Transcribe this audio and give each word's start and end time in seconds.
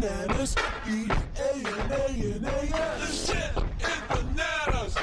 bananas. 0.00 0.56
Shit 3.10 3.54
bananas. 4.08 4.96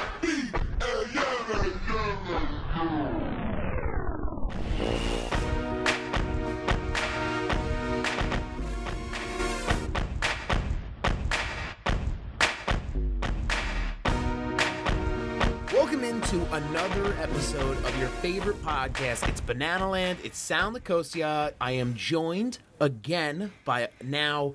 Welcome 15.72 16.02
into 16.04 16.54
another 16.54 17.14
episode 17.20 17.76
of 17.84 17.98
your 17.98 18.08
favorite 18.08 18.60
podcast. 18.64 19.28
It's 19.28 19.40
Banana 19.40 19.88
Land. 19.88 20.18
It's 20.24 20.38
Sal 20.38 20.72
Nicosia. 20.72 21.54
I 21.60 21.72
am 21.72 21.94
joined 21.94 22.58
again 22.80 23.52
by 23.64 23.88
now 24.02 24.54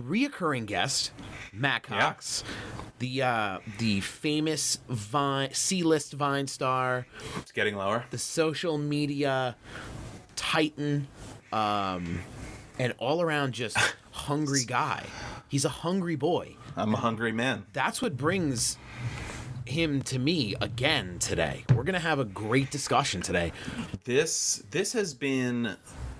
reoccurring 0.00 0.66
guest, 0.66 1.10
Matt 1.52 1.82
Cox, 1.84 2.42
the 2.98 3.22
uh, 3.22 3.58
the 3.78 4.00
famous 4.00 4.78
Vine 4.88 5.52
C-list 5.52 6.12
Vine 6.14 6.46
star, 6.46 7.06
It's 7.38 7.52
getting 7.52 7.76
lower. 7.76 8.04
the 8.10 8.18
social 8.18 8.78
media 8.78 9.56
titan, 10.36 11.06
um, 11.52 12.20
and 12.78 12.94
all 12.98 13.22
around 13.22 13.52
just 13.54 13.76
hungry 14.10 14.64
guy. 14.64 15.04
He's 15.48 15.64
a 15.64 15.68
hungry 15.70 16.16
boy. 16.16 16.56
I'm 16.76 16.92
a 16.94 16.98
hungry 16.98 17.32
man. 17.32 17.66
that's 17.72 18.02
what 18.02 18.16
brings 18.16 18.76
him 19.66 20.02
to 20.02 20.18
me 20.18 20.54
again 20.60 21.18
today. 21.20 21.64
We're 21.74 21.84
gonna 21.84 21.98
have 22.00 22.18
a 22.18 22.24
great 22.24 22.70
discussion 22.70 23.22
today. 23.22 23.52
This 24.04 24.62
this 24.70 24.92
has 24.92 25.14
been 25.14 25.76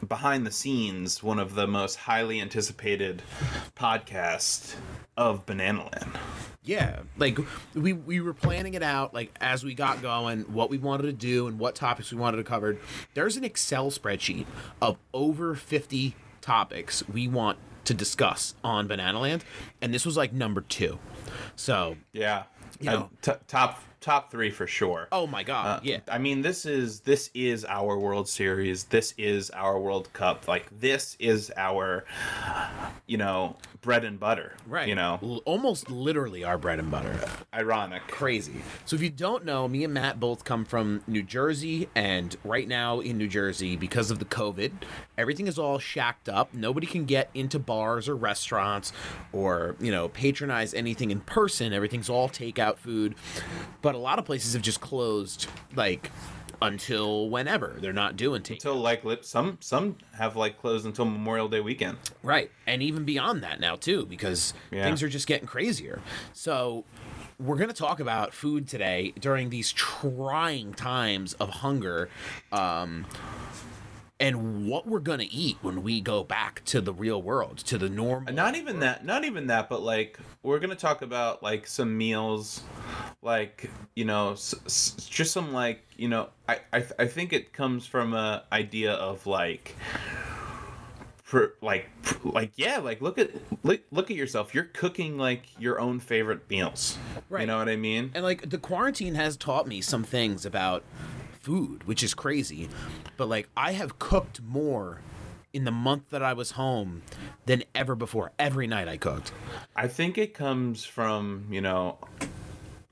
behind 0.08 0.46
the 0.46 0.50
scenes 0.50 1.22
one 1.22 1.38
of 1.38 1.54
the 1.54 1.66
most 1.66 1.96
highly 1.96 2.40
anticipated 2.40 3.22
podcasts 3.76 4.74
of 5.16 5.44
Banana 5.46 5.82
Land. 5.82 6.18
Yeah, 6.62 7.00
like 7.18 7.38
we 7.74 7.92
we 7.92 8.20
were 8.20 8.32
planning 8.32 8.74
it 8.74 8.82
out 8.82 9.12
like 9.12 9.30
as 9.40 9.62
we 9.64 9.74
got 9.74 10.00
going, 10.00 10.40
what 10.52 10.70
we 10.70 10.78
wanted 10.78 11.02
to 11.04 11.12
do 11.12 11.46
and 11.46 11.58
what 11.58 11.74
topics 11.74 12.10
we 12.10 12.18
wanted 12.18 12.38
to 12.38 12.44
cover. 12.44 12.78
There's 13.12 13.36
an 13.36 13.44
Excel 13.44 13.90
spreadsheet 13.90 14.46
of 14.80 14.96
over 15.12 15.54
50 15.54 16.14
topics 16.40 17.06
we 17.08 17.28
want 17.28 17.58
to 17.84 17.92
discuss 17.92 18.54
on 18.64 18.86
Banana 18.86 19.20
Land, 19.20 19.44
and 19.82 19.92
this 19.92 20.06
was 20.06 20.16
like 20.16 20.32
number 20.32 20.62
two. 20.62 20.98
So, 21.54 21.96
Yeah. 22.12 22.44
You 22.80 22.90
know- 22.90 23.10
t- 23.22 23.32
top 23.46 23.80
top 24.04 24.30
3 24.30 24.50
for 24.50 24.66
sure. 24.66 25.08
oh 25.12 25.26
my 25.26 25.42
god, 25.42 25.78
Uh, 25.78 25.80
yeah. 25.82 25.98
I 26.08 26.18
mean, 26.18 26.42
this 26.42 26.66
is 26.66 27.00
this 27.00 27.30
is 27.34 27.64
our 27.64 27.98
World 27.98 28.28
Series. 28.28 28.84
This 28.84 29.14
is 29.16 29.50
our 29.50 29.78
World 29.80 30.12
Cup. 30.12 30.46
Like 30.46 30.66
this 30.78 31.16
is 31.18 31.50
our, 31.56 32.04
you 33.06 33.16
know, 33.16 33.56
bread 33.80 34.04
and 34.04 34.18
butter. 34.20 34.54
Right. 34.66 34.88
You 34.88 34.94
know, 34.94 35.18
L- 35.22 35.42
almost 35.46 35.90
literally 35.90 36.44
our 36.44 36.58
bread 36.58 36.78
and 36.78 36.90
butter. 36.90 37.18
ironic. 37.54 38.02
crazy. 38.08 38.62
So 38.84 38.96
if 38.96 39.02
you 39.02 39.10
don't 39.10 39.44
know, 39.44 39.68
me 39.68 39.84
and 39.84 39.94
Matt 39.94 40.20
both 40.20 40.44
come 40.44 40.64
from 40.64 41.02
New 41.06 41.22
Jersey, 41.22 41.88
and 41.94 42.36
right 42.44 42.68
now 42.68 43.00
in 43.00 43.16
New 43.18 43.28
Jersey, 43.28 43.76
because 43.76 44.10
of 44.10 44.18
the 44.18 44.24
COVID, 44.24 44.72
everything 45.18 45.46
is 45.46 45.58
all 45.58 45.78
shacked 45.78 46.28
up. 46.28 46.52
Nobody 46.54 46.86
can 46.86 47.04
get 47.04 47.30
into 47.34 47.58
bars 47.58 48.08
or 48.08 48.16
restaurants 48.16 48.92
or 49.32 49.76
you 49.80 49.90
know 49.90 50.08
patronize 50.08 50.74
anything 50.74 51.10
in 51.10 51.20
person. 51.20 51.72
Everything's 51.72 52.10
all 52.10 52.28
takeout 52.28 52.76
food, 52.76 53.14
but 53.82 53.93
a 53.94 53.98
lot 53.98 54.18
of 54.18 54.24
places 54.24 54.52
have 54.54 54.62
just 54.62 54.80
closed, 54.80 55.46
like 55.74 56.10
until 56.62 57.28
whenever 57.28 57.76
they're 57.80 57.92
not 57.92 58.16
doing 58.16 58.40
takeout. 58.40 58.52
Until 58.52 58.76
like 58.76 59.02
some 59.22 59.58
some 59.60 59.96
have 60.16 60.36
like 60.36 60.58
closed 60.60 60.86
until 60.86 61.04
Memorial 61.04 61.48
Day 61.48 61.60
weekend. 61.60 61.98
Right. 62.22 62.50
And 62.66 62.82
even 62.82 63.04
beyond 63.04 63.42
that 63.42 63.60
now 63.60 63.76
too 63.76 64.06
because 64.06 64.54
Yeah. 64.70 64.84
things 64.84 65.02
are 65.02 65.08
just 65.08 65.26
getting 65.26 65.46
crazier. 65.46 66.00
So 66.32 66.84
we're 67.38 67.56
going 67.56 67.68
to 67.68 67.74
talk 67.74 67.98
about 68.00 68.32
food 68.32 68.68
today 68.68 69.12
during 69.20 69.50
these 69.50 69.72
trying 69.72 70.72
times 70.74 71.34
of 71.34 71.50
hunger 71.50 72.08
um 72.52 73.04
and 74.20 74.68
what 74.68 74.86
we're 74.86 75.00
to 75.18 75.32
eat 75.32 75.56
when 75.60 75.82
we 75.82 76.00
go 76.00 76.22
back 76.22 76.62
to 76.66 76.80
the 76.80 76.92
real 76.92 77.20
world, 77.20 77.58
to 77.58 77.78
the 77.78 77.88
normal. 77.88 78.32
Not 78.32 78.54
even 78.56 78.80
that. 78.80 79.04
Not 79.04 79.24
even 79.24 79.48
that. 79.48 79.68
But 79.68 79.82
like, 79.82 80.18
we're 80.42 80.58
gonna 80.60 80.76
talk 80.76 81.02
about 81.02 81.42
like 81.42 81.66
some 81.66 81.96
meals, 81.96 82.62
like 83.22 83.70
you 83.96 84.04
know, 84.04 84.32
s- 84.32 84.54
s- 84.66 85.06
just 85.08 85.32
some 85.32 85.52
like 85.52 85.84
you 85.96 86.08
know. 86.08 86.28
I 86.48 86.60
I, 86.72 86.80
th- 86.80 86.92
I 86.98 87.06
think 87.06 87.32
it 87.32 87.52
comes 87.52 87.86
from 87.86 88.14
a 88.14 88.44
idea 88.52 88.92
of 88.92 89.26
like. 89.26 89.74
For 91.22 91.54
like, 91.62 91.88
like 92.22 92.52
yeah, 92.54 92.78
like 92.78 93.00
look 93.00 93.18
at 93.18 93.30
look, 93.64 93.80
look 93.90 94.10
at 94.10 94.16
yourself. 94.16 94.54
You're 94.54 94.64
cooking 94.64 95.16
like 95.16 95.42
your 95.58 95.80
own 95.80 95.98
favorite 95.98 96.48
meals. 96.50 96.96
right 97.30 97.40
You 97.40 97.46
know 97.46 97.56
what 97.58 97.68
I 97.68 97.76
mean? 97.76 98.12
And 98.14 98.22
like 98.22 98.50
the 98.50 98.58
quarantine 98.58 99.14
has 99.16 99.36
taught 99.36 99.66
me 99.66 99.80
some 99.80 100.04
things 100.04 100.44
about 100.46 100.84
food, 101.44 101.86
which 101.86 102.02
is 102.02 102.14
crazy. 102.14 102.68
But 103.16 103.28
like 103.28 103.48
I 103.56 103.72
have 103.72 103.98
cooked 103.98 104.40
more 104.42 105.00
in 105.52 105.64
the 105.64 105.70
month 105.70 106.10
that 106.10 106.22
I 106.22 106.32
was 106.32 106.52
home 106.52 107.02
than 107.46 107.62
ever 107.74 107.94
before. 107.94 108.32
Every 108.38 108.66
night 108.66 108.88
I 108.88 108.96
cooked. 108.96 109.30
I 109.76 109.86
think 109.86 110.18
it 110.18 110.34
comes 110.34 110.84
from, 110.84 111.46
you 111.50 111.60
know, 111.60 111.98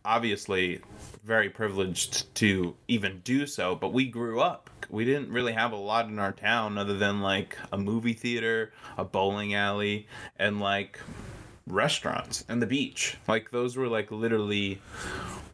obviously 0.04 0.80
very 1.24 1.48
privileged 1.48 2.32
to 2.36 2.74
even 2.88 3.20
do 3.24 3.46
so, 3.46 3.74
but 3.74 3.92
we 3.92 4.06
grew 4.06 4.40
up. 4.40 4.70
We 4.90 5.04
didn't 5.04 5.30
really 5.30 5.52
have 5.52 5.72
a 5.72 5.76
lot 5.76 6.08
in 6.08 6.18
our 6.18 6.32
town 6.32 6.76
other 6.76 6.96
than 6.96 7.20
like 7.20 7.56
a 7.72 7.78
movie 7.78 8.12
theater, 8.12 8.72
a 8.98 9.04
bowling 9.04 9.54
alley, 9.54 10.06
and 10.38 10.60
like 10.60 10.98
restaurants 11.66 12.44
and 12.48 12.60
the 12.60 12.66
beach. 12.66 13.16
Like 13.28 13.50
those 13.50 13.76
were 13.76 13.88
like 13.88 14.10
literally 14.10 14.80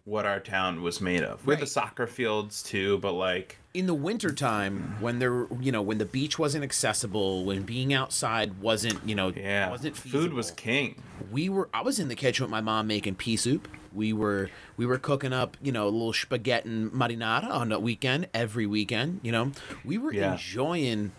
what 0.08 0.24
our 0.24 0.40
town 0.40 0.82
was 0.82 1.00
made 1.00 1.22
of. 1.22 1.44
We 1.46 1.52
had 1.54 1.60
the 1.62 1.66
soccer 1.66 2.06
fields 2.06 2.62
too, 2.62 2.96
but 2.98 3.12
like 3.12 3.58
in 3.74 3.86
the 3.86 3.94
wintertime 3.94 4.96
when 5.00 5.18
there 5.18 5.46
you 5.60 5.70
know 5.70 5.82
when 5.82 5.98
the 5.98 6.04
beach 6.06 6.38
wasn't 6.38 6.64
accessible 6.64 7.44
when 7.44 7.62
being 7.62 7.92
outside 7.92 8.58
wasn't 8.60 8.98
you 9.06 9.14
know 9.14 9.28
yeah, 9.36 9.68
wasn't 9.70 9.94
food 9.96 10.32
was 10.32 10.50
king. 10.52 11.00
we 11.30 11.48
were 11.50 11.68
i 11.74 11.82
was 11.82 11.98
in 11.98 12.08
the 12.08 12.14
kitchen 12.14 12.42
with 12.44 12.50
my 12.50 12.62
mom 12.62 12.86
making 12.86 13.14
pea 13.14 13.36
soup 13.36 13.68
we 13.92 14.12
were 14.12 14.48
we 14.78 14.86
were 14.86 14.98
cooking 14.98 15.34
up 15.34 15.56
you 15.62 15.70
know 15.70 15.84
a 15.84 15.90
little 15.90 16.12
spaghetti 16.14 16.66
and 16.68 16.90
marinara 16.92 17.50
on 17.50 17.68
the 17.68 17.78
weekend 17.78 18.26
every 18.32 18.66
weekend 18.66 19.20
you 19.22 19.30
know 19.30 19.52
we 19.84 19.98
were 19.98 20.12
Yeah. 20.14 20.32
enjoying 20.32 21.12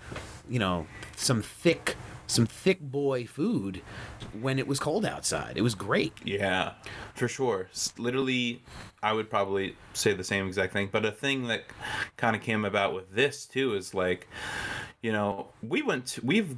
you 0.50 0.57
know 0.59 0.88
some 1.16 1.41
thick 1.44 1.95
some 2.29 2.45
thick 2.45 2.79
boy 2.79 3.25
food 3.25 3.81
when 4.40 4.59
it 4.59 4.67
was 4.67 4.79
cold 4.79 5.03
outside 5.03 5.57
it 5.57 5.62
was 5.62 5.75
great 5.75 6.13
Yeah, 6.23 6.73
for 7.16 7.28
sure. 7.28 7.69
Literally, 7.97 8.62
I 9.01 9.13
would 9.13 9.29
probably 9.29 9.75
say 9.94 10.13
the 10.13 10.23
same 10.23 10.47
exact 10.47 10.73
thing. 10.73 10.89
But 10.91 11.06
a 11.06 11.12
thing 11.12 11.47
that 11.47 11.63
kind 12.18 12.35
of 12.35 12.41
came 12.41 12.66
about 12.66 12.94
with 12.94 13.13
this 13.13 13.45
too 13.45 13.75
is 13.75 13.94
like, 13.94 14.28
you 15.01 15.12
know, 15.12 15.47
we 15.62 15.81
went. 15.81 16.07
To, 16.07 16.25
we've 16.25 16.56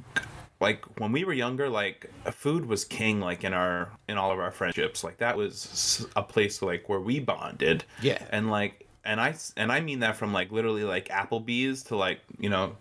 like 0.60 0.84
when 1.00 1.12
we 1.12 1.24
were 1.24 1.32
younger, 1.32 1.68
like 1.68 2.10
food 2.32 2.66
was 2.66 2.84
king. 2.84 3.20
Like 3.20 3.44
in 3.44 3.52
our 3.52 3.90
in 4.08 4.18
all 4.18 4.30
of 4.30 4.38
our 4.38 4.50
friendships, 4.50 5.02
like 5.02 5.18
that 5.18 5.36
was 5.36 6.06
a 6.16 6.22
place 6.22 6.62
like 6.62 6.88
where 6.88 7.00
we 7.00 7.18
bonded. 7.20 7.84
Yeah. 8.00 8.22
and 8.30 8.50
like. 8.50 8.86
And 9.04 9.20
I 9.20 9.34
and 9.56 9.72
I 9.72 9.80
mean 9.80 10.00
that 10.00 10.16
from 10.16 10.32
like 10.32 10.52
literally 10.52 10.84
like 10.84 11.08
Applebee's 11.08 11.82
to 11.84 11.96
like 11.96 12.20
you 12.38 12.48
know 12.48 12.76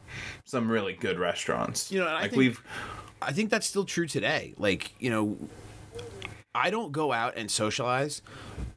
some 0.45 0.69
really 0.69 0.93
good 0.93 1.17
restaurants. 1.19 1.91
You 1.91 1.99
know, 1.99 2.07
and 2.07 2.15
I 2.15 2.21
like 2.21 2.29
think- 2.31 2.39
we've 2.39 2.63
I 3.21 3.31
think 3.31 3.49
that's 3.49 3.67
still 3.67 3.85
true 3.85 4.07
today. 4.07 4.53
Like, 4.57 4.93
you 4.99 5.09
know, 5.11 5.37
I 6.55 6.69
don't 6.71 6.91
go 6.91 7.11
out 7.13 7.33
and 7.37 7.49
socialize 7.51 8.21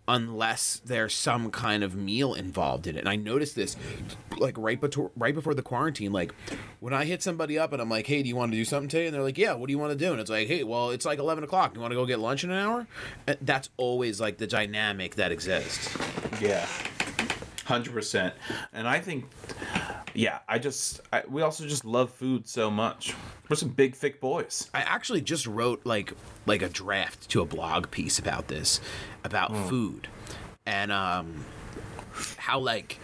unless 0.07 0.83
there's 0.85 1.15
some 1.15 1.51
kind 1.51 1.83
of 1.83 1.95
meal 1.97 2.35
involved 2.35 2.87
in 2.87 2.95
it. 2.95 3.01
And 3.01 3.09
I 3.09 3.17
noticed 3.17 3.57
this 3.57 3.75
like 4.37 4.57
right 4.59 4.79
before 4.79 5.11
right 5.17 5.35
before 5.35 5.55
the 5.55 5.63
quarantine 5.63 6.13
like 6.13 6.35
when 6.81 6.93
I 6.93 7.05
hit 7.07 7.23
somebody 7.23 7.59
up 7.59 7.73
and 7.73 7.81
I'm 7.81 7.89
like, 7.89 8.07
"Hey, 8.07 8.23
do 8.23 8.29
you 8.29 8.37
want 8.37 8.53
to 8.53 8.59
do 8.59 8.65
something 8.67 8.89
today?" 8.89 9.07
and 9.07 9.15
they're 9.15 9.23
like, 9.23 9.39
"Yeah, 9.39 9.55
what 9.55 9.67
do 9.69 9.73
you 9.73 9.79
want 9.79 9.93
to 9.93 9.99
do?" 9.99 10.13
and 10.13 10.21
it's 10.21 10.31
like, 10.31 10.47
"Hey, 10.47 10.63
well, 10.63 10.91
it's 10.91 11.07
like 11.07 11.19
11 11.19 11.43
o'clock. 11.43 11.75
You 11.75 11.81
want 11.81 11.93
to 11.93 11.97
go 11.97 12.05
get 12.05 12.19
lunch 12.19 12.45
in 12.45 12.51
an 12.51 12.59
hour?" 12.59 12.87
And 13.27 13.39
that's 13.41 13.71
always 13.79 14.21
like 14.21 14.37
the 14.37 14.47
dynamic 14.47 15.15
that 15.15 15.33
exists. 15.33 15.97
Yeah, 16.41 16.67
hundred 17.65 17.93
percent. 17.93 18.35
And 18.73 18.87
I 18.87 19.01
think, 19.01 19.25
yeah, 20.15 20.39
I 20.49 20.59
just 20.59 21.01
I, 21.13 21.23
we 21.29 21.43
also 21.43 21.67
just 21.67 21.85
love 21.85 22.11
food 22.11 22.47
so 22.47 22.71
much. 22.71 23.15
We're 23.49 23.57
some 23.57 23.71
big 23.71 23.95
thick 23.95 24.21
boys. 24.21 24.71
I 24.73 24.81
actually 24.81 25.21
just 25.21 25.47
wrote 25.47 25.85
like 25.85 26.13
like 26.47 26.63
a 26.63 26.69
draft 26.69 27.29
to 27.31 27.41
a 27.41 27.45
blog 27.45 27.91
piece 27.91 28.19
about 28.19 28.49
this, 28.49 28.81
about 29.25 29.55
food, 29.69 30.09
and 30.67 30.93
um, 30.93 31.45
how 32.39 32.59
like 32.59 32.99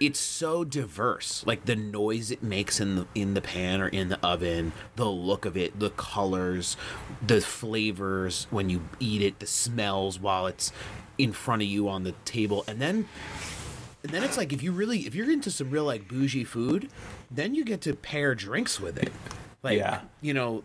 it's 0.00 0.20
so 0.20 0.64
diverse. 0.64 1.44
Like 1.46 1.64
the 1.64 1.76
noise 1.76 2.30
it 2.30 2.42
makes 2.42 2.80
in 2.80 2.96
the 2.96 3.06
in 3.14 3.34
the 3.34 3.40
pan 3.40 3.80
or 3.80 3.88
in 3.88 4.08
the 4.08 4.24
oven, 4.24 4.72
the 4.96 5.06
look 5.06 5.44
of 5.44 5.56
it, 5.56 5.78
the 5.78 5.90
colors, 5.90 6.76
the 7.24 7.40
flavors 7.40 8.46
when 8.50 8.70
you 8.70 8.88
eat 9.00 9.22
it, 9.22 9.38
the 9.38 9.46
smells 9.46 10.18
while 10.18 10.46
it's 10.46 10.72
in 11.18 11.32
front 11.32 11.62
of 11.62 11.68
you 11.68 11.88
on 11.88 12.04
the 12.04 12.12
table, 12.24 12.64
and 12.68 12.80
then 12.80 13.08
and 14.02 14.12
then 14.12 14.22
it's 14.22 14.36
like 14.36 14.52
if 14.52 14.62
you 14.62 14.72
really 14.72 15.00
if 15.00 15.14
you're 15.14 15.30
into 15.30 15.50
some 15.50 15.70
real 15.70 15.84
like 15.84 16.08
bougie 16.08 16.44
food, 16.44 16.88
then 17.30 17.54
you 17.54 17.64
get 17.64 17.80
to 17.82 17.94
pair 17.94 18.34
drinks 18.34 18.80
with 18.80 18.96
it. 18.98 19.12
Like, 19.62 19.78
Yeah. 19.78 20.02
you 20.20 20.32
know, 20.34 20.62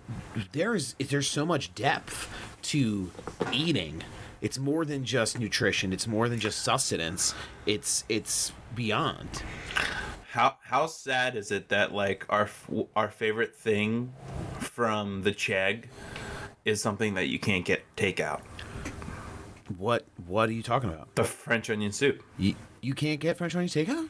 there's 0.51 0.93
there's 0.99 1.27
so 1.29 1.45
much 1.45 1.73
depth 1.73 2.29
to 2.63 3.11
eating. 3.51 4.03
It's 4.41 4.59
more 4.59 4.85
than 4.85 5.03
just 5.05 5.39
nutrition. 5.39 5.93
It's 5.93 6.05
more 6.05 6.29
than 6.29 6.39
just 6.39 6.61
sustenance. 6.63 7.33
It's 7.65 8.03
it's 8.09 8.51
beyond. 8.75 9.41
How 10.31 10.57
how 10.63 10.87
sad 10.87 11.35
is 11.35 11.51
it 11.51 11.69
that 11.69 11.91
like 11.93 12.25
our 12.29 12.49
our 12.95 13.09
favorite 13.09 13.55
thing 13.55 14.13
from 14.59 15.23
the 15.23 15.31
Chegg 15.31 15.85
is 16.65 16.81
something 16.81 17.13
that 17.15 17.27
you 17.27 17.39
can't 17.39 17.65
get 17.65 17.83
takeout? 17.95 18.41
What 19.77 20.05
what 20.27 20.49
are 20.49 20.53
you 20.53 20.63
talking 20.63 20.89
about? 20.91 21.15
The 21.15 21.23
French 21.23 21.69
onion 21.69 21.91
soup. 21.91 22.21
You 22.83 22.93
can't 22.93 23.19
get 23.19 23.37
French 23.37 23.55
onion 23.55 23.69
takeout? 23.69 24.09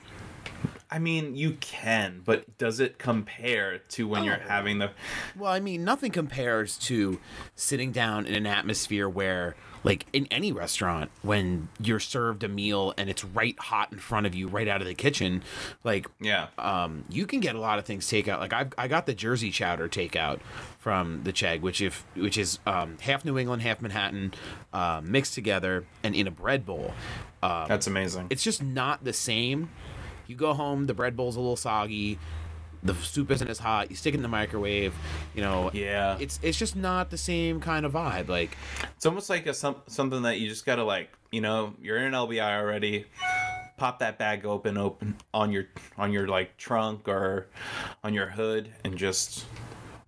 I 0.91 0.99
mean, 0.99 1.35
you 1.35 1.57
can, 1.59 2.21
but 2.23 2.57
does 2.57 2.79
it 2.79 2.99
compare 2.99 3.79
to 3.79 4.07
when 4.07 4.23
you're 4.23 4.35
Oh. 4.35 4.47
having 4.47 4.77
the 4.77 4.91
Well, 5.35 5.51
I 5.51 5.59
mean, 5.59 5.83
nothing 5.83 6.11
compares 6.11 6.77
to 6.79 7.19
sitting 7.55 7.91
down 7.91 8.25
in 8.27 8.35
an 8.35 8.45
atmosphere 8.45 9.09
where, 9.09 9.55
like, 9.83 10.05
in 10.13 10.27
any 10.31 10.51
restaurant, 10.51 11.11
when 11.21 11.69
you're 11.79 11.99
served 11.99 12.43
a 12.43 12.47
meal 12.47 12.93
and 12.97 13.09
it's 13.09 13.23
right 13.23 13.57
hot 13.59 13.91
in 13.91 13.99
front 13.99 14.25
of 14.25 14.33
you, 14.33 14.47
right 14.47 14.67
out 14.67 14.81
of 14.81 14.87
the 14.87 14.93
kitchen, 14.93 15.43
like, 15.83 16.07
yeah. 16.19 16.47
um, 16.57 17.05
you 17.09 17.25
can 17.25 17.39
get 17.39 17.55
a 17.55 17.59
lot 17.59 17.79
of 17.79 17.85
things 17.85 18.05
takeout. 18.07 18.39
Like, 18.39 18.53
I 18.53 18.67
I 18.77 18.87
got 18.87 19.05
the 19.05 19.13
Jersey 19.13 19.51
Chowder 19.51 19.89
takeout 19.89 20.39
from 20.79 21.23
the 21.23 21.33
Chegg, 21.33 21.61
which 21.61 21.81
if 21.81 22.05
which 22.15 22.37
is 22.37 22.59
um, 22.65 22.97
half 23.01 23.25
New 23.25 23.37
England, 23.37 23.61
half 23.61 23.81
Manhattan, 23.81 24.33
uh, 24.73 25.01
mixed 25.03 25.33
together 25.33 25.85
and 26.03 26.15
in 26.15 26.27
a 26.27 26.31
bread 26.31 26.65
bowl. 26.65 26.93
Um, 27.41 27.67
That's 27.67 27.87
amazing. 27.87 28.27
it's 28.29 28.43
just 28.43 28.63
not 28.63 29.03
the 29.03 29.13
same. 29.13 29.69
You 30.27 30.35
go 30.37 30.53
home, 30.53 30.85
the 30.85 30.93
bread 30.93 31.17
bowl's 31.17 31.35
a 31.35 31.39
little 31.39 31.57
soggy, 31.57 32.17
the 32.83 32.93
soup 32.95 33.31
isn't 33.31 33.47
as 33.47 33.59
hot. 33.59 33.89
You 33.89 33.95
stick 33.95 34.13
it 34.13 34.17
in 34.17 34.23
the 34.23 34.27
microwave, 34.27 34.93
you 35.33 35.41
know. 35.41 35.71
Yeah. 35.73 36.17
it's 36.19 36.39
it's 36.41 36.57
just 36.57 36.75
not 36.75 37.09
the 37.09 37.17
same 37.17 37.59
kind 37.59 37.85
of 37.85 37.93
vibe. 37.93 38.27
Like, 38.27 38.57
It's 38.95 39.05
almost 39.05 39.29
like 39.29 39.45
a 39.47 39.53
some, 39.53 39.77
something 39.87 40.23
that 40.23 40.39
you 40.39 40.49
just 40.49 40.65
gotta 40.65 40.83
like, 40.83 41.09
you 41.31 41.41
know, 41.41 41.73
you're 41.81 41.97
in 41.97 42.05
an 42.05 42.13
LBI 42.13 42.57
already. 42.59 43.05
Pop 43.77 43.99
that 43.99 44.19
bag 44.19 44.45
open, 44.45 44.77
open 44.77 45.15
on 45.33 45.51
your 45.51 45.65
on 45.97 46.11
your 46.11 46.27
like 46.27 46.55
trunk 46.57 47.07
or 47.07 47.47
on 48.03 48.13
your 48.13 48.27
hood, 48.27 48.71
and 48.83 48.95
just 48.97 49.45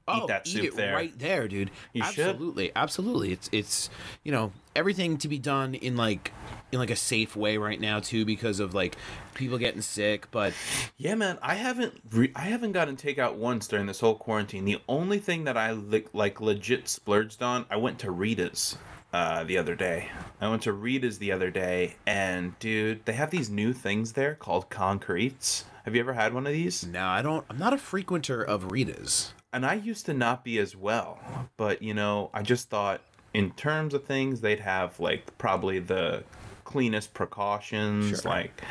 oh, 0.07 0.27
that 0.27 0.47
eat 0.47 0.51
soup 0.51 0.63
it 0.65 0.75
there. 0.75 0.93
right 0.93 1.17
there, 1.17 1.47
dude. 1.47 1.71
You 1.93 2.03
should. 2.03 2.27
absolutely, 2.27 2.71
absolutely. 2.75 3.31
It's 3.31 3.49
it's 3.51 3.89
you 4.23 4.31
know 4.31 4.51
everything 4.75 5.17
to 5.19 5.27
be 5.27 5.39
done 5.39 5.75
in 5.75 5.95
like 5.95 6.31
in 6.71 6.79
like 6.79 6.89
a 6.89 6.95
safe 6.95 7.35
way 7.35 7.57
right 7.57 7.79
now 7.79 7.99
too 7.99 8.25
because 8.25 8.59
of 8.59 8.73
like 8.73 8.95
people 9.33 9.57
getting 9.57 9.81
sick. 9.81 10.29
But 10.31 10.53
Yeah, 10.97 11.15
man, 11.15 11.37
I 11.41 11.55
haven't 11.55 12.01
re- 12.11 12.31
I 12.35 12.41
haven't 12.41 12.73
gotten 12.73 12.95
takeout 12.97 13.35
once 13.35 13.67
during 13.67 13.85
this 13.85 13.99
whole 13.99 14.15
quarantine. 14.15 14.65
The 14.65 14.79
only 14.87 15.19
thing 15.19 15.45
that 15.45 15.57
I 15.57 15.71
li- 15.71 16.05
like 16.13 16.41
legit 16.41 16.87
splurged 16.87 17.41
on, 17.41 17.65
I 17.69 17.77
went 17.77 17.99
to 17.99 18.11
Rita's 18.11 18.77
uh, 19.13 19.43
the 19.45 19.57
other 19.57 19.75
day. 19.75 20.09
I 20.41 20.49
went 20.49 20.63
to 20.63 20.73
Rita's 20.73 21.17
the 21.17 21.31
other 21.31 21.49
day, 21.49 21.95
and 22.05 22.57
dude, 22.59 23.05
they 23.05 23.13
have 23.13 23.31
these 23.31 23.49
new 23.49 23.71
things 23.71 24.11
there 24.13 24.35
called 24.35 24.69
concretes. 24.69 25.63
Have 25.85 25.95
you 25.95 26.01
ever 26.01 26.13
had 26.13 26.33
one 26.33 26.47
of 26.47 26.53
these? 26.53 26.85
No, 26.85 27.05
I 27.05 27.21
don't. 27.21 27.45
I'm 27.49 27.57
not 27.57 27.71
a 27.73 27.77
frequenter 27.77 28.43
of 28.43 28.71
Rita's. 28.71 29.33
And 29.55 29.65
I 29.65 29.75
used 29.75 30.05
to 30.07 30.13
not 30.13 30.43
be 30.43 30.59
as 30.59 30.75
well, 30.75 31.17
but 31.55 31.81
you 31.81 31.93
know, 31.93 32.29
I 32.33 32.41
just 32.41 32.69
thought 32.69 32.99
in 33.33 33.51
terms 33.51 33.93
of 33.93 34.03
things, 34.03 34.41
they'd 34.41 34.59
have 34.59 34.99
like 34.99 35.37
probably 35.37 35.79
the 35.79 36.23
cleanest 36.65 37.13
precautions, 37.13 38.21
Sure. 38.21 38.31
like 38.31 38.61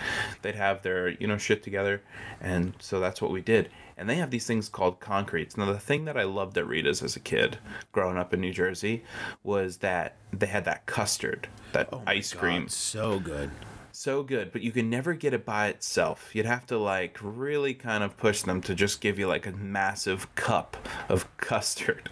they'd 0.43 0.55
have 0.57 0.83
their, 0.83 1.09
you 1.09 1.27
know, 1.27 1.39
shit 1.39 1.63
together. 1.63 2.03
And 2.39 2.75
so 2.81 3.01
that's 3.01 3.23
what 3.23 3.31
we 3.31 3.41
did. 3.41 3.71
And 3.97 4.11
they 4.11 4.17
have 4.17 4.31
these 4.31 4.47
things 4.47 4.69
called 4.69 5.01
concretes. 5.01 5.57
Now, 5.57 5.73
the 5.73 5.79
thing 5.79 6.05
that 6.05 6.19
I 6.19 6.25
loved 6.25 6.59
at 6.59 6.67
Rita's 6.67 7.03
as 7.03 7.17
a 7.17 7.21
kid 7.21 7.57
growing 7.93 8.19
up 8.19 8.35
in 8.35 8.41
New 8.43 8.53
Jersey 8.53 9.05
was 9.43 9.79
that 9.79 10.17
they 10.33 10.47
had 10.47 10.67
that 10.67 10.85
custard, 10.85 11.49
that 11.73 11.89
Oh 11.93 12.03
ice 12.07 12.35
God, 12.35 12.41
cream 12.41 12.69
so 12.69 13.19
good. 13.21 13.51
So 13.95 14.23
good, 14.23 14.53
but 14.53 14.63
you 14.63 14.73
can 14.73 14.91
never 14.91 15.15
get 15.15 15.35
it 15.35 15.45
by 15.45 15.69
itself. 15.69 16.35
You'd 16.35 16.47
have 16.47 16.67
to 16.67 16.79
like 16.79 17.19
really 17.23 17.75
kind 17.75 18.03
of 18.05 18.17
push 18.17 18.43
them 18.43 18.61
to 18.63 18.75
just 18.75 19.01
give 19.01 19.19
you 19.19 19.27
like 19.27 19.47
a 19.47 19.53
massive 19.53 20.35
cup 20.35 20.77
of 21.09 21.35
custard. 21.37 22.11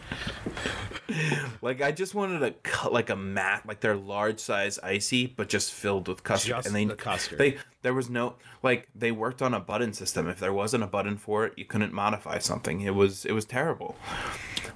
like 1.60 1.82
I 1.82 1.92
just 1.92 2.14
wanted 2.14 2.42
a 2.42 2.52
cut 2.62 2.92
like 2.92 3.10
a 3.10 3.16
mat, 3.16 3.64
like 3.66 3.80
their 3.80 3.96
large 3.96 4.38
size 4.38 4.78
icy, 4.82 5.26
but 5.26 5.48
just 5.48 5.72
filled 5.72 6.08
with 6.08 6.22
custard. 6.22 6.50
Just 6.50 6.66
and 6.66 6.76
they 6.76 6.84
the 6.84 6.94
custard. 6.94 7.38
They 7.38 7.58
there 7.82 7.94
was 7.94 8.08
no 8.08 8.34
like 8.62 8.88
they 8.94 9.12
worked 9.12 9.42
on 9.42 9.54
a 9.54 9.60
button 9.60 9.92
system. 9.92 10.28
If 10.28 10.38
there 10.38 10.52
wasn't 10.52 10.84
a 10.84 10.88
button 10.88 11.16
for 11.16 11.46
it, 11.46 11.54
you 11.56 11.64
couldn't 11.64 11.92
modify 11.92 12.38
something. 12.38 12.80
It 12.80 12.94
was 12.94 13.24
it 13.24 13.32
was 13.32 13.44
terrible. 13.44 13.96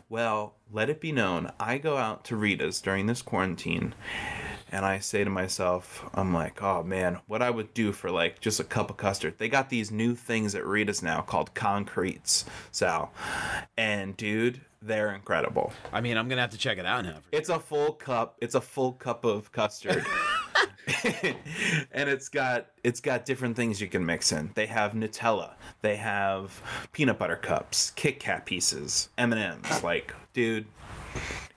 Well, 0.08 0.54
let 0.72 0.88
it 0.88 1.00
be 1.00 1.10
known, 1.10 1.50
I 1.58 1.78
go 1.78 1.96
out 1.96 2.24
to 2.26 2.36
Rita's 2.36 2.80
during 2.80 3.06
this 3.06 3.22
quarantine 3.22 3.92
and 4.72 4.84
I 4.84 4.98
say 4.98 5.24
to 5.24 5.30
myself, 5.30 6.08
I'm 6.14 6.34
like, 6.34 6.62
oh 6.62 6.82
man, 6.82 7.18
what 7.26 7.42
I 7.42 7.50
would 7.50 7.72
do 7.74 7.92
for 7.92 8.10
like 8.10 8.40
just 8.40 8.60
a 8.60 8.64
cup 8.64 8.90
of 8.90 8.96
custard. 8.96 9.34
They 9.38 9.48
got 9.48 9.70
these 9.70 9.90
new 9.90 10.14
things 10.14 10.54
at 10.54 10.66
Rita's 10.66 11.02
now 11.02 11.20
called 11.20 11.54
concretes, 11.54 12.44
Sal. 12.72 13.12
And 13.76 14.16
dude, 14.16 14.60
they're 14.82 15.14
incredible. 15.14 15.72
I 15.92 16.00
mean, 16.00 16.16
I'm 16.16 16.28
gonna 16.28 16.40
have 16.40 16.50
to 16.50 16.58
check 16.58 16.78
it 16.78 16.86
out 16.86 17.04
now. 17.04 17.18
It's 17.32 17.48
a 17.48 17.58
full 17.58 17.92
cup. 17.92 18.36
It's 18.40 18.54
a 18.54 18.60
full 18.60 18.92
cup 18.92 19.24
of 19.24 19.52
custard. 19.52 20.04
and 21.92 22.08
it's 22.08 22.28
got 22.28 22.66
it's 22.84 23.00
got 23.00 23.24
different 23.24 23.56
things 23.56 23.80
you 23.80 23.88
can 23.88 24.06
mix 24.06 24.30
in. 24.30 24.50
They 24.54 24.66
have 24.66 24.92
Nutella. 24.92 25.54
They 25.80 25.96
have 25.96 26.62
peanut 26.92 27.18
butter 27.18 27.36
cups, 27.36 27.90
Kit 27.92 28.20
Kat 28.20 28.46
pieces, 28.46 29.08
M&Ms. 29.18 29.82
Like, 29.82 30.14
dude, 30.32 30.66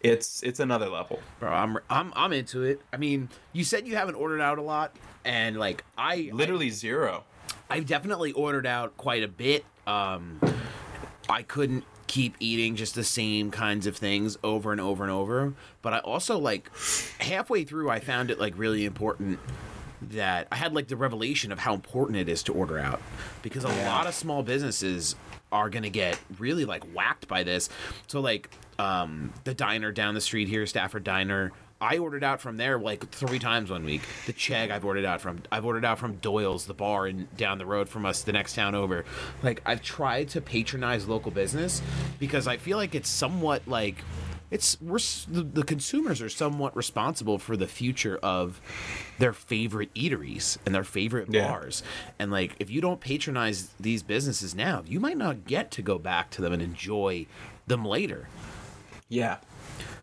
it's 0.01 0.43
it's 0.43 0.59
another 0.59 0.89
level. 0.89 1.19
Bro, 1.39 1.51
I'm 1.51 1.77
I'm 1.89 2.13
I'm 2.15 2.33
into 2.33 2.63
it. 2.63 2.81
I 2.93 2.97
mean, 2.97 3.29
you 3.53 3.63
said 3.63 3.87
you 3.87 3.95
haven't 3.95 4.15
ordered 4.15 4.41
out 4.41 4.57
a 4.57 4.61
lot, 4.61 4.95
and 5.25 5.57
like 5.57 5.83
I 5.97 6.29
Literally 6.33 6.69
zero. 6.69 7.23
I, 7.69 7.75
I've 7.77 7.85
definitely 7.85 8.31
ordered 8.31 8.65
out 8.65 8.97
quite 8.97 9.23
a 9.23 9.27
bit. 9.27 9.65
Um, 9.85 10.39
I 11.27 11.43
couldn't 11.43 11.83
keep 12.07 12.35
eating 12.39 12.75
just 12.75 12.95
the 12.95 13.03
same 13.03 13.51
kinds 13.51 13.85
of 13.85 13.95
things 13.95 14.37
over 14.43 14.71
and 14.71 14.81
over 14.81 15.03
and 15.03 15.11
over. 15.11 15.53
But 15.81 15.93
I 15.93 15.99
also 15.99 16.39
like 16.39 16.71
halfway 17.19 17.63
through, 17.63 17.89
I 17.89 17.99
found 17.99 18.31
it 18.31 18.39
like 18.39 18.57
really 18.57 18.83
important 18.83 19.39
that 20.01 20.47
I 20.51 20.55
had 20.55 20.73
like 20.73 20.87
the 20.87 20.95
revelation 20.95 21.51
of 21.51 21.59
how 21.59 21.73
important 21.73 22.17
it 22.17 22.27
is 22.27 22.41
to 22.43 22.53
order 22.53 22.79
out 22.79 23.01
because 23.41 23.63
a 23.63 23.85
lot 23.85 24.07
of 24.07 24.15
small 24.15 24.43
businesses 24.43 25.15
are 25.51 25.69
gonna 25.69 25.89
get 25.89 26.19
really 26.37 26.65
like 26.65 26.83
whacked 26.93 27.27
by 27.27 27.43
this. 27.43 27.69
So 28.07 28.19
like 28.19 28.49
um, 28.77 29.33
the 29.43 29.53
diner 29.53 29.91
down 29.91 30.13
the 30.13 30.21
street 30.21 30.47
here, 30.47 30.65
Stafford 30.65 31.03
Diner. 31.03 31.51
I 31.81 31.97
ordered 31.97 32.25
out 32.25 32.41
from 32.41 32.57
there 32.57 32.77
like 32.77 33.09
three 33.09 33.39
times 33.39 33.71
one 33.71 33.85
week. 33.85 34.01
The 34.25 34.33
Chegg 34.33 34.69
I've 34.69 34.83
ordered 34.83 35.05
out 35.05 35.21
from. 35.21 35.41
I've 35.49 35.65
ordered 35.65 35.85
out 35.85 35.97
from 35.97 36.15
Doyle's, 36.15 36.65
the 36.65 36.73
bar 36.73 37.07
and 37.07 37.33
down 37.37 37.57
the 37.57 37.65
road 37.65 37.87
from 37.87 38.05
us, 38.05 38.23
the 38.23 38.33
next 38.33 38.55
town 38.55 38.75
over. 38.75 39.05
Like 39.43 39.61
I've 39.65 39.81
tried 39.81 40.29
to 40.29 40.41
patronize 40.41 41.07
local 41.07 41.31
business 41.31 41.81
because 42.19 42.47
I 42.47 42.57
feel 42.57 42.77
like 42.77 42.95
it's 42.95 43.07
somewhat 43.09 43.65
like 43.65 44.03
it's 44.51 44.79
we're 44.81 44.99
the, 45.27 45.43
the 45.43 45.63
consumers 45.63 46.21
are 46.21 46.29
somewhat 46.29 46.75
responsible 46.75 47.37
for 47.37 47.55
the 47.55 47.67
future 47.67 48.17
of 48.23 48.59
their 49.19 49.33
favorite 49.33 49.93
eateries 49.93 50.57
and 50.65 50.73
their 50.73 50.83
favorite 50.83 51.27
Yeah. 51.29 51.47
bars. 51.49 51.83
And 52.17 52.31
like 52.31 52.55
if 52.59 52.69
you 52.71 52.81
don't 52.81 52.99
patronize 52.99 53.69
these 53.79 54.01
businesses 54.03 54.55
now 54.55 54.83
you 54.87 54.99
might 54.99 55.17
not 55.17 55.45
get 55.45 55.71
to 55.71 55.81
go 55.81 55.97
back 55.99 56.29
to 56.31 56.41
them 56.41 56.53
and 56.53 56.61
enjoy 56.61 57.25
them 57.67 57.85
later. 57.85 58.27
Yeah. 59.07 59.37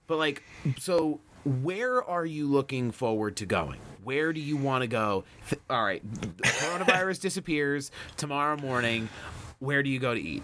but 0.07 0.19
like 0.19 0.43
so 0.79 1.21
where 1.45 2.03
are 2.03 2.27
you 2.27 2.47
looking 2.49 2.91
forward 2.91 3.37
to 3.37 3.47
going? 3.47 3.79
Where 4.03 4.33
do 4.33 4.41
you 4.41 4.57
want 4.57 4.83
to 4.83 4.89
go 4.89 5.25
all 5.69 5.83
right 5.85 6.03
coronavirus 6.43 7.21
disappears 7.29 7.91
tomorrow 8.17 8.57
morning 8.57 9.09
where 9.59 9.83
do 9.83 9.91
you 9.91 9.99
go 9.99 10.15
to 10.15 10.21
eat 10.21 10.43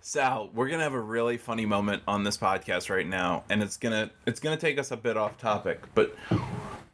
Sal, 0.00 0.50
we're 0.54 0.68
gonna 0.68 0.82
have 0.82 0.94
a 0.94 1.00
really 1.00 1.36
funny 1.36 1.66
moment 1.66 2.02
on 2.08 2.24
this 2.24 2.36
podcast 2.36 2.90
right 2.90 3.06
now, 3.06 3.44
and 3.50 3.62
it's 3.62 3.76
gonna 3.76 4.10
it's 4.26 4.40
gonna 4.40 4.56
take 4.56 4.78
us 4.78 4.90
a 4.90 4.96
bit 4.96 5.16
off 5.16 5.38
topic. 5.38 5.80
But 5.94 6.14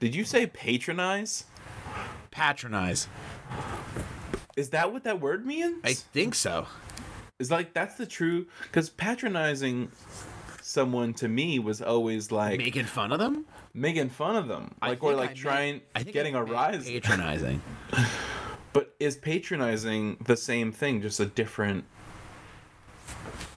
did 0.00 0.14
you 0.14 0.25
say 0.25 0.46
patronize? 0.46 1.44
patronize 2.30 3.08
Is 4.56 4.70
that 4.70 4.92
what 4.92 5.04
that 5.04 5.20
word 5.20 5.44
means? 5.46 5.80
i 5.84 5.94
think 5.94 6.34
so 6.34 6.66
Is 7.38 7.50
like 7.50 7.72
that's 7.72 7.94
the 7.96 8.06
true 8.06 8.46
because 8.64 8.90
patronizing 8.90 9.90
someone 10.60 11.14
to 11.14 11.28
me 11.28 11.58
was 11.58 11.80
always 11.80 12.30
like 12.30 12.58
making 12.58 12.84
fun 12.84 13.10
of 13.12 13.18
them 13.18 13.46
making 13.75 14.08
fun 14.10 14.37
of 14.37 14.46
them, 14.48 14.75
like 14.82 15.02
or 15.02 15.12
I 15.12 15.14
like 15.14 15.28
meant- 15.30 15.38
trying 15.38 15.80
I 15.96 16.02
think 16.02 16.12
getting 16.14 16.37
I 16.37 16.40
a 16.40 16.44
rise. 16.44 16.84
patronizing 16.87 17.62
But 18.78 18.94
is 19.00 19.16
patronizing 19.16 20.18
the 20.25 20.37
same 20.37 20.70
thing, 20.70 21.02
just 21.02 21.18
a 21.18 21.26
different? 21.26 21.85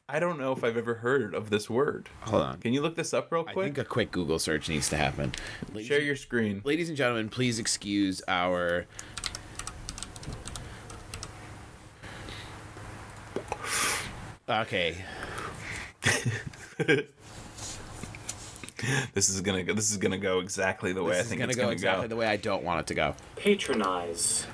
I 0.10 0.20
don't 0.20 0.40
know 0.40 0.52
if 0.52 0.64
I've 0.64 0.78
ever 0.78 0.96
heard 0.96 1.36
of 1.36 1.52
this 1.52 1.70
word. 1.70 2.10
hold 2.22 2.42
on 2.42 2.60
Can 2.60 2.74
you 2.74 2.82
look 2.82 2.96
this 2.96 3.14
up 3.14 3.32
real 3.32 3.44
quick? 3.44 3.56
I 3.56 3.64
think 3.66 3.78
a 3.78 3.86
quick 3.86 4.10
Google 4.12 4.40
search 4.40 4.68
needs 4.68 4.90
to 4.90 4.98
happen. 4.98 5.32
Ladies, 5.74 5.88
Share 5.88 6.02
your 6.02 6.16
screen. 6.16 6.62
ladies 6.64 6.90
and 6.90 6.98
gentlemen, 6.98 7.30
please 7.30 7.60
excuse 7.60 8.24
our. 8.28 8.88
Okay. 14.50 14.98
This 19.14 19.30
is 19.30 19.42
gonna 19.42 19.62
go. 19.62 19.76
This 19.76 19.92
is 19.92 19.98
gonna 19.98 20.18
go 20.18 20.40
exactly 20.40 20.92
the 20.92 21.04
way 21.04 21.12
I 21.12 21.18
This 21.18 21.26
is 21.26 21.30
think 21.30 21.40
gonna 21.42 21.50
it's 21.52 21.56
go 21.56 21.62
gonna 21.66 21.74
exactly 21.74 21.88
go. 21.88 21.92
Exactly 21.98 22.08
the 22.08 22.16
way 22.16 22.26
I 22.26 22.36
don't 22.38 22.64
want 22.64 22.80
it 22.80 22.88
to 22.88 22.96
go. 22.96 23.16
Patronize. 23.36 24.48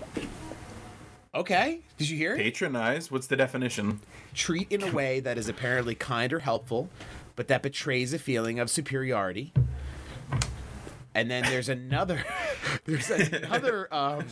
Okay. 1.34 1.82
Did 1.98 2.10
you 2.10 2.18
hear 2.18 2.36
it? 2.36 2.40
Patronize. 2.40 3.12
What's 3.12 3.28
the 3.28 3.36
definition? 3.36 4.00
Treat 4.34 4.72
in 4.72 4.84
a 4.84 4.92
way 4.92 5.20
that 5.20 5.38
is 5.38 5.50
apparently 5.50 5.96
kind 5.96 6.32
or 6.34 6.40
helpful, 6.40 6.90
but 7.36 7.48
that 7.48 7.62
betrays 7.62 8.14
a 8.14 8.20
feeling 8.20 8.60
of 8.60 8.70
superiority. 8.70 9.54
And 11.14 11.32
then 11.32 11.44
there's 11.44 11.70
another, 11.70 12.24
there's 12.86 13.10
another, 13.10 13.92
um, 13.94 14.26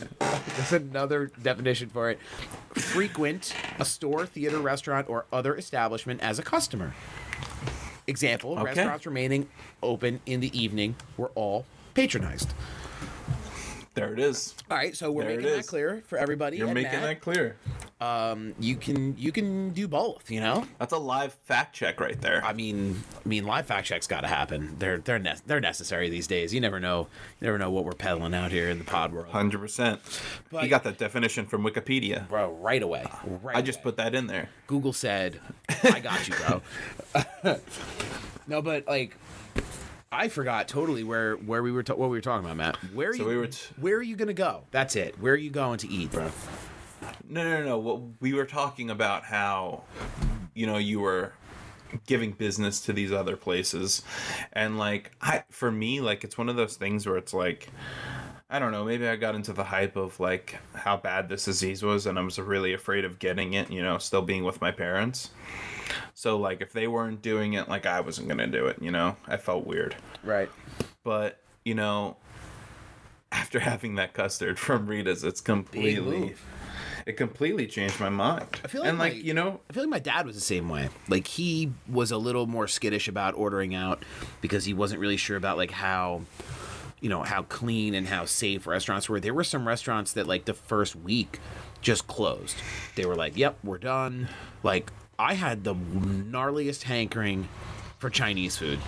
there's 0.56 0.72
another 0.72 1.32
definition 1.42 1.88
for 1.88 2.10
it: 2.10 2.20
frequent 2.74 3.52
a 3.80 3.84
store, 3.84 4.24
theater, 4.24 4.58
restaurant, 4.58 5.08
or 5.08 5.26
other 5.32 5.56
establishment 5.56 6.20
as 6.22 6.38
a 6.38 6.42
customer. 6.42 6.94
Example: 8.06 8.52
Okay. 8.52 8.62
restaurants 8.64 9.04
remaining 9.04 9.48
open 9.82 10.20
in 10.26 10.38
the 10.38 10.56
evening 10.56 10.94
were 11.16 11.32
all 11.34 11.66
patronized. 11.94 12.54
There 13.96 14.12
it 14.12 14.18
is. 14.18 14.54
All 14.70 14.76
right, 14.76 14.94
so 14.94 15.10
we're 15.10 15.24
There 15.24 15.36
making 15.38 15.50
that 15.56 15.66
clear 15.66 16.02
for 16.06 16.18
everybody. 16.18 16.58
You're 16.58 16.66
making 16.66 16.92
Matt. 16.92 17.02
that 17.02 17.20
clear. 17.22 17.56
Um, 17.98 18.54
You 18.60 18.76
can 18.76 19.16
you 19.16 19.32
can 19.32 19.70
do 19.70 19.88
both. 19.88 20.30
You 20.30 20.40
know. 20.40 20.66
That's 20.78 20.92
a 20.92 20.98
live 20.98 21.32
fact 21.44 21.74
check 21.74 21.98
right 21.98 22.20
there. 22.20 22.44
I 22.44 22.52
mean, 22.52 23.02
I 23.24 23.26
mean, 23.26 23.46
live 23.46 23.64
fact 23.64 23.86
checks 23.86 24.06
got 24.06 24.20
to 24.20 24.26
happen. 24.26 24.76
They're 24.78 24.98
they're 24.98 25.18
ne- 25.18 25.38
they're 25.46 25.62
necessary 25.62 26.10
these 26.10 26.26
days. 26.26 26.52
You 26.52 26.60
never 26.60 26.78
know, 26.78 27.08
you 27.40 27.46
never 27.46 27.56
know 27.56 27.70
what 27.70 27.86
we're 27.86 27.92
peddling 27.92 28.34
out 28.34 28.52
here 28.52 28.68
in 28.68 28.76
the 28.78 28.84
pod 28.84 29.14
world, 29.14 29.28
Hundred 29.28 29.60
percent. 29.60 30.00
He 30.60 30.68
got 30.68 30.84
that 30.84 30.98
definition 30.98 31.46
from 31.46 31.64
Wikipedia. 31.64 32.28
bro. 32.28 32.52
Right 32.52 32.82
away, 32.82 33.06
right. 33.42 33.56
I 33.56 33.62
just 33.62 33.78
away. 33.78 33.84
put 33.84 33.96
that 33.96 34.14
in 34.14 34.26
there. 34.26 34.50
Google 34.66 34.92
said, 34.92 35.40
"I 35.82 36.00
got 36.00 36.28
you, 36.28 36.34
bro." 36.34 37.56
no, 38.46 38.60
but 38.60 38.86
like, 38.86 39.16
I 40.12 40.28
forgot 40.28 40.68
totally 40.68 41.04
where 41.04 41.34
where 41.36 41.62
we 41.62 41.72
were 41.72 41.82
ta- 41.82 41.94
what 41.94 42.10
we 42.10 42.16
were 42.16 42.22
talking 42.22 42.44
about, 42.44 42.56
Matt. 42.56 42.76
Where 42.94 43.10
are 43.10 43.14
So 43.14 43.22
you? 43.24 43.28
we 43.28 43.36
were 43.36 43.46
t- 43.48 43.74
where 43.78 43.96
are 43.96 44.02
you 44.02 44.16
gonna 44.16 44.32
go? 44.34 44.64
That's 44.70 44.96
it. 44.96 45.18
Where 45.20 45.32
are 45.34 45.36
you 45.36 45.50
going 45.50 45.78
to 45.78 45.88
eat, 45.88 46.10
bro? 46.12 46.30
No, 47.28 47.42
no, 47.44 47.58
no, 47.60 47.64
no. 47.64 47.78
What 47.78 48.00
we 48.20 48.32
were 48.32 48.46
talking 48.46 48.90
about 48.90 49.24
how, 49.24 49.82
you 50.54 50.66
know, 50.66 50.78
you 50.78 51.00
were 51.00 51.32
giving 52.06 52.32
business 52.32 52.80
to 52.82 52.92
these 52.92 53.12
other 53.12 53.36
places, 53.36 54.02
and 54.52 54.78
like, 54.78 55.12
I 55.20 55.44
for 55.50 55.70
me, 55.70 56.00
like, 56.00 56.24
it's 56.24 56.38
one 56.38 56.48
of 56.48 56.56
those 56.56 56.76
things 56.76 57.06
where 57.06 57.16
it's 57.16 57.34
like, 57.34 57.68
I 58.48 58.60
don't 58.60 58.70
know, 58.70 58.84
maybe 58.84 59.08
I 59.08 59.16
got 59.16 59.34
into 59.34 59.52
the 59.52 59.64
hype 59.64 59.96
of 59.96 60.20
like 60.20 60.58
how 60.74 60.96
bad 60.96 61.28
this 61.28 61.44
disease 61.46 61.82
was, 61.82 62.06
and 62.06 62.18
I 62.18 62.22
was 62.22 62.38
really 62.38 62.72
afraid 62.72 63.04
of 63.04 63.18
getting 63.18 63.54
it. 63.54 63.70
You 63.70 63.82
know, 63.82 63.98
still 63.98 64.22
being 64.22 64.44
with 64.44 64.60
my 64.60 64.70
parents. 64.70 65.30
So 66.14 66.38
like, 66.38 66.60
if 66.60 66.72
they 66.72 66.86
weren't 66.86 67.22
doing 67.22 67.54
it, 67.54 67.68
like 67.68 67.86
I 67.86 68.00
wasn't 68.00 68.28
gonna 68.28 68.46
do 68.46 68.66
it. 68.66 68.80
You 68.80 68.92
know, 68.92 69.16
I 69.26 69.36
felt 69.36 69.66
weird. 69.66 69.96
Right. 70.22 70.48
But 71.02 71.40
you 71.64 71.74
know, 71.74 72.16
after 73.32 73.58
having 73.70 73.96
that 73.96 74.14
custard 74.14 74.58
from 74.58 74.86
Rita's, 74.86 75.24
it's 75.24 75.40
completely 75.40 76.36
it 77.04 77.16
completely 77.16 77.66
changed 77.66 77.98
my 78.00 78.08
mind. 78.08 78.46
I 78.64 78.68
feel 78.68 78.82
like 78.82 78.90
and 78.90 78.98
like 78.98 79.12
my- 79.14 79.18
you 79.20 79.34
know, 79.34 79.60
I 79.68 79.72
feel 79.72 79.82
like 79.82 79.90
my 79.90 79.98
dad 79.98 80.24
was 80.24 80.36
the 80.36 80.40
same 80.40 80.68
way. 80.68 80.88
Like 81.08 81.26
he 81.26 81.72
was 81.88 82.12
a 82.12 82.16
little 82.18 82.46
more 82.46 82.68
skittish 82.68 83.08
about 83.08 83.34
ordering 83.34 83.74
out 83.74 84.04
because 84.40 84.64
he 84.64 84.72
wasn't 84.74 85.00
really 85.00 85.16
sure 85.16 85.36
about 85.36 85.56
like 85.56 85.70
how 85.72 86.22
you 87.00 87.08
know, 87.08 87.22
how 87.22 87.42
clean 87.42 87.94
and 87.94 88.06
how 88.06 88.24
safe 88.24 88.66
restaurants 88.66 89.08
were. 89.08 89.20
There 89.20 89.34
were 89.34 89.44
some 89.44 89.66
restaurants 89.66 90.12
that 90.14 90.26
like 90.26 90.44
the 90.44 90.54
first 90.54 90.96
week 90.96 91.40
just 91.80 92.06
closed. 92.06 92.56
They 92.94 93.06
were 93.06 93.16
like, 93.16 93.36
"Yep, 93.36 93.58
we're 93.62 93.78
done." 93.78 94.28
Like 94.62 94.90
I 95.18 95.34
had 95.34 95.64
the 95.64 95.74
gnarliest 95.74 96.82
hankering 96.82 97.48
for 97.98 98.10
Chinese 98.10 98.56
food. 98.56 98.78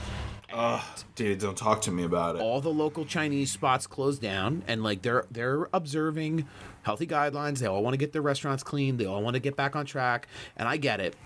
dude, 1.15 1.39
don't 1.39 1.57
talk 1.57 1.83
to 1.83 1.91
me 1.91 2.05
about 2.05 2.37
it. 2.37 2.43
all 2.43 2.61
the 2.61 2.71
local 2.71 3.05
Chinese 3.05 3.53
spots 3.53 3.87
closed 3.87 4.23
down, 4.23 4.63
and 4.67 4.83
like 4.83 5.03
they're 5.03 5.27
they're 5.31 5.69
observing 5.73 6.47
healthy 6.83 7.07
guidelines. 7.07 7.59
They 7.59 7.67
all 7.67 7.83
want 7.83 7.95
to 7.95 7.99
get 7.99 8.13
their 8.13 8.23
restaurants 8.23 8.63
clean. 8.63 8.97
They 8.97 9.07
all 9.07 9.23
want 9.23 9.35
to 9.35 9.41
get 9.41 9.57
back 9.57 9.77
on 9.77 9.85
track, 9.87 10.27
and 10.57 10.67
I 10.69 10.79
get 10.79 11.01
it. 11.01 11.17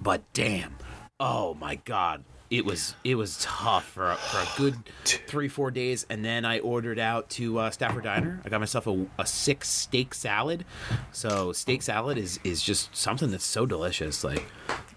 But 0.00 0.22
damn, 0.32 0.76
oh 1.18 1.54
my 1.54 1.76
god, 1.76 2.24
it 2.52 2.64
was 2.66 2.94
it 3.02 3.14
was 3.14 3.38
tough 3.40 3.84
for 3.88 4.10
a, 4.10 4.14
for 4.16 4.38
a 4.38 4.46
good 4.58 4.76
three 5.04 5.48
four 5.48 5.70
days, 5.70 6.04
and 6.10 6.24
then 6.24 6.44
I 6.44 6.58
ordered 6.60 6.98
out 6.98 7.30
to 7.30 7.58
uh, 7.58 7.70
Stafford 7.70 8.04
Diner. 8.04 8.40
I 8.44 8.48
got 8.50 8.60
myself 8.60 8.86
a, 8.86 9.06
a 9.18 9.26
six 9.26 9.68
steak 9.68 10.12
salad. 10.14 10.64
So 11.12 11.52
steak 11.52 11.82
salad 11.82 12.18
is 12.18 12.38
is 12.44 12.62
just 12.62 12.94
something 12.94 13.30
that's 13.30 13.44
so 13.44 13.64
delicious. 13.66 14.22
Like 14.22 14.44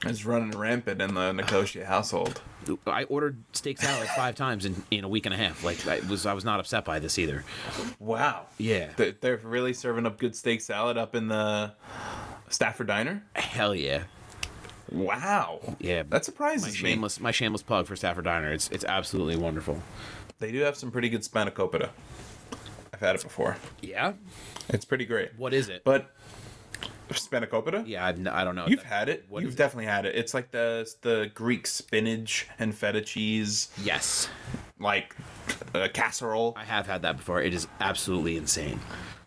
It's 0.04 0.26
running 0.26 0.52
rampant 0.52 1.02
in 1.02 1.14
the 1.14 1.32
Nicosia 1.32 1.86
household. 1.86 2.42
I 2.88 3.04
ordered 3.06 3.38
steak 3.54 3.78
salad 3.80 4.08
five 4.16 4.34
times 4.36 4.66
in, 4.66 4.84
in 4.92 5.04
a 5.04 5.08
week 5.08 5.26
and 5.26 5.34
a 5.34 5.38
half. 5.38 5.64
Like 5.64 5.88
I 5.88 6.02
was 6.10 6.26
I 6.26 6.34
was 6.34 6.44
not 6.44 6.60
upset 6.60 6.84
by 6.84 7.00
this 7.00 7.18
either. 7.18 7.44
Wow. 8.00 8.48
Yeah. 8.58 8.90
They- 8.98 9.12
They're 9.12 9.38
really 9.38 9.74
serving 9.74 10.06
up 10.06 10.18
good 10.20 10.36
steak 10.36 10.62
salad 10.62 10.98
up 10.98 11.16
in 11.16 11.28
the 11.30 11.74
Stafford 12.50 12.88
Diner. 12.88 13.24
Hell 13.36 13.74
yeah. 13.76 14.04
Wow. 14.92 15.76
Yeah, 15.80 16.04
That 16.04 16.12
my 16.12 16.20
surprises 16.22 16.68
me. 16.68 16.90
shameless 16.90 17.20
my 17.20 17.32
shameless 17.32 17.64
plug 17.64 17.88
for 17.88 17.96
Stafford 17.96 18.26
Diner. 18.26 18.52
It's 18.52 18.70
it's 18.70 18.86
absolutely 18.86 19.36
wonderful. 19.38 19.82
They 20.40 20.52
do 20.52 20.60
have 20.60 20.76
some 20.78 20.92
pretty 20.92 21.10
good 21.10 21.22
spanakopita. 21.22 21.90
I've 22.94 23.00
had 23.00 23.16
it 23.16 23.24
before. 23.24 23.58
Yeah. 23.82 24.14
It's 24.70 24.86
pretty 24.86 25.06
great. 25.06 25.32
What 25.38 25.54
is 25.54 25.70
it? 25.70 25.84
But 25.84 26.12
spanakopita? 27.10 27.88
yeah, 27.88 28.06
I've, 28.06 28.18
n- 28.20 28.28
I 28.28 28.44
don't 28.44 28.56
know. 28.56 28.68
You've 28.68 28.84
had 28.84 29.10
it. 29.10 29.26
What 29.30 29.42
You've 29.42 29.50
is 29.50 29.56
it? 29.56 29.58
definitely 29.58 29.86
had 29.86 30.06
it. 30.06 30.16
It's 30.16 30.34
like 30.34 30.52
the 30.52 30.90
the 31.02 31.32
Greek 31.34 31.68
spinach 31.68 32.48
and 32.60 32.74
feta 32.76 33.02
cheese, 33.02 33.70
Yes, 33.84 34.28
like 34.80 35.16
a 35.74 35.88
casserole. 35.90 36.54
I 36.58 36.64
have 36.64 36.88
had 36.88 37.02
that 37.04 37.18
before. 37.18 37.42
It 37.42 37.54
is 37.54 37.68
absolutely 37.80 38.38
insane. 38.38 38.80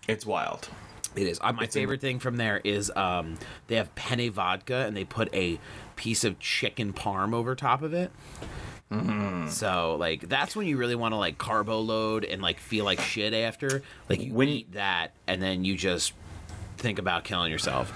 It's 0.08 0.24
wild. 0.26 0.68
It 1.16 1.26
is. 1.26 1.38
Uh, 1.42 1.52
my 1.52 1.66
favorite 1.66 2.00
thing 2.00 2.18
from 2.18 2.36
there 2.36 2.60
is 2.62 2.92
um, 2.94 3.38
they 3.66 3.76
have 3.76 3.94
penne 3.94 4.30
vodka 4.30 4.84
and 4.86 4.96
they 4.96 5.04
put 5.04 5.34
a 5.34 5.58
piece 5.96 6.22
of 6.24 6.38
chicken 6.38 6.92
parm 6.92 7.34
over 7.34 7.54
top 7.54 7.82
of 7.82 7.92
it. 7.94 8.10
Mm-hmm. 8.92 9.48
So 9.48 9.96
like 9.98 10.28
that's 10.28 10.56
when 10.56 10.66
you 10.66 10.76
really 10.76 10.94
want 10.94 11.12
to 11.12 11.16
like 11.16 11.36
carbo 11.36 11.80
load 11.80 12.24
and 12.24 12.40
like 12.40 12.58
feel 12.60 12.84
like 12.84 13.00
shit 13.00 13.34
after. 13.34 13.82
Like 14.08 14.20
you 14.20 14.32
When- 14.32 14.48
eat 14.48 14.72
that 14.72 15.12
and 15.26 15.42
then 15.42 15.64
you 15.64 15.76
just 15.76 16.12
think 16.76 16.98
about 16.98 17.24
killing 17.24 17.50
yourself. 17.50 17.92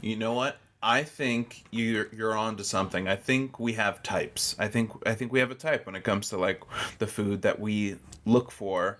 You 0.00 0.16
know 0.16 0.32
what? 0.32 0.56
I 0.82 1.04
think 1.04 1.64
you're 1.70 2.08
you're 2.12 2.36
on 2.36 2.56
to 2.56 2.64
something. 2.64 3.06
I 3.06 3.16
think 3.16 3.60
we 3.60 3.74
have 3.74 4.02
types. 4.02 4.56
I 4.58 4.68
think 4.68 4.90
I 5.06 5.14
think 5.14 5.32
we 5.32 5.38
have 5.38 5.50
a 5.50 5.54
type 5.54 5.86
when 5.86 5.94
it 5.94 6.02
comes 6.02 6.28
to 6.30 6.38
like 6.38 6.62
the 6.98 7.06
food 7.06 7.42
that 7.42 7.60
we 7.60 7.96
look 8.24 8.50
for 8.50 8.98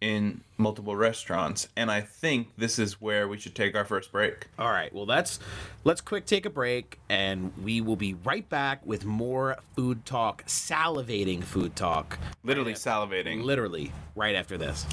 in 0.00 0.40
multiple 0.56 0.94
restaurants. 0.96 1.68
And 1.76 1.90
I 1.90 2.00
think 2.00 2.48
this 2.56 2.78
is 2.78 3.00
where 3.00 3.26
we 3.28 3.38
should 3.38 3.54
take 3.54 3.76
our 3.76 3.84
first 3.84 4.12
break. 4.12 4.46
All 4.58 4.70
right. 4.70 4.92
Well, 4.92 5.06
let's 5.06 5.38
let's 5.84 6.00
quick 6.00 6.26
take 6.26 6.46
a 6.46 6.50
break, 6.50 6.98
and 7.08 7.52
we 7.62 7.80
will 7.80 7.96
be 7.96 8.14
right 8.24 8.48
back 8.48 8.84
with 8.84 9.04
more 9.04 9.56
food 9.76 10.04
talk, 10.04 10.44
salivating 10.46 11.42
food 11.44 11.76
talk, 11.76 12.18
Literally 12.42 12.74
salivating. 12.74 13.42
literally 13.44 13.92
right 14.16 14.34
after 14.34 14.58
this. 14.58 14.84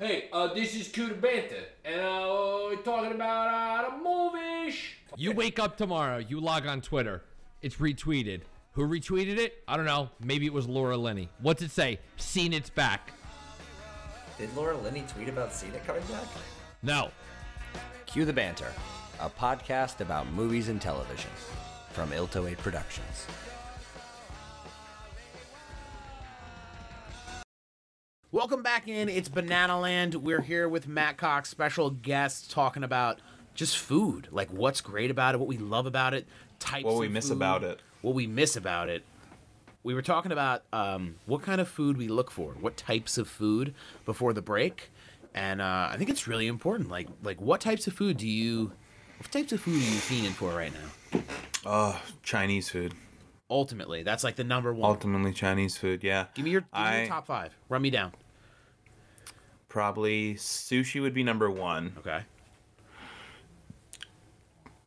Hey, 0.00 0.28
uh, 0.32 0.54
this 0.54 0.76
is 0.76 0.86
Cue 0.86 1.08
the 1.08 1.14
Banter, 1.14 1.56
and 1.84 2.00
uh, 2.00 2.66
we're 2.66 2.76
talking 2.76 3.10
about 3.10 3.48
uh, 3.48 3.90
the 3.90 3.96
movies. 3.96 4.76
You 5.16 5.32
wake 5.32 5.58
up 5.58 5.76
tomorrow, 5.76 6.18
you 6.18 6.38
log 6.38 6.68
on 6.68 6.80
Twitter, 6.80 7.24
it's 7.62 7.78
retweeted. 7.78 8.42
Who 8.74 8.86
retweeted 8.86 9.38
it? 9.38 9.64
I 9.66 9.76
don't 9.76 9.86
know. 9.86 10.10
Maybe 10.20 10.46
it 10.46 10.52
was 10.52 10.68
Laura 10.68 10.96
Linney. 10.96 11.28
What's 11.40 11.62
it 11.62 11.72
say? 11.72 11.98
Seen 12.16 12.52
it's 12.52 12.70
back. 12.70 13.12
Did 14.38 14.54
Laura 14.54 14.76
Linney 14.76 15.02
tweet 15.08 15.28
about 15.28 15.52
Cena 15.52 15.80
coming 15.80 16.04
back? 16.04 16.28
No. 16.84 17.10
Cue 18.06 18.24
the 18.24 18.32
Banter, 18.32 18.72
a 19.18 19.28
podcast 19.28 20.00
about 20.00 20.30
movies 20.30 20.68
and 20.68 20.80
television 20.80 21.32
from 21.90 22.12
Ilto 22.12 22.46
8 22.46 22.56
Productions. 22.58 23.26
Welcome 28.30 28.62
back 28.62 28.88
in. 28.88 29.08
It's 29.08 29.30
Banana 29.30 29.80
Land. 29.80 30.16
We're 30.16 30.42
here 30.42 30.68
with 30.68 30.86
Matt 30.86 31.16
Cox, 31.16 31.48
special 31.48 31.88
guest, 31.88 32.50
talking 32.50 32.84
about 32.84 33.20
just 33.54 33.78
food, 33.78 34.28
like 34.30 34.50
what's 34.50 34.82
great 34.82 35.10
about 35.10 35.34
it, 35.34 35.38
what 35.38 35.48
we 35.48 35.56
love 35.56 35.86
about 35.86 36.12
it, 36.12 36.26
types. 36.58 36.84
What 36.84 36.98
we 36.98 37.06
of 37.06 37.12
miss 37.12 37.28
food, 37.28 37.38
about 37.38 37.64
it. 37.64 37.80
What 38.02 38.14
we 38.14 38.26
miss 38.26 38.54
about 38.54 38.90
it. 38.90 39.02
We 39.82 39.94
were 39.94 40.02
talking 40.02 40.30
about 40.30 40.62
um, 40.74 41.14
what 41.24 41.40
kind 41.40 41.58
of 41.58 41.68
food 41.68 41.96
we 41.96 42.08
look 42.08 42.30
for, 42.30 42.52
what 42.60 42.76
types 42.76 43.16
of 43.16 43.28
food 43.28 43.72
before 44.04 44.34
the 44.34 44.42
break, 44.42 44.90
and 45.34 45.62
uh, 45.62 45.88
I 45.90 45.94
think 45.96 46.10
it's 46.10 46.28
really 46.28 46.48
important. 46.48 46.90
Like, 46.90 47.08
like 47.22 47.40
what 47.40 47.62
types 47.62 47.86
of 47.86 47.94
food 47.94 48.18
do 48.18 48.28
you, 48.28 48.72
what 49.16 49.32
types 49.32 49.52
of 49.52 49.62
food 49.62 49.76
are 49.76 49.78
you 49.78 50.00
fiending 50.00 50.32
for 50.32 50.50
right 50.50 50.72
now? 50.74 51.22
Oh, 51.64 52.02
Chinese 52.22 52.68
food. 52.68 52.92
Ultimately, 53.50 54.02
that's 54.02 54.24
like 54.24 54.36
the 54.36 54.44
number 54.44 54.74
one. 54.74 54.90
Ultimately 54.90 55.32
Chinese 55.32 55.76
food, 55.78 56.04
yeah. 56.04 56.26
give 56.34 56.44
me 56.44 56.50
your, 56.50 56.60
give 56.74 56.84
me 56.92 56.98
your 56.98 57.06
top 57.08 57.26
five. 57.26 57.56
Run 57.68 57.80
me 57.82 57.90
down. 57.90 58.12
probably 59.68 60.34
sushi 60.34 61.00
would 61.00 61.14
be 61.14 61.22
number 61.22 61.50
1. 61.50 61.94
Okay. 61.98 62.20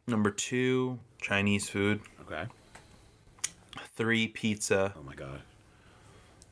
Number 0.08 0.32
2, 0.32 1.00
Chinese 1.22 1.70
food. 1.70 2.02
Okay. 2.22 2.46
three 3.96 4.28
pizza 4.28 4.94
Oh 4.98 5.04
my 5.04 5.14
god. 5.16 5.42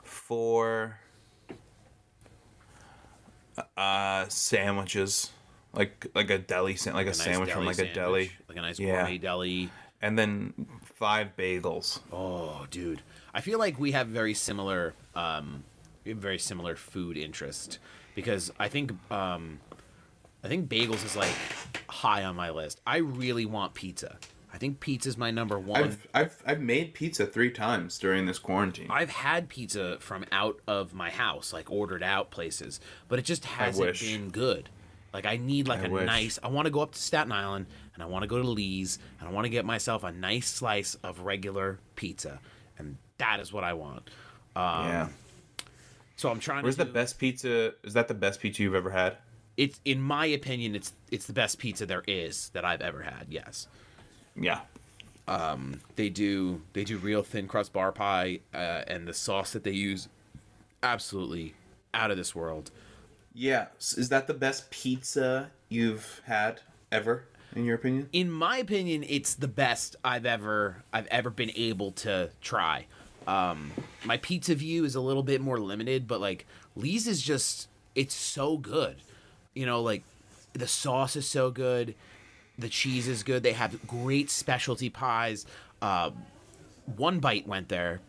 Four, 0.04 1.00
uh 3.78 4.26
sandwiches, 4.30 5.32
like 5.74 6.08
like 6.16 6.30
a 6.30 6.38
deli 6.38 6.76
sa- 6.76 6.94
like 6.94 7.06
a, 7.08 7.10
nice 7.10 7.22
sandwich 7.24 7.52
from 7.52 7.66
like 7.66 7.80
a 7.80 7.92
deli, 7.94 8.32
like 8.48 8.58
a 8.58 8.62
nice 8.62 8.80
Yeah. 8.80 9.10
deli. 9.18 9.70
and 10.02 10.18
then 10.18 10.54
five 11.00 11.30
bagels. 11.38 12.00
Oh, 12.12 12.68
dude, 12.70 13.02
I 13.34 13.42
feel 13.42 13.58
like 13.58 13.80
we 13.80 13.94
have 13.94 14.08
very 14.08 14.34
similar, 14.34 14.94
um, 15.16 15.64
we 16.04 16.12
have 16.12 16.20
very 16.20 16.38
similar 16.38 16.76
food 16.76 17.18
interest 17.18 17.80
because 18.16 18.52
I 18.60 18.68
think, 18.68 18.92
um, 19.10 19.62
I 20.44 20.50
think 20.50 20.70
bagels 20.70 21.06
is 21.06 21.16
like 21.16 21.34
high 21.88 22.26
on 22.26 22.36
my 22.36 22.50
list. 22.50 22.82
I 22.86 22.98
really 22.98 23.46
want 23.46 23.74
pizza. 23.74 24.18
I 24.54 24.58
think 24.58 24.80
pizza's 24.80 25.18
my 25.18 25.32
number 25.32 25.60
one. 25.60 25.84
I've 25.84 26.08
I've 26.14 26.44
I've 26.46 26.60
made 26.60 26.94
pizza 26.96 27.26
three 27.28 27.52
times 27.52 28.00
during 28.00 28.26
this 28.26 28.40
quarantine. 28.40 28.88
I've 28.90 29.12
had 29.12 29.48
pizza 29.48 29.98
from 30.00 30.26
out 30.32 30.60
of 30.68 30.94
my 30.94 31.12
house, 31.12 31.54
like 31.54 31.72
ordered 31.72 32.02
out 32.02 32.32
places, 32.32 32.80
but 33.08 33.20
it 33.20 33.26
just 33.26 33.46
hasn't 33.46 34.00
been 34.00 34.30
good. 34.30 34.70
Like 35.14 35.26
I 35.26 35.38
need 35.38 35.68
like 35.68 35.82
I 35.82 35.86
a 35.86 35.90
wish. 35.90 36.06
nice. 36.06 36.40
I 36.42 36.48
want 36.48 36.66
to 36.66 36.72
go 36.72 36.82
up 36.82 36.94
to 36.94 37.00
Staten 37.00 37.32
Island 37.32 37.68
and 38.00 38.08
I 38.08 38.10
want 38.10 38.24
to 38.24 38.28
go 38.28 38.42
to 38.42 38.48
Lee's 38.48 38.98
and 39.20 39.28
I 39.28 39.32
want 39.32 39.44
to 39.44 39.50
get 39.50 39.66
myself 39.66 40.04
a 40.06 40.12
nice 40.12 40.48
slice 40.48 40.96
of 41.04 41.20
regular 41.22 41.80
pizza, 41.96 42.40
and 42.78 42.98
that 43.18 43.42
is 43.42 43.52
what 43.52 43.66
I 43.66 43.74
want. 43.74 44.10
Um, 44.56 44.88
yeah. 44.88 45.08
So 46.16 46.30
I'm 46.30 46.40
trying 46.40 46.64
Where's 46.64 46.78
the 46.78 46.86
best 46.86 47.20
pizza? 47.20 47.74
Is 47.84 47.94
that 47.94 48.08
the 48.08 48.14
best 48.14 48.40
pizza 48.40 48.64
you've 48.64 48.76
ever 48.76 48.90
had? 48.90 49.18
It's 49.58 49.82
in 49.84 50.02
my 50.02 50.26
opinion, 50.28 50.76
it's 50.76 50.94
it's 51.12 51.26
the 51.28 51.34
best 51.34 51.60
pizza 51.60 51.86
there 51.86 52.04
is 52.08 52.50
that 52.54 52.64
I've 52.64 52.82
ever 52.82 53.02
had. 53.04 53.26
Yes. 53.30 53.68
Yeah. 54.36 54.62
Um, 55.28 55.82
they 55.96 56.10
do 56.10 56.62
they 56.74 56.84
do 56.86 56.98
real 56.98 57.22
thin 57.24 57.48
crust 57.48 57.74
bar 57.74 57.92
pie 57.92 58.40
uh, 58.54 58.84
and 58.88 59.08
the 59.08 59.14
sauce 59.14 59.52
that 59.54 59.64
they 59.64 59.72
use 59.72 60.08
absolutely 60.82 61.54
out 61.94 62.12
of 62.12 62.18
this 62.18 62.34
world 62.34 62.72
Yeah. 63.34 63.68
Is 63.80 64.10
that 64.10 64.28
the 64.28 64.34
best 64.34 64.72
pizza 64.72 65.52
you've 65.70 66.22
had 66.26 66.62
ever, 66.92 67.26
in 67.56 67.66
your 67.66 67.76
opinion? 67.76 68.08
in 68.14 68.30
my 68.30 68.58
opinion 68.58 69.04
it's 69.08 69.36
the 69.36 69.48
best 69.48 69.96
i've 70.04 70.26
ever 70.26 70.84
i've 70.94 71.08
ever 71.08 71.30
been 71.30 71.52
able 71.56 71.92
to 71.92 72.30
try. 72.42 72.86
Um 73.28 73.72
my 74.06 74.18
pizza 74.18 74.56
view 74.56 74.86
is 74.86 74.96
a 74.96 75.02
little 75.02 75.24
bit 75.24 75.42
more 75.42 75.60
limited 75.60 76.08
but 76.08 76.20
like 76.22 76.46
lee's 76.76 77.08
is 77.08 77.22
just 77.22 77.68
it's 77.96 78.16
so 78.16 78.58
good. 78.58 78.96
You 79.54 79.66
know 79.66 79.82
like 79.82 80.04
the 80.54 80.68
sauce 80.68 81.16
is 81.16 81.28
so 81.28 81.52
good. 81.52 81.96
The 82.58 82.70
cheese 82.70 83.08
is 83.08 83.24
good. 83.24 83.44
They 83.44 83.54
have 83.54 83.86
great 83.88 84.30
specialty 84.30 84.90
pies. 84.90 85.46
Uh 85.82 86.12
one 86.98 87.20
bite 87.20 87.48
went 87.48 87.70
there. 87.70 88.02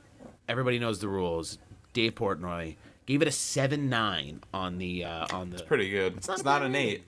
Everybody 0.48 0.78
knows 0.78 1.00
the 1.00 1.08
rules. 1.08 1.58
Dave 1.92 2.14
portnoy 2.14 2.76
gave 3.06 3.22
it 3.22 3.28
a 3.28 3.32
7-9 3.32 4.38
on 4.54 4.78
the 4.78 5.04
uh 5.04 5.26
on 5.32 5.50
the 5.50 5.56
It's 5.56 5.66
Pretty 5.66 5.90
good. 5.90 6.16
It's 6.18 6.28
not 6.28 6.44
not, 6.44 6.62
an 6.62 6.74
eight. 6.76 7.02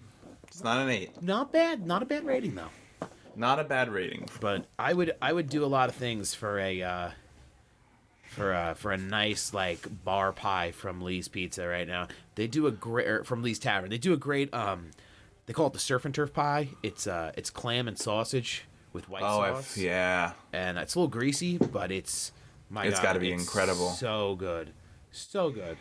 It's 0.53 0.63
not 0.63 0.81
an 0.83 0.91
eight. 0.91 1.23
not 1.23 1.51
bad 1.53 1.87
not 1.87 2.03
a 2.03 2.07
bad 2.07 2.25
rating 2.27 2.55
though 2.55 3.09
Not 3.35 3.59
a 3.59 3.65
bad 3.65 3.91
rating. 3.91 4.29
but 4.41 4.67
I 4.79 4.93
would 4.93 5.13
I 5.23 5.33
would 5.33 5.49
do 5.49 5.65
a 5.65 5.67
lot 5.67 5.89
of 5.89 5.95
things 5.95 6.35
for 6.35 6.59
a 6.59 6.83
uh, 6.83 7.11
for 8.29 8.53
a 8.53 8.75
for 8.75 8.93
a 8.93 8.99
nice 8.99 9.53
like 9.55 10.05
bar 10.05 10.33
pie 10.33 10.71
from 10.73 11.01
Lee's 11.03 11.29
Pizza 11.29 11.67
right 11.67 11.87
now. 11.89 12.09
They 12.35 12.47
do 12.47 12.67
a 12.67 12.71
great 12.71 13.07
or 13.09 13.25
from 13.25 13.43
Lee's 13.43 13.59
Tavern. 13.59 13.91
They 13.91 13.99
do 13.99 14.13
a 14.13 14.17
great 14.19 14.53
um 14.55 14.91
they 15.47 15.53
call 15.53 15.67
it 15.69 15.73
the 15.73 15.79
surf 15.79 16.05
and 16.05 16.15
turf 16.15 16.33
pie. 16.33 16.69
It's 16.83 17.07
uh 17.07 17.33
it's 17.37 17.51
clam 17.51 17.89
and 17.89 17.99
sausage 17.99 18.65
with 18.93 19.09
white 19.09 19.23
Oh, 19.23 19.39
sauce. 19.55 19.77
I've, 19.77 19.83
yeah. 19.83 20.33
And 20.53 20.77
it's 20.79 20.95
a 20.95 20.99
little 20.99 21.09
greasy, 21.11 21.57
but 21.59 21.91
it's 21.91 22.33
my 22.71 22.85
It's 22.85 22.99
God, 22.99 23.03
gotta 23.05 23.21
be 23.21 23.33
incredible. 23.33 23.89
So 23.91 24.35
good. 24.35 24.71
So 25.11 25.49
good. 25.51 25.77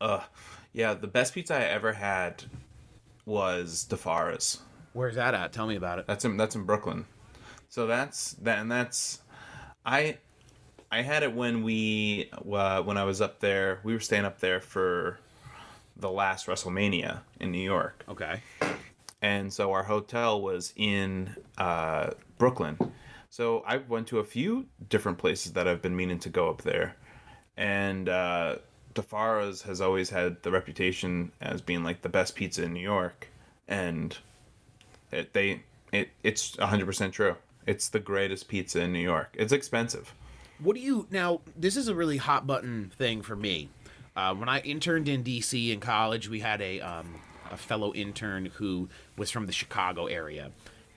Uh, 0.00 0.20
yeah. 0.72 0.94
The 0.94 1.06
best 1.08 1.34
pizza 1.34 1.54
I 1.56 1.62
ever 1.62 1.92
had 1.94 2.44
was 3.26 3.84
Di 3.84 3.96
Fara's. 3.96 4.60
Where's 4.94 5.16
that 5.16 5.34
at? 5.34 5.52
Tell 5.52 5.66
me 5.66 5.76
about 5.76 5.98
it. 5.98 6.06
That's 6.06 6.24
in 6.24 6.38
that's 6.38 6.54
in 6.54 6.64
Brooklyn. 6.64 7.04
So 7.68 7.86
that's 7.86 8.32
that, 8.34 8.60
and 8.60 8.70
that's 8.72 9.20
I 9.84 10.16
I 10.90 11.02
had 11.02 11.22
it 11.22 11.34
when 11.34 11.62
we 11.62 12.30
uh, 12.32 12.82
when 12.82 12.96
I 12.96 13.04
was 13.04 13.20
up 13.20 13.40
there. 13.40 13.80
We 13.82 13.92
were 13.92 14.00
staying 14.00 14.24
up 14.24 14.40
there 14.40 14.60
for 14.60 15.18
the 15.96 16.10
last 16.10 16.46
WrestleMania 16.46 17.20
in 17.40 17.50
New 17.52 17.62
York. 17.62 18.04
Okay. 18.08 18.40
and 19.22 19.52
so 19.52 19.72
our 19.72 19.82
hotel 19.82 20.40
was 20.40 20.72
in 20.76 21.34
uh, 21.58 22.10
Brooklyn. 22.38 22.78
So 23.28 23.62
I 23.66 23.78
went 23.78 24.06
to 24.08 24.20
a 24.20 24.24
few 24.24 24.66
different 24.88 25.18
places 25.18 25.52
that 25.54 25.66
I've 25.68 25.82
been 25.82 25.96
meaning 25.96 26.18
to 26.20 26.28
go 26.30 26.48
up 26.48 26.62
there, 26.62 26.96
and 27.56 28.08
uh, 28.08 28.56
Di 28.96 29.02
Fara's 29.02 29.62
has 29.62 29.80
always 29.80 30.10
had 30.10 30.42
the 30.42 30.50
reputation 30.50 31.30
as 31.40 31.60
being 31.60 31.84
like 31.84 32.02
the 32.02 32.08
best 32.08 32.34
pizza 32.34 32.64
in 32.64 32.72
New 32.72 32.80
York, 32.80 33.28
and 33.68 34.16
it, 35.12 35.32
they 35.32 35.62
it 35.92 36.08
it's 36.22 36.56
hundred 36.58 36.86
percent 36.86 37.14
true. 37.14 37.36
It's 37.66 37.88
the 37.88 38.00
greatest 38.00 38.48
pizza 38.48 38.80
in 38.80 38.92
New 38.92 38.98
York. 39.00 39.34
It's 39.34 39.52
expensive. 39.52 40.12
What 40.58 40.74
do 40.74 40.80
you 40.82 41.06
now? 41.10 41.40
This 41.56 41.76
is 41.76 41.88
a 41.88 41.94
really 41.94 42.16
hot 42.16 42.46
button 42.46 42.90
thing 42.96 43.22
for 43.22 43.36
me. 43.36 43.68
Uh, 44.16 44.34
when 44.34 44.48
I 44.48 44.60
interned 44.60 45.08
in 45.08 45.22
DC 45.22 45.70
in 45.70 45.78
college, 45.80 46.28
we 46.28 46.40
had 46.40 46.60
a 46.62 46.80
um, 46.80 47.20
a 47.50 47.56
fellow 47.56 47.92
intern 47.94 48.46
who 48.54 48.88
was 49.16 49.30
from 49.30 49.46
the 49.46 49.52
Chicago 49.52 50.06
area, 50.06 50.50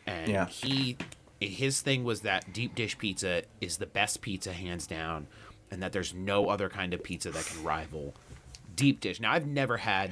and 0.07 0.27
Yeah. 0.29 0.45
he 0.47 0.97
his 1.41 1.81
thing 1.81 2.03
was 2.03 2.21
that 2.21 2.51
deep 2.53 2.75
dish 2.75 2.97
pizza 2.97 3.43
is 3.61 3.77
the 3.77 3.85
best 3.85 4.21
pizza 4.21 4.51
hands 4.53 4.85
down, 4.87 5.27
and 5.71 5.81
that 5.83 5.91
there's 5.93 6.13
no 6.13 6.49
other 6.49 6.69
kind 6.69 6.93
of 6.93 7.03
pizza 7.03 7.31
that 7.31 7.45
can 7.45 7.63
rival 7.63 8.13
deep 8.75 8.99
dish. 9.01 9.19
Now 9.19 9.31
I've 9.33 9.47
never 9.47 9.77
had 9.77 10.11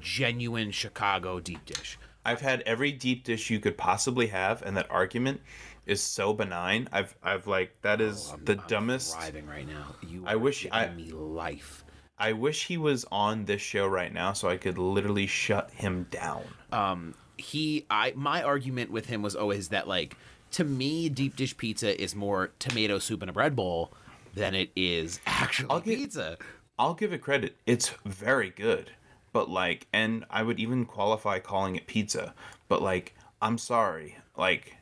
genuine 0.00 0.70
Chicago 0.70 1.40
deep 1.40 1.64
dish. 1.66 1.98
I've 2.24 2.40
had 2.40 2.60
every 2.62 2.92
deep 2.92 3.24
dish 3.24 3.50
you 3.50 3.58
could 3.58 3.76
possibly 3.76 4.28
have, 4.28 4.62
and 4.62 4.76
that 4.76 4.90
argument 4.90 5.40
is 5.86 6.00
so 6.00 6.32
benign. 6.32 6.88
I've 6.92 7.14
I've 7.22 7.46
like 7.46 7.74
that 7.82 8.00
is 8.00 8.30
Oh, 8.32 8.38
the 8.44 8.52
I'm 8.52 8.64
dumbest. 8.68 9.14
Thriving 9.16 9.46
right 9.46 9.66
now. 9.66 9.94
You 10.08 10.22
I 10.26 10.36
wish 10.36 10.66
I- 10.70 10.88
me 10.90 11.10
life. 11.12 11.84
I 12.18 12.34
wish 12.34 12.66
he 12.68 12.76
was 12.76 13.04
on 13.10 13.46
this 13.46 13.60
show 13.60 13.86
right 13.88 14.12
now 14.12 14.32
so 14.32 14.48
I 14.48 14.56
could 14.56 14.78
literally 14.78 15.26
shut 15.26 15.72
him 15.72 16.06
down. 16.12 16.44
Um, 16.70 17.14
he 17.36 17.84
I 17.90 18.12
my 18.14 18.42
argument 18.44 18.92
with 18.92 19.06
him 19.06 19.22
was 19.22 19.34
always 19.34 19.68
that 19.70 19.88
like 19.88 20.16
to 20.52 20.62
me 20.62 21.08
deep 21.08 21.34
dish 21.34 21.56
pizza 21.56 22.00
is 22.00 22.14
more 22.14 22.52
tomato 22.60 23.00
soup 23.00 23.24
in 23.24 23.28
a 23.28 23.32
bread 23.32 23.56
bowl 23.56 23.92
than 24.34 24.54
it 24.54 24.70
is 24.76 25.20
actual 25.26 25.72
I'll 25.72 25.80
get- 25.80 25.98
pizza. 25.98 26.38
I'll 26.78 26.94
give 26.94 27.12
it 27.12 27.18
credit. 27.18 27.56
It's 27.66 27.90
very 28.04 28.50
good. 28.50 28.90
But 29.32 29.48
like 29.48 29.86
and 29.92 30.24
I 30.30 30.42
would 30.42 30.58
even 30.60 30.84
qualify 30.84 31.38
calling 31.38 31.76
it 31.76 31.86
pizza. 31.86 32.34
But 32.68 32.82
like 32.82 33.14
I'm 33.40 33.58
sorry. 33.58 34.16
Like 34.36 34.76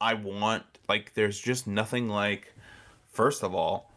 I 0.00 0.14
want 0.14 0.64
like 0.88 1.14
there's 1.14 1.38
just 1.38 1.66
nothing 1.66 2.08
like 2.08 2.52
first 3.12 3.42
of 3.42 3.54
all 3.54 3.90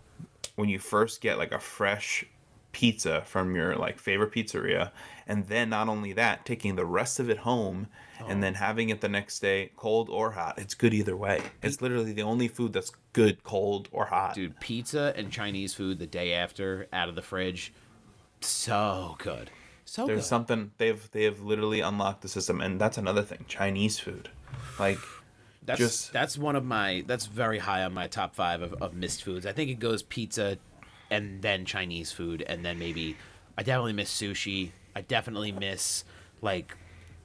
when 0.56 0.70
you 0.70 0.80
first 0.80 1.22
get 1.22 1.38
like 1.38 1.52
a 1.52 1.60
fresh 1.60 2.26
pizza 2.72 3.24
from 3.26 3.56
your 3.56 3.76
like 3.76 4.00
favorite 4.00 4.32
pizzeria 4.32 4.92
and 5.28 5.48
then 5.48 5.70
not 5.70 5.90
only 5.90 6.14
that 6.14 6.46
taking 6.46 6.76
the 6.76 6.86
rest 6.86 7.20
of 7.20 7.30
it 7.30 7.40
home 7.40 7.88
and 8.28 8.42
then 8.42 8.54
oh. 8.56 8.60
having 8.60 8.90
it 8.90 9.02
the 9.02 9.10
next 9.10 9.40
day 9.40 9.72
cold 9.76 10.10
or 10.10 10.32
hot 10.32 10.58
it's 10.58 10.74
good 10.74 10.94
either 10.94 11.16
way 11.16 11.42
it's 11.62 11.82
literally 11.82 12.14
the 12.14 12.24
only 12.24 12.48
food 12.48 12.74
that's 12.74 12.92
good 13.14 13.44
cold 13.44 13.88
or 13.92 14.06
hot 14.06 14.34
Dude, 14.36 14.60
pizza 14.60 15.14
and 15.16 15.32
Chinese 15.32 15.74
food 15.74 16.00
the 16.00 16.08
day 16.08 16.34
after 16.34 16.88
out 16.94 17.10
of 17.10 17.16
the 17.16 17.22
fridge, 17.22 17.74
so 18.42 19.16
good. 19.20 19.50
So 19.86 20.06
there's 20.06 20.20
good. 20.20 20.26
something 20.26 20.72
they've 20.78 21.10
they've 21.12 21.40
literally 21.40 21.80
unlocked 21.80 22.22
the 22.22 22.28
system 22.28 22.62
and 22.62 22.80
that's 22.80 22.98
another 22.98 23.24
thing 23.24 23.46
chinese 23.48 23.98
food 24.00 24.30
like 24.80 25.00
That's 25.66 25.80
just- 25.80 26.14
that's 26.14 26.38
one 26.38 26.56
of 26.56 26.66
my 26.66 27.04
that's 27.08 27.26
very 27.26 27.60
high 27.60 27.84
on 27.84 27.94
my 27.94 28.08
top 28.08 28.36
five 28.36 28.62
of, 28.62 28.74
of 28.82 28.94
missed 28.94 29.24
foods. 29.24 29.46
I 29.46 29.52
think 29.52 29.70
it 29.70 29.80
goes 29.80 30.04
pizza 30.04 30.58
and 31.10 31.42
then 31.42 31.66
Chinese 31.66 32.12
food 32.12 32.42
and 32.42 32.66
then 32.66 32.80
maybe 32.80 33.16
I 33.58 33.64
definitely 33.64 33.94
miss 33.94 34.14
sushi. 34.14 34.72
I 34.96 35.02
definitely 35.02 35.52
miss 35.52 36.04
like 36.42 36.76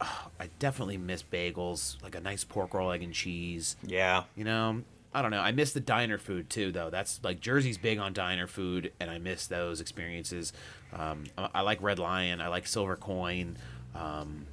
oh, 0.03 0.29
I 0.41 0.49
definitely 0.59 0.99
miss 0.99 1.23
bagels, 1.23 2.03
like 2.03 2.15
a 2.15 2.21
nice 2.21 2.45
pork 2.45 2.75
roll, 2.75 2.91
egg 2.93 3.03
and 3.03 3.13
cheese. 3.15 3.77
yeah 3.87 4.25
You 4.37 4.45
know, 4.45 4.83
I 5.15 5.23
don't 5.23 5.31
know. 5.31 5.41
I 5.41 5.53
miss 5.53 5.73
the 5.73 5.81
diner 5.81 6.19
food 6.19 6.49
too, 6.51 6.73
though. 6.73 6.91
That's 6.91 7.21
like 7.23 7.41
Jersey's 7.41 7.79
big 7.79 7.99
on 7.99 8.13
diner 8.13 8.47
food, 8.47 8.93
and 8.99 9.11
I 9.11 9.19
miss 9.19 9.47
those 9.47 9.81
experiences. 9.81 10.53
Um, 10.95 11.25
I, 11.37 11.49
I 11.57 11.61
like 11.63 11.83
Red 11.83 11.99
Lion. 11.99 12.41
I 12.41 12.49
like 12.49 12.67
Silver 12.67 12.97
Coin. 12.97 13.57
Um, 13.95 14.47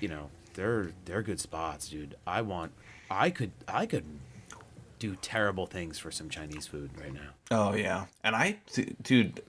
you 0.00 0.08
know, 0.08 0.30
they're 0.54 0.92
they're 1.04 1.22
good 1.22 1.40
spots, 1.40 1.88
dude. 1.88 2.16
I 2.26 2.42
want. 2.42 2.72
I 3.10 3.30
could. 3.30 3.52
I 3.68 3.86
could 3.86 4.04
do 4.98 5.14
terrible 5.20 5.66
things 5.66 5.98
for 5.98 6.10
some 6.10 6.30
Chinese 6.30 6.66
food 6.66 6.90
right 6.98 7.12
now. 7.12 7.28
oh 7.50 7.74
yeah 7.74 8.06
and 8.24 8.34
i 8.34 8.56
dude 9.02 9.42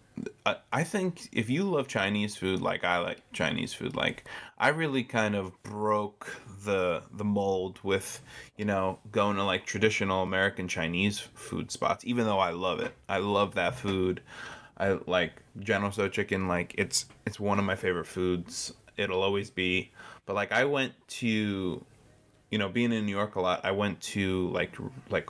I, 0.71 0.83
think 0.83 1.29
if 1.31 1.49
you 1.49 1.63
love 1.63 1.87
Chinese 1.87 2.35
food 2.35 2.61
like 2.61 2.83
I 2.83 2.99
like 2.99 3.21
Chinese 3.33 3.73
food, 3.73 3.95
like 3.95 4.25
I 4.57 4.69
really 4.69 5.03
kind 5.03 5.35
of 5.35 5.51
broke 5.63 6.41
the 6.63 7.03
the 7.13 7.23
mold 7.23 7.79
with, 7.83 8.21
you 8.57 8.65
know, 8.65 8.99
going 9.11 9.35
to 9.37 9.43
like 9.43 9.65
traditional 9.65 10.23
American 10.23 10.67
Chinese 10.67 11.19
food 11.19 11.71
spots. 11.71 12.05
Even 12.05 12.25
though 12.25 12.39
I 12.39 12.51
love 12.51 12.79
it, 12.79 12.93
I 13.09 13.17
love 13.17 13.55
that 13.55 13.75
food. 13.75 14.21
I 14.77 14.97
like 15.07 15.33
General 15.59 15.91
Tso 15.91 16.07
chicken. 16.07 16.47
Like 16.47 16.73
it's 16.77 17.05
it's 17.25 17.39
one 17.39 17.59
of 17.59 17.65
my 17.65 17.75
favorite 17.75 18.07
foods. 18.07 18.73
It'll 18.95 19.21
always 19.21 19.49
be. 19.49 19.91
But 20.25 20.35
like 20.35 20.51
I 20.51 20.65
went 20.65 20.93
to, 21.07 21.83
you 22.51 22.57
know, 22.57 22.69
being 22.69 22.91
in 22.91 23.05
New 23.05 23.15
York 23.15 23.35
a 23.35 23.41
lot. 23.41 23.63
I 23.63 23.71
went 23.71 24.01
to 24.01 24.49
like 24.49 24.75
like 25.09 25.29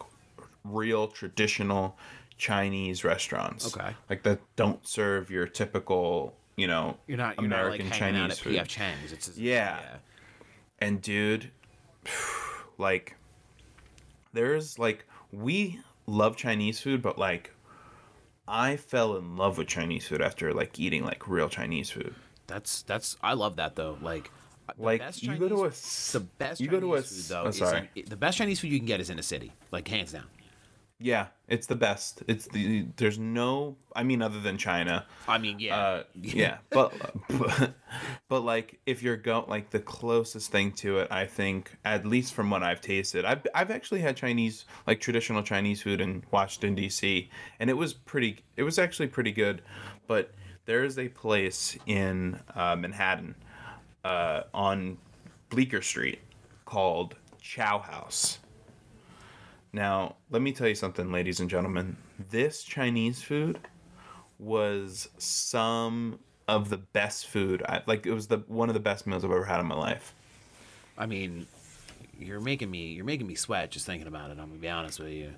real 0.63 1.07
traditional 1.07 1.97
Chinese 2.37 3.03
restaurants. 3.03 3.75
Okay. 3.75 3.95
Like 4.09 4.23
that 4.23 4.39
don't 4.55 4.85
serve 4.87 5.29
your 5.31 5.47
typical, 5.47 6.35
you 6.55 6.67
know, 6.67 6.97
You're 7.07 7.17
not 7.17 7.35
you're 7.37 7.45
American 7.45 7.85
not 7.87 7.91
like 7.91 7.99
hanging 8.01 8.19
out 8.21 8.29
Chinese 8.29 8.37
at 8.39 8.43
food. 8.43 8.55
PF 8.55 8.67
Chang's. 8.67 9.11
It's 9.11 9.25
just, 9.27 9.37
Yeah. 9.37 9.79
And 10.79 11.01
dude, 11.01 11.51
like 12.77 13.15
there's 14.33 14.77
like 14.79 15.05
we 15.31 15.79
love 16.05 16.37
Chinese 16.37 16.79
food, 16.79 17.01
but 17.01 17.17
like 17.17 17.51
I 18.47 18.77
fell 18.77 19.17
in 19.17 19.35
love 19.35 19.57
with 19.57 19.67
Chinese 19.67 20.07
food 20.07 20.21
after 20.21 20.53
like 20.53 20.79
eating 20.79 21.03
like 21.03 21.27
real 21.27 21.49
Chinese 21.49 21.89
food. 21.89 22.13
That's 22.47 22.83
that's 22.83 23.17
I 23.21 23.33
love 23.33 23.57
that 23.57 23.75
though. 23.75 23.97
Like 24.01 24.31
uh, 24.69 24.73
the 24.77 24.83
Like, 24.83 24.99
best 25.01 25.23
you 25.23 25.35
go 25.37 25.49
to 25.49 25.55
a 25.55 25.59
Chinese- 25.69 26.09
the 26.13 26.19
best 26.21 26.61
you 26.61 26.67
go 26.67 26.79
to 26.79 26.93
a 26.93 26.97
Chinese 27.01 27.27
food 27.27 27.35
though. 27.35 27.43
oh, 27.47 27.51
sorry. 27.51 27.89
in- 27.95 28.05
the 28.05 28.15
best 28.15 28.37
Chinese 28.37 28.59
food 28.59 28.71
you 28.71 28.77
can 28.79 28.85
get 28.87 28.99
is 29.01 29.09
in 29.09 29.17
a 29.19 29.23
city, 29.23 29.51
like 29.71 29.87
hands 29.87 30.11
down. 30.13 30.25
Yeah, 30.99 31.27
it's 31.47 31.67
the 31.67 31.75
best. 31.75 32.23
It's 32.27 32.47
the 32.47 32.87
there's 32.97 33.19
no 33.19 33.75
I 33.95 34.01
mean 34.01 34.23
other 34.23 34.39
than 34.39 34.57
China. 34.57 35.05
I 35.27 35.37
mean, 35.37 35.59
yeah, 35.59 35.77
Uh, 35.77 36.03
yeah, 36.15 36.57
but, 36.71 36.91
but 37.29 37.73
but 38.29 38.41
like 38.41 38.79
if 38.87 39.03
you're 39.03 39.15
go 39.15 39.45
like 39.47 39.69
the 39.69 39.79
closest 39.79 40.51
thing 40.51 40.71
to 40.73 40.99
it, 40.99 41.07
I 41.11 41.25
think 41.25 41.77
at 41.85 42.03
least 42.05 42.33
from 42.33 42.49
what 42.49 42.63
I've 42.63 42.81
tasted, 42.81 43.25
I've 43.25 43.45
I've 43.53 43.69
actually 43.69 44.01
had 44.01 44.17
Chinese 44.17 44.65
like 44.87 44.99
traditional 44.99 45.43
Chinese 45.43 45.83
food 45.83 46.01
in 46.01 46.23
Washington 46.31 46.73
D.C. 46.73 47.29
and 47.59 47.69
it 47.69 47.77
was 47.77 47.93
pretty. 47.93 48.39
It 48.55 48.63
was 48.63 48.79
actually 48.79 49.07
pretty 49.07 49.31
good, 49.31 49.61
but 50.07 50.31
there 50.65 50.83
is 50.83 50.97
a 50.97 51.09
place 51.09 51.77
in 51.85 52.39
uh, 52.55 52.75
Manhattan 52.75 53.35
uh, 54.03 54.43
on 54.53 54.97
Bleecker 55.49 55.81
Street 55.81 56.19
called 56.65 57.15
Chow 57.39 57.79
House. 57.79 58.39
Now, 59.73 60.15
let 60.29 60.41
me 60.41 60.51
tell 60.51 60.67
you 60.67 60.75
something, 60.75 61.11
ladies 61.11 61.39
and 61.39 61.49
gentlemen. 61.49 61.97
This 62.29 62.63
Chinese 62.63 63.21
food 63.21 63.59
was 64.39 65.09
some 65.17 66.19
of 66.47 66.69
the 66.69 66.77
best 66.77 67.27
food. 67.27 67.63
I, 67.67 67.81
like 67.85 68.05
it 68.05 68.13
was 68.13 68.27
the 68.27 68.37
one 68.47 68.69
of 68.69 68.73
the 68.73 68.79
best 68.79 69.05
meals 69.05 69.23
I've 69.23 69.31
ever 69.31 69.45
had 69.45 69.59
in 69.59 69.65
my 69.65 69.75
life. 69.75 70.13
I 70.97 71.05
mean, 71.05 71.47
you're 72.19 72.39
making 72.39 72.71
me 72.71 72.93
you're 72.93 73.05
making 73.05 73.27
me 73.27 73.35
sweat 73.35 73.71
just 73.71 73.85
thinking 73.85 74.07
about 74.07 74.29
it. 74.29 74.39
I'm 74.39 74.47
gonna 74.47 74.55
be 74.55 74.69
honest 74.69 74.99
with 74.99 75.09
you. 75.09 75.33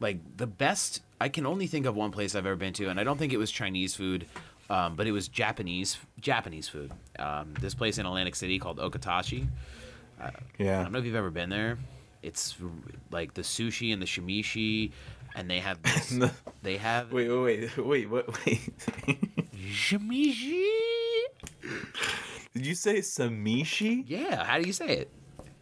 Like 0.00 0.18
the 0.36 0.46
best, 0.46 1.02
I 1.20 1.28
can 1.28 1.46
only 1.46 1.66
think 1.66 1.86
of 1.86 1.94
one 1.94 2.10
place 2.10 2.34
I've 2.34 2.46
ever 2.46 2.56
been 2.56 2.72
to, 2.74 2.88
and 2.88 2.98
I 2.98 3.04
don't 3.04 3.18
think 3.18 3.32
it 3.32 3.36
was 3.36 3.50
Chinese 3.50 3.94
food, 3.94 4.26
um, 4.68 4.96
but 4.96 5.06
it 5.06 5.12
was 5.12 5.28
Japanese 5.28 5.98
Japanese 6.20 6.68
food. 6.68 6.92
Um, 7.18 7.54
this 7.60 7.74
place 7.74 7.98
in 7.98 8.06
Atlantic 8.06 8.34
City 8.34 8.58
called 8.58 8.78
Okatachi. 8.78 9.48
I 10.20 10.30
Yeah. 10.58 10.80
I 10.80 10.82
don't 10.84 10.92
know 10.92 10.98
if 10.98 11.04
you've 11.04 11.14
ever 11.14 11.30
been 11.30 11.50
there. 11.50 11.78
It's 12.24 12.56
like 13.10 13.34
the 13.34 13.42
sushi 13.42 13.92
and 13.92 14.00
the 14.00 14.06
shimishi, 14.06 14.92
and 15.34 15.50
they 15.50 15.60
have 15.60 15.82
this, 15.82 16.18
they 16.62 16.78
have 16.78 17.12
Wait, 17.12 17.28
wait, 17.28 17.70
wait, 17.76 17.76
wait, 17.86 18.10
what? 18.10 18.46
Wait. 18.46 18.60
shimishi. 19.56 20.66
Did 22.54 22.66
you 22.66 22.74
say 22.74 22.98
samishi? 22.98 24.04
Yeah, 24.06 24.42
how 24.44 24.58
do 24.58 24.66
you 24.66 24.72
say 24.72 24.88
it? 24.88 25.10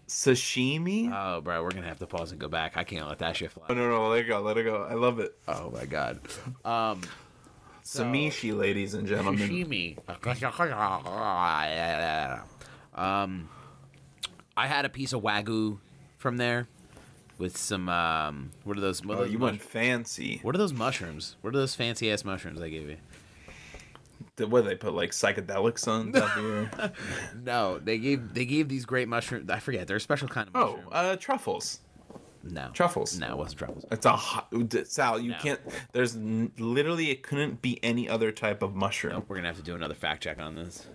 Sashimi? 0.07 1.11
Oh, 1.13 1.41
bro, 1.41 1.63
we're 1.63 1.71
gonna 1.71 1.89
have 1.89 1.99
to 2.01 2.07
pause 2.07 2.33
and 2.33 2.41
go 2.41 2.47
back. 2.47 2.77
I 2.77 2.85
can't 2.85 3.09
let 3.09 3.19
that 3.21 3.35
shit 3.35 3.51
fly. 3.51 3.65
oh 3.71 3.75
no, 3.75 3.89
no, 3.89 4.09
let 4.09 4.21
it 4.21 4.29
go, 4.29 4.41
let 4.43 4.59
it 4.59 4.65
go. 4.65 4.83
I 4.83 4.93
love 4.95 5.19
it. 5.19 5.35
Oh 5.49 5.71
my 5.71 5.87
god. 5.87 6.21
Um, 6.65 7.01
Samishi, 7.83 8.57
ladies 8.57 8.95
and 8.95 9.09
gentlemen. 9.09 9.49
sashimi. 9.49 9.97
um, 12.95 13.49
I 14.57 14.67
had 14.67 14.85
a 14.85 14.89
piece 14.91 15.15
of 15.15 15.23
wagyu 15.23 15.79
from 16.23 16.39
there 16.39 16.67
with 17.37 17.57
some 17.59 17.89
um. 17.91 18.53
What 18.65 18.79
are 18.79 18.81
those? 18.81 19.05
What 19.05 19.15
are 19.15 19.21
Oh, 19.21 19.25
those, 19.25 19.33
you 19.33 19.39
mush- 19.39 19.51
went 19.51 19.63
fancy. 19.63 20.39
what 20.43 20.55
are 20.55 20.59
those 20.59 20.73
mushrooms? 20.73 21.37
What 21.43 21.55
are 21.55 21.59
those 21.59 21.75
fancy 21.75 22.11
ass 22.11 22.25
mushrooms 22.25 22.61
I 22.63 22.71
gave 22.71 22.89
you? 22.89 22.97
Did- 24.37 24.51
What 24.51 24.65
they 24.65 24.77
put 24.77 24.95
like 24.95 25.11
psychedelics 25.11 25.87
on 25.89 26.13
top 26.13 26.39
here? 26.39 26.71
No, 27.45 27.79
they 27.79 27.99
gave 27.99 28.33
they 28.33 28.45
gave 28.47 28.69
these 28.69 28.87
great 28.87 29.09
mushrooms. 29.09 29.51
I 29.51 29.59
forget. 29.59 29.87
They're 29.87 29.97
a 29.99 30.01
special 30.01 30.29
kind 30.29 30.49
of 30.49 30.57
Oh, 30.57 30.79
uh, 30.93 31.17
truffles. 31.17 31.81
no, 32.45 32.71
truffles. 32.73 33.19
No, 33.19 33.33
it 33.33 33.37
wasn't 33.39 33.59
truffles. 33.59 33.85
It's 33.91 34.07
a 34.07 34.13
hot, 34.17 34.49
Sal. 34.87 35.19
You 35.21 35.33
No. 35.33 35.39
can't. 35.39 35.61
There's 35.93 36.17
n- 36.17 36.53
literally 36.59 37.11
it 37.11 37.23
couldn't 37.23 37.61
be 37.61 37.83
any 37.85 38.09
other 38.09 38.31
type 38.33 38.63
of 38.63 38.75
mushroom. 38.75 39.15
Nope, 39.15 39.25
we're 39.29 39.37
gonna 39.37 39.49
have 39.49 39.57
to 39.59 39.63
do 39.63 39.75
another 39.75 39.95
fact 39.95 40.23
check 40.23 40.39
on 40.39 40.55
this. 40.55 40.87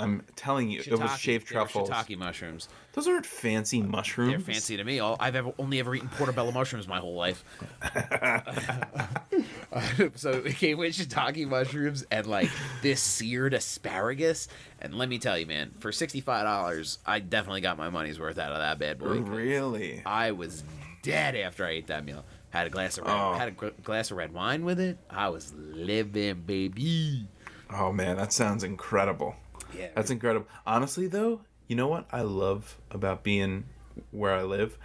I'm 0.00 0.22
telling 0.36 0.70
you, 0.70 0.80
it 0.86 0.98
was 0.98 1.18
shaved 1.18 1.48
truffles. 1.48 1.90
Shiitake 1.90 2.16
mushrooms. 2.16 2.68
Those 2.92 3.08
aren't 3.08 3.26
fancy 3.26 3.82
mushrooms. 3.82 4.30
They're 4.30 4.54
fancy 4.54 4.76
to 4.76 4.84
me. 4.84 5.00
I've 5.00 5.34
ever 5.34 5.52
only 5.58 5.80
ever 5.80 5.94
eaten 5.94 6.08
portobello 6.08 6.52
mushrooms 6.52 6.86
my 6.86 6.98
whole 6.98 7.16
life. 7.16 7.44
so 10.14 10.30
it 10.30 10.56
came 10.56 10.78
with 10.78 10.94
shiitake 10.94 11.46
mushrooms 11.48 12.06
and 12.10 12.26
like 12.26 12.48
this 12.82 13.00
seared 13.00 13.54
asparagus. 13.54 14.48
And 14.80 14.94
let 14.94 15.08
me 15.08 15.18
tell 15.18 15.36
you, 15.36 15.46
man, 15.46 15.72
for 15.80 15.90
sixty 15.90 16.20
five 16.20 16.44
dollars, 16.44 16.98
I 17.04 17.18
definitely 17.18 17.60
got 17.60 17.76
my 17.76 17.90
money's 17.90 18.20
worth 18.20 18.38
out 18.38 18.52
of 18.52 18.58
that 18.58 18.78
bad 18.78 18.98
boy. 18.98 19.18
Really? 19.20 20.02
I 20.06 20.30
was 20.32 20.62
dead 21.02 21.34
after 21.36 21.64
I 21.66 21.70
ate 21.70 21.88
that 21.88 22.04
meal. 22.04 22.24
Had 22.50 22.66
a 22.66 22.70
glass 22.70 22.98
of 22.98 23.04
red, 23.04 23.14
Oh. 23.14 23.34
had 23.34 23.48
a 23.48 23.52
gr- 23.52 23.68
glass 23.82 24.10
of 24.10 24.16
red 24.16 24.32
wine 24.32 24.64
with 24.64 24.80
it. 24.80 24.96
I 25.10 25.28
was 25.28 25.52
living, 25.54 26.42
baby. 26.46 27.26
Oh 27.70 27.92
man, 27.92 28.16
that 28.16 28.32
sounds 28.32 28.64
incredible. 28.64 29.36
Yeah, 29.76 29.88
That's 29.94 30.10
incredible. 30.10 30.46
Honestly, 30.66 31.06
though, 31.06 31.40
you 31.66 31.76
know 31.76 31.88
what 31.88 32.06
I 32.12 32.22
love 32.22 32.76
about 32.90 33.22
being 33.22 33.64
where 34.10 34.32
I 34.34 34.42
live? 34.42 34.78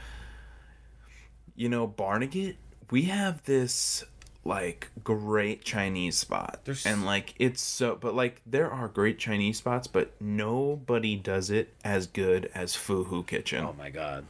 You 1.55 1.69
know, 1.69 1.87
Barnegat, 1.87 2.55
we 2.89 3.03
have 3.03 3.43
this 3.45 4.03
like 4.45 4.89
great 5.03 5.63
Chinese 5.63 6.17
spot. 6.17 6.59
There's- 6.65 6.85
And 6.85 7.05
like 7.05 7.33
it's 7.39 7.61
so 7.61 7.95
but 7.95 8.13
like 8.13 8.41
there 8.45 8.69
are 8.69 8.87
great 8.89 9.17
Chinese 9.19 9.57
spots, 9.57 9.87
but 9.87 10.11
nobody 10.19 11.15
does 11.15 11.49
it 11.49 11.73
as 11.83 12.07
good 12.07 12.49
as 12.53 12.75
Fuhu 12.75 13.25
Kitchen. 13.25 13.63
Oh 13.63 13.73
my 13.77 13.89
god. 13.89 14.25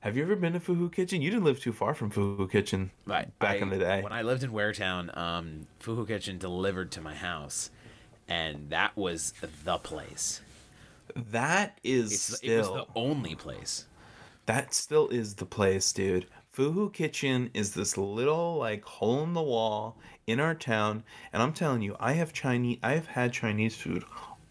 Have 0.00 0.16
you 0.16 0.22
ever 0.22 0.34
been 0.34 0.54
to 0.54 0.60
Fuhu 0.60 0.90
Kitchen? 0.90 1.20
You 1.22 1.30
didn't 1.30 1.44
live 1.44 1.60
too 1.60 1.72
far 1.74 1.94
from 1.94 2.10
Fuhu 2.10 2.50
Kitchen 2.50 2.90
Right. 3.06 3.38
back 3.38 3.56
I- 3.56 3.58
in 3.60 3.68
the 3.70 3.78
day. 3.78 4.02
When 4.02 4.12
I 4.14 4.22
lived 4.22 4.42
in 4.42 4.50
Waretown, 4.50 5.16
um, 5.16 5.66
Fuhu 5.80 6.06
Kitchen 6.08 6.38
delivered 6.38 6.90
to 6.92 7.00
my 7.02 7.14
house, 7.14 7.70
and 8.30 8.70
that 8.70 8.96
was 8.96 9.34
the 9.64 9.76
place. 9.78 10.40
that 11.16 11.78
is 11.82 12.12
It's, 12.12 12.36
still 12.38 12.50
it 12.52 12.58
was 12.58 12.68
the 12.68 12.86
only 12.98 13.34
place. 13.34 13.86
That 14.46 14.72
still 14.72 15.08
is 15.08 15.34
the 15.34 15.44
place, 15.44 15.92
dude. 15.92 16.26
Fuhu 16.56 16.92
Kitchen 16.92 17.50
is 17.54 17.74
this 17.74 17.98
little 17.98 18.56
like 18.56 18.84
hole 18.84 19.22
in 19.22 19.34
the 19.34 19.42
wall 19.42 19.98
in 20.26 20.40
our 20.40 20.54
town, 20.54 21.02
and 21.32 21.42
I'm 21.42 21.52
telling 21.52 21.82
you, 21.82 21.96
I 22.00 22.12
have 22.12 22.32
Chinese, 22.32 22.78
I 22.82 22.92
have 22.92 23.06
had 23.06 23.32
Chinese 23.32 23.76
food 23.76 24.04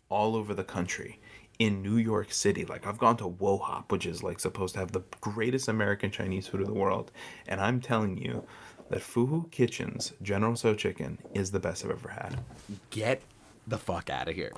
all 0.09 0.35
over 0.35 0.53
the 0.53 0.63
country. 0.63 1.19
In 1.57 1.81
New 1.81 1.97
York 1.97 2.31
City, 2.31 2.63
like 2.63 2.87
I've 2.87 2.97
gone 2.97 3.17
to 3.17 3.27
Wo 3.27 3.57
Hop, 3.57 3.91
which 3.91 4.05
is 4.05 4.23
like 4.23 4.39
supposed 4.39 4.75
to 4.75 4.79
have 4.79 4.93
the 4.93 5.03
greatest 5.19 5.67
American 5.67 6.09
Chinese 6.09 6.47
food 6.47 6.61
in 6.61 6.67
the 6.67 6.73
world, 6.73 7.11
and 7.49 7.59
I'm 7.59 7.81
telling 7.81 8.17
you 8.17 8.45
that 8.89 9.01
Fuhu 9.01 9.51
Kitchen's 9.51 10.13
General 10.21 10.55
Tso 10.55 10.73
Chicken 10.73 11.17
is 11.33 11.51
the 11.51 11.59
best 11.59 11.83
I've 11.83 11.91
ever 11.91 12.09
had. 12.09 12.39
Get 12.91 13.21
the 13.69 13.77
fuck 13.77 14.09
out 14.09 14.27
of 14.29 14.35
here. 14.35 14.51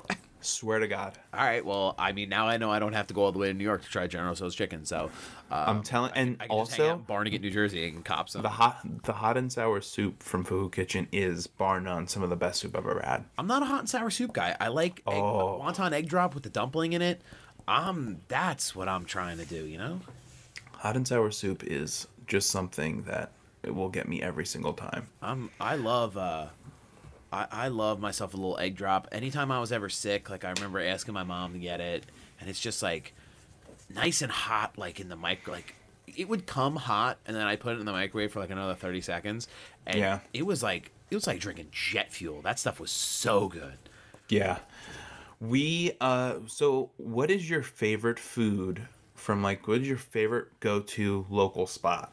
Swear 0.44 0.80
to 0.80 0.88
God. 0.88 1.16
all 1.32 1.44
right. 1.44 1.64
Well, 1.64 1.94
I 1.96 2.10
mean, 2.10 2.28
now 2.28 2.48
I 2.48 2.56
know 2.56 2.68
I 2.68 2.80
don't 2.80 2.94
have 2.94 3.06
to 3.06 3.14
go 3.14 3.22
all 3.22 3.30
the 3.32 3.38
way 3.38 3.46
to 3.46 3.54
New 3.54 3.62
York 3.62 3.84
to 3.84 3.88
try 3.88 4.08
General 4.08 4.34
Tso's 4.34 4.56
chicken. 4.56 4.84
So 4.84 5.08
uh, 5.52 5.64
I'm 5.68 5.84
telling, 5.84 6.10
and 6.16 6.36
I 6.40 6.44
hang 6.44 6.50
also 6.50 6.96
Barnegat, 7.06 7.40
New 7.40 7.50
Jersey, 7.50 7.86
and 7.86 8.04
cops. 8.04 8.32
the 8.32 8.48
hot, 8.48 8.80
the 9.04 9.12
hot 9.12 9.36
and 9.36 9.52
sour 9.52 9.80
soup 9.80 10.20
from 10.20 10.44
Fuhu 10.44 10.72
Kitchen 10.72 11.06
is 11.12 11.46
bar 11.46 11.80
none 11.80 12.08
some 12.08 12.24
of 12.24 12.30
the 12.30 12.34
best 12.36 12.58
soup 12.60 12.76
I've 12.76 12.86
ever 12.86 13.02
had. 13.04 13.24
I'm 13.38 13.46
not 13.46 13.62
a 13.62 13.66
hot 13.66 13.80
and 13.80 13.88
sour 13.88 14.10
soup 14.10 14.32
guy. 14.32 14.56
I 14.58 14.66
like 14.68 15.00
egg, 15.06 15.22
Oh. 15.22 15.60
wonton 15.64 15.92
egg 15.92 16.08
drop 16.08 16.34
with 16.34 16.42
the 16.42 16.50
dumpling 16.50 16.92
in 16.94 17.02
it. 17.02 17.22
Um, 17.68 18.18
that's 18.26 18.74
what 18.74 18.88
I'm 18.88 19.04
trying 19.04 19.38
to 19.38 19.44
do. 19.44 19.64
You 19.64 19.78
know. 19.78 20.00
Hot 20.78 20.96
and 20.96 21.06
sour 21.06 21.30
soup 21.30 21.62
is 21.62 22.08
just 22.26 22.50
something 22.50 23.04
that 23.04 23.30
it 23.62 23.72
will 23.72 23.88
get 23.88 24.08
me 24.08 24.20
every 24.20 24.44
single 24.46 24.72
time. 24.72 25.06
I'm 25.22 25.50
I 25.60 25.76
love 25.76 26.16
uh 26.16 26.46
I, 27.32 27.46
I 27.50 27.68
love 27.68 27.98
myself 28.00 28.34
a 28.34 28.36
little 28.36 28.58
egg 28.58 28.76
drop. 28.76 29.08
Anytime 29.12 29.50
I 29.50 29.58
was 29.60 29.72
ever 29.72 29.88
sick, 29.88 30.28
like 30.30 30.44
I 30.44 30.50
remember 30.50 30.80
asking 30.80 31.14
my 31.14 31.24
mom 31.24 31.52
to 31.54 31.58
get 31.58 31.80
it, 31.80 32.04
and 32.40 32.50
it's 32.50 32.60
just 32.60 32.82
like 32.82 33.14
nice 33.94 34.22
and 34.22 34.30
hot, 34.30 34.76
like 34.76 35.00
in 35.00 35.08
the 35.08 35.16
mic, 35.16 35.48
like 35.48 35.74
it 36.16 36.28
would 36.28 36.46
come 36.46 36.76
hot, 36.76 37.18
and 37.26 37.34
then 37.36 37.46
I 37.46 37.56
put 37.56 37.76
it 37.76 37.80
in 37.80 37.86
the 37.86 37.92
microwave 37.92 38.32
for 38.32 38.40
like 38.40 38.50
another 38.50 38.74
thirty 38.74 39.00
seconds, 39.00 39.48
and 39.86 39.98
Yeah. 39.98 40.20
it 40.34 40.44
was 40.46 40.62
like 40.62 40.90
it 41.10 41.14
was 41.14 41.26
like 41.26 41.40
drinking 41.40 41.68
jet 41.72 42.12
fuel. 42.12 42.42
That 42.42 42.58
stuff 42.58 42.78
was 42.80 42.90
so 42.90 43.48
good. 43.48 43.78
Yeah. 44.28 44.58
We 45.40 45.92
uh 46.00 46.36
so 46.46 46.90
what 46.98 47.30
is 47.30 47.48
your 47.50 47.62
favorite 47.62 48.18
food 48.18 48.86
from 49.14 49.42
like 49.42 49.66
what 49.66 49.80
is 49.80 49.88
your 49.88 49.96
favorite 49.98 50.48
go-to 50.60 51.26
local 51.30 51.66
spot? 51.66 52.12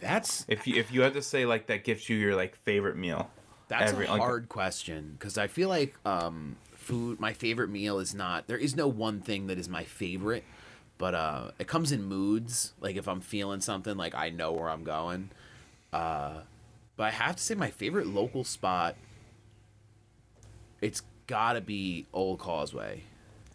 That's 0.00 0.44
If 0.48 0.66
you 0.66 0.76
if 0.76 0.92
you 0.92 1.02
had 1.02 1.14
to 1.14 1.22
say 1.22 1.46
like 1.46 1.66
that 1.66 1.84
gives 1.84 2.08
you 2.08 2.16
your 2.16 2.34
like 2.36 2.56
favorite 2.56 2.96
meal. 2.96 3.30
That's 3.68 3.92
Every- 3.92 4.06
a 4.06 4.10
like- 4.12 4.20
hard 4.20 4.48
question 4.48 5.14
because 5.18 5.38
I 5.38 5.46
feel 5.46 5.68
like 5.68 5.94
um, 6.04 6.56
food. 6.72 7.20
My 7.20 7.32
favorite 7.32 7.70
meal 7.70 7.98
is 8.00 8.14
not. 8.14 8.48
There 8.48 8.58
is 8.58 8.74
no 8.74 8.88
one 8.88 9.20
thing 9.20 9.46
that 9.46 9.58
is 9.58 9.68
my 9.68 9.84
favorite, 9.84 10.42
but 10.98 11.14
uh, 11.14 11.50
it 11.58 11.68
comes 11.68 11.92
in 11.92 12.02
moods. 12.02 12.72
Like 12.80 12.96
if 12.96 13.06
I'm 13.06 13.20
feeling 13.20 13.60
something, 13.60 13.96
like 13.96 14.14
I 14.14 14.30
know 14.30 14.50
where 14.52 14.68
I'm 14.68 14.82
going. 14.82 15.30
Uh, 15.92 16.40
but 16.96 17.04
I 17.04 17.10
have 17.10 17.36
to 17.36 17.42
say, 17.42 17.54
my 17.54 17.70
favorite 17.70 18.06
local 18.06 18.42
spot. 18.44 18.96
It's 20.80 21.02
gotta 21.26 21.60
be 21.60 22.06
Old 22.12 22.38
Causeway. 22.38 23.02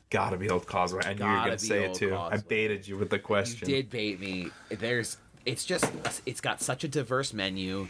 Gotta 0.09 0.37
be 0.37 0.49
Old 0.49 0.65
Causeway. 0.67 1.01
I 1.05 1.13
knew 1.13 1.25
you 1.25 1.31
were 1.31 1.37
gonna 1.37 1.57
say 1.59 1.85
it 1.85 1.93
too. 1.95 2.15
I 2.15 2.37
baited 2.37 2.87
you 2.87 2.97
with 2.97 3.09
the 3.09 3.19
question. 3.19 3.67
You 3.67 3.75
did 3.77 3.89
bait 3.89 4.19
me. 4.19 4.47
There's, 4.69 5.17
it's 5.45 5.65
just, 5.65 5.91
it's 6.25 6.41
got 6.41 6.61
such 6.61 6.83
a 6.83 6.87
diverse 6.87 7.33
menu. 7.33 7.87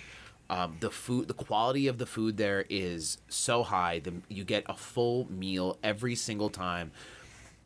Um, 0.50 0.78
the 0.80 0.92
food, 0.92 1.28
the 1.28 1.34
quality 1.34 1.88
of 1.88 1.98
the 1.98 2.06
food 2.06 2.38
there 2.38 2.66
is 2.70 3.18
so 3.28 3.64
high. 3.64 4.00
The 4.00 4.14
you 4.30 4.44
get 4.44 4.64
a 4.68 4.76
full 4.76 5.28
meal 5.32 5.80
every 5.84 6.16
single 6.16 6.50
time. 6.50 6.92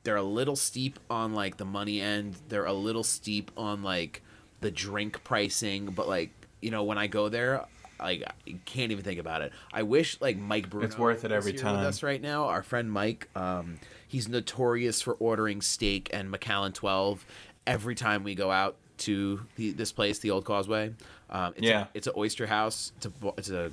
They're 0.04 0.16
a 0.16 0.24
little 0.24 0.56
steep 0.56 0.98
on 1.10 1.34
like 1.34 1.58
the 1.58 1.66
money 1.66 2.00
end. 2.00 2.38
They're 2.48 2.66
a 2.66 2.74
little 2.74 3.04
steep 3.04 3.52
on 3.58 3.84
like 3.84 4.22
the 4.62 4.72
drink 4.72 5.26
pricing, 5.26 5.88
but 5.88 6.08
like 6.08 6.32
you 6.62 6.72
know 6.72 6.84
when 6.86 6.98
I 6.98 7.08
go 7.08 7.28
there, 7.28 7.66
like 8.00 8.24
I 8.48 8.56
can't 8.64 8.94
even 8.94 9.04
think 9.04 9.20
about 9.20 9.42
it. 9.42 9.52
I 9.74 9.84
wish 9.84 10.18
like 10.22 10.38
Mike 10.38 10.70
Bruno. 10.70 10.86
It's 10.88 10.98
worth 10.98 11.26
it 11.26 11.34
every 11.34 11.52
time. 11.52 11.80
With 11.80 11.86
us 11.86 12.02
right 12.02 12.22
now, 12.22 12.46
our 12.46 12.64
friend 12.64 12.90
Mike. 12.90 13.28
Um, 13.36 13.80
he's 14.08 14.30
notorious 14.30 15.02
for 15.02 15.16
ordering 15.16 15.62
steak 15.62 16.10
and 16.14 16.32
Macallan 16.32 16.72
twelve 16.72 17.26
every 17.68 17.94
time 17.94 18.24
we 18.24 18.36
go 18.36 18.52
out 18.52 18.78
to 19.00 19.42
the, 19.56 19.72
this 19.72 19.92
place, 19.92 20.20
the 20.20 20.32
Old 20.32 20.46
Causeway. 20.46 20.94
Um, 21.30 21.54
it's 21.58 21.68
Yeah. 21.68 21.82
a, 21.82 21.88
it's 21.94 22.08
an 22.08 22.14
oyster 22.18 22.46
house. 22.48 22.92
It's 22.98 23.06
a 23.08 23.12
it's 23.38 23.50
a 23.50 23.72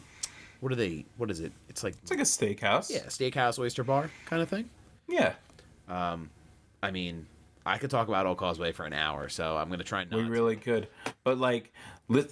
what 0.60 0.72
are 0.72 0.76
they? 0.76 1.04
What 1.18 1.30
is 1.30 1.40
it? 1.40 1.52
It's 1.68 1.84
like 1.84 1.94
It's 2.02 2.10
like 2.10 2.20
a 2.20 2.22
steakhouse. 2.22 2.90
yeah, 2.90 3.04
steakhouse 3.06 3.58
oyster 3.58 3.84
bar 3.84 4.10
kind 4.24 4.42
of 4.42 4.48
thing. 4.48 4.68
Yeah. 5.08 5.34
Um, 5.88 6.30
I 6.82 6.90
mean, 6.90 7.26
I 7.64 7.78
could 7.78 7.90
talk 7.90 8.08
about 8.08 8.26
Old 8.26 8.38
Causeway 8.38 8.72
for 8.72 8.84
an 8.86 8.92
hour, 8.92 9.28
so 9.28 9.56
I'm 9.56 9.68
gonna 9.70 9.84
try 9.84 10.02
and 10.02 10.10
not. 10.10 10.16
We 10.18 10.24
to. 10.24 10.30
really 10.30 10.56
could. 10.56 10.88
But 11.24 11.38
like 11.38 11.72
the 12.08 12.28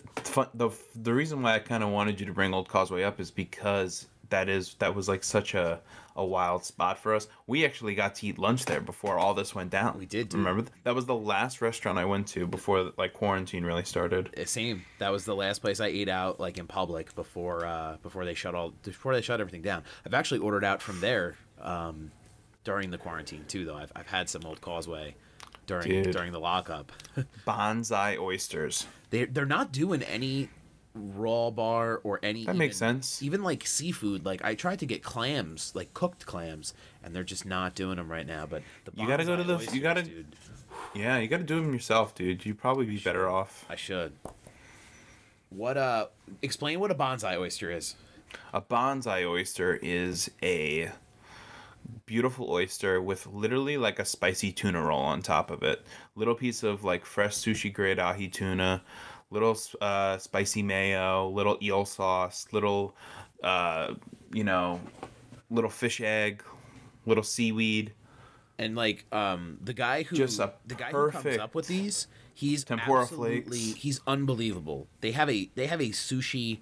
the 0.94 1.12
reason 1.14 1.42
why 1.42 1.54
I 1.54 1.58
kind 1.58 1.82
of 1.82 1.90
wanted 1.90 2.20
you 2.20 2.26
to 2.26 2.32
bring 2.32 2.54
Old 2.54 2.68
Causeway 2.68 3.02
up 3.02 3.20
is 3.20 3.30
because 3.30 4.06
that 4.34 4.48
is 4.48 4.74
that 4.80 4.96
was 4.96 5.08
like 5.08 5.22
such 5.22 5.54
a 5.54 5.80
a 6.16 6.24
wild 6.24 6.64
spot 6.64 6.98
for 6.98 7.14
us. 7.14 7.28
We 7.46 7.64
actually 7.64 7.94
got 7.94 8.16
to 8.16 8.26
eat 8.26 8.38
lunch 8.38 8.64
there 8.66 8.80
before 8.80 9.16
all 9.16 9.32
this 9.34 9.54
went 9.54 9.70
down. 9.70 9.96
We 9.98 10.06
did, 10.06 10.28
dude. 10.28 10.40
Remember 10.40 10.70
that 10.82 10.94
was 10.94 11.06
the 11.06 11.14
last 11.14 11.60
restaurant 11.60 11.98
I 11.98 12.04
went 12.04 12.26
to 12.28 12.46
before 12.46 12.92
like 12.96 13.12
quarantine 13.12 13.64
really 13.64 13.84
started. 13.84 14.34
Uh, 14.36 14.44
Same. 14.44 14.84
That 14.98 15.12
was 15.12 15.24
the 15.24 15.36
last 15.36 15.60
place 15.60 15.78
I 15.80 15.86
ate 15.86 16.08
out, 16.08 16.40
like 16.40 16.58
in 16.58 16.66
public, 16.66 17.14
before 17.14 17.64
uh, 17.64 17.96
before 18.02 18.24
they 18.24 18.34
shut 18.34 18.56
all 18.56 18.72
before 18.82 19.14
they 19.14 19.22
shut 19.22 19.40
everything 19.40 19.62
down. 19.62 19.84
I've 20.04 20.14
actually 20.14 20.40
ordered 20.40 20.64
out 20.64 20.82
from 20.82 21.00
there 21.00 21.36
um, 21.62 22.10
during 22.64 22.90
the 22.90 22.98
quarantine 22.98 23.44
too, 23.46 23.64
though. 23.64 23.76
I've, 23.76 23.92
I've 23.94 24.08
had 24.08 24.28
some 24.28 24.42
Old 24.44 24.60
Causeway 24.60 25.14
during 25.66 26.02
Dude. 26.02 26.12
during 26.12 26.32
the 26.32 26.40
lockup. 26.40 26.90
Bonsai 27.46 28.18
oysters. 28.18 28.86
they 29.10 29.26
they're 29.26 29.46
not 29.46 29.70
doing 29.70 30.02
any 30.02 30.48
raw 30.94 31.50
bar 31.50 32.00
or 32.04 32.20
any 32.22 32.44
That 32.44 32.54
makes 32.56 32.76
sense. 32.76 33.20
even 33.22 33.42
like 33.42 33.66
seafood 33.66 34.24
like 34.24 34.44
i 34.44 34.54
tried 34.54 34.78
to 34.78 34.86
get 34.86 35.02
clams 35.02 35.72
like 35.74 35.92
cooked 35.92 36.24
clams 36.24 36.72
and 37.02 37.14
they're 37.14 37.24
just 37.24 37.44
not 37.44 37.74
doing 37.74 37.96
them 37.96 38.08
right 38.10 38.26
now 38.26 38.46
but 38.46 38.62
the 38.84 38.92
You 39.00 39.08
gotta 39.08 39.24
go 39.24 39.34
to 39.36 39.42
the- 39.42 39.70
you 39.74 39.80
gotta- 39.80 40.02
dude, 40.04 40.36
Yeah, 40.94 41.18
you 41.18 41.26
got 41.28 41.38
to 41.38 41.44
do 41.44 41.56
them 41.60 41.72
yourself, 41.72 42.14
dude. 42.14 42.44
You'd 42.46 42.58
probably 42.58 42.86
be 42.86 42.98
better 42.98 43.28
off. 43.28 43.64
i 43.68 43.74
should 43.76 44.12
what 45.50 45.76
uh 45.76 46.06
explain 46.42 46.78
what 46.80 46.90
a 46.90 46.94
bonsai 46.94 47.36
oyster 47.38 47.70
is 47.70 47.94
A 48.52 48.60
bonsai 48.60 49.28
oyster 49.28 49.78
is 49.82 50.30
a 50.42 50.90
beautiful 52.06 52.50
oyster 52.50 53.00
with 53.00 53.26
literally 53.26 53.76
like 53.76 53.98
a 53.98 54.04
spicy 54.04 54.52
tuna 54.52 54.80
roll 54.82 55.00
on 55.02 55.22
top 55.22 55.50
of 55.50 55.62
it. 55.62 55.84
Little 56.16 56.34
piece 56.34 56.62
of 56.62 56.82
like 56.84 57.04
fresh 57.04 57.34
sushi 57.34 57.72
grade 57.72 57.98
ahi 57.98 58.28
tuna, 58.28 58.82
little 59.34 59.58
uh, 59.80 60.16
spicy 60.18 60.62
mayo, 60.62 61.28
little 61.28 61.58
eel 61.60 61.84
sauce, 61.84 62.46
little, 62.52 62.94
uh, 63.42 63.92
you 64.32 64.44
know, 64.44 64.80
little 65.50 65.70
fish 65.70 66.00
egg, 66.00 66.42
little 67.04 67.24
seaweed. 67.24 67.92
and 68.58 68.76
like 68.76 69.04
um 69.12 69.58
the 69.60 69.74
guy 69.74 70.04
who 70.04 70.16
Just 70.16 70.38
a 70.40 70.52
the 70.64 70.76
guy 70.76 70.90
who 70.92 71.10
comes 71.10 71.36
up 71.38 71.54
with 71.56 71.66
these 71.66 72.06
he's 72.32 72.62
tempura 72.64 73.02
absolutely 73.02 73.58
flakes. 73.58 73.82
he's 73.82 74.00
unbelievable 74.06 74.86
they 75.00 75.10
have 75.12 75.28
a 75.28 75.50
they 75.56 75.66
have 75.66 75.80
a 75.80 75.90
sushi 75.90 76.60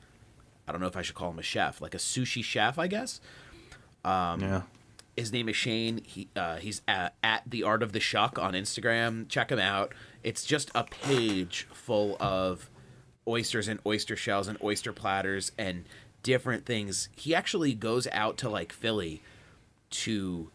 i 0.67 0.73
don't 0.73 0.81
know 0.81 0.87
if 0.87 0.97
i 0.97 1.03
should 1.03 1.15
call 1.15 1.31
him 1.31 1.39
a 1.39 1.43
chef 1.43 1.81
like 1.83 1.95
a 1.95 1.99
sushi 1.99 2.43
chef 2.43 2.79
i 2.79 2.87
guess 2.87 3.21
Um, 4.05 4.41
yeah. 4.41 4.63
His 5.17 5.33
name 5.33 5.49
is 5.49 5.57
Shane. 5.57 6.01
He 6.05 6.29
uh, 6.35 6.57
he's 6.57 6.83
at, 6.89 7.15
at 7.23 7.43
the 7.47 7.63
Art 7.63 7.83
of 7.83 7.93
the 7.93 8.01
Shuck 8.01 8.39
on 8.39 8.55
Instagram. 8.55 9.29
Check 9.29 9.51
him 9.51 9.59
out. 9.59 9.93
It's 10.23 10.45
just 10.45 10.71
a 10.75 10.85
page 10.85 11.67
full 11.73 12.17
of 12.21 12.71
oysters 13.27 13.69
and 13.69 13.81
oyster 13.87 14.17
shells 14.17 14.49
and 14.49 14.59
oyster 14.63 14.93
platters 14.93 15.53
and 15.59 15.85
different 16.23 16.67
things. 16.67 17.09
He 17.17 17.35
actually 17.35 17.75
goes 17.75 18.07
out 18.13 18.39
to 18.39 18.49
like 18.49 18.73
Philly 18.73 19.23
to 19.91 20.51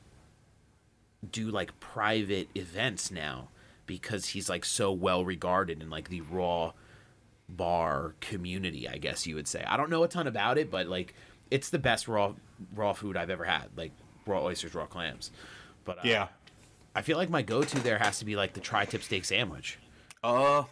do 1.31 1.49
like 1.49 1.79
private 1.79 2.49
events 2.55 3.11
now 3.11 3.49
because 3.85 4.27
he's 4.27 4.49
like 4.49 4.65
so 4.65 4.91
well 4.91 5.23
regarded 5.23 5.81
in 5.81 5.89
like 5.89 6.09
the 6.09 6.21
raw 6.21 6.73
bar 7.49 8.15
community, 8.19 8.87
I 8.87 8.97
guess 8.97 9.25
you 9.25 9.35
would 9.35 9.47
say. 9.47 9.63
I 9.65 9.77
don't 9.77 9.89
know 9.89 10.03
a 10.03 10.07
ton 10.07 10.27
about 10.27 10.57
it, 10.57 10.69
but 10.71 10.87
like 10.87 11.13
it's 11.49 11.69
the 11.69 11.79
best 11.79 12.07
raw 12.07 12.33
raw 12.75 12.93
food 12.93 13.15
I've 13.15 13.29
ever 13.29 13.45
had, 13.45 13.69
like 13.75 13.91
raw 14.27 14.43
oysters, 14.43 14.73
raw 14.75 14.85
clams. 14.85 15.31
But 15.85 15.99
uh, 15.99 16.01
Yeah. 16.05 16.27
I 16.95 17.01
feel 17.01 17.17
like 17.17 17.29
my 17.29 17.41
go-to 17.43 17.79
there 17.79 17.99
has 17.99 18.17
to 18.19 18.25
be 18.25 18.35
like 18.35 18.53
the 18.53 18.59
tri-tip 18.59 19.03
steak 19.03 19.23
sandwich 19.25 19.77
Uh, 20.23 20.63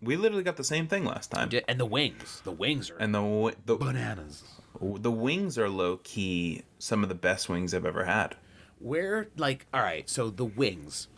we 0.00 0.16
literally 0.16 0.44
got 0.44 0.56
the 0.56 0.64
same 0.64 0.86
thing 0.86 1.04
last 1.04 1.30
time. 1.30 1.48
D- 1.48 1.62
and 1.66 1.78
the 1.80 1.84
wings. 1.86 2.40
The 2.44 2.52
wings 2.52 2.88
are 2.90 2.96
And 2.98 3.12
the 3.14 3.54
the 3.66 3.76
bananas. 3.76 4.44
the 4.80 5.10
wings 5.10 5.58
are 5.58 5.68
low 5.68 5.98
key 6.04 6.62
some 6.78 7.02
of 7.02 7.08
the 7.08 7.14
best 7.16 7.48
wings 7.48 7.74
I've 7.74 7.84
ever 7.84 8.04
had. 8.04 8.36
Where 8.78 9.28
like 9.36 9.66
all 9.74 9.82
right, 9.82 10.08
so 10.08 10.30
the 10.30 10.44
wings. 10.44 11.08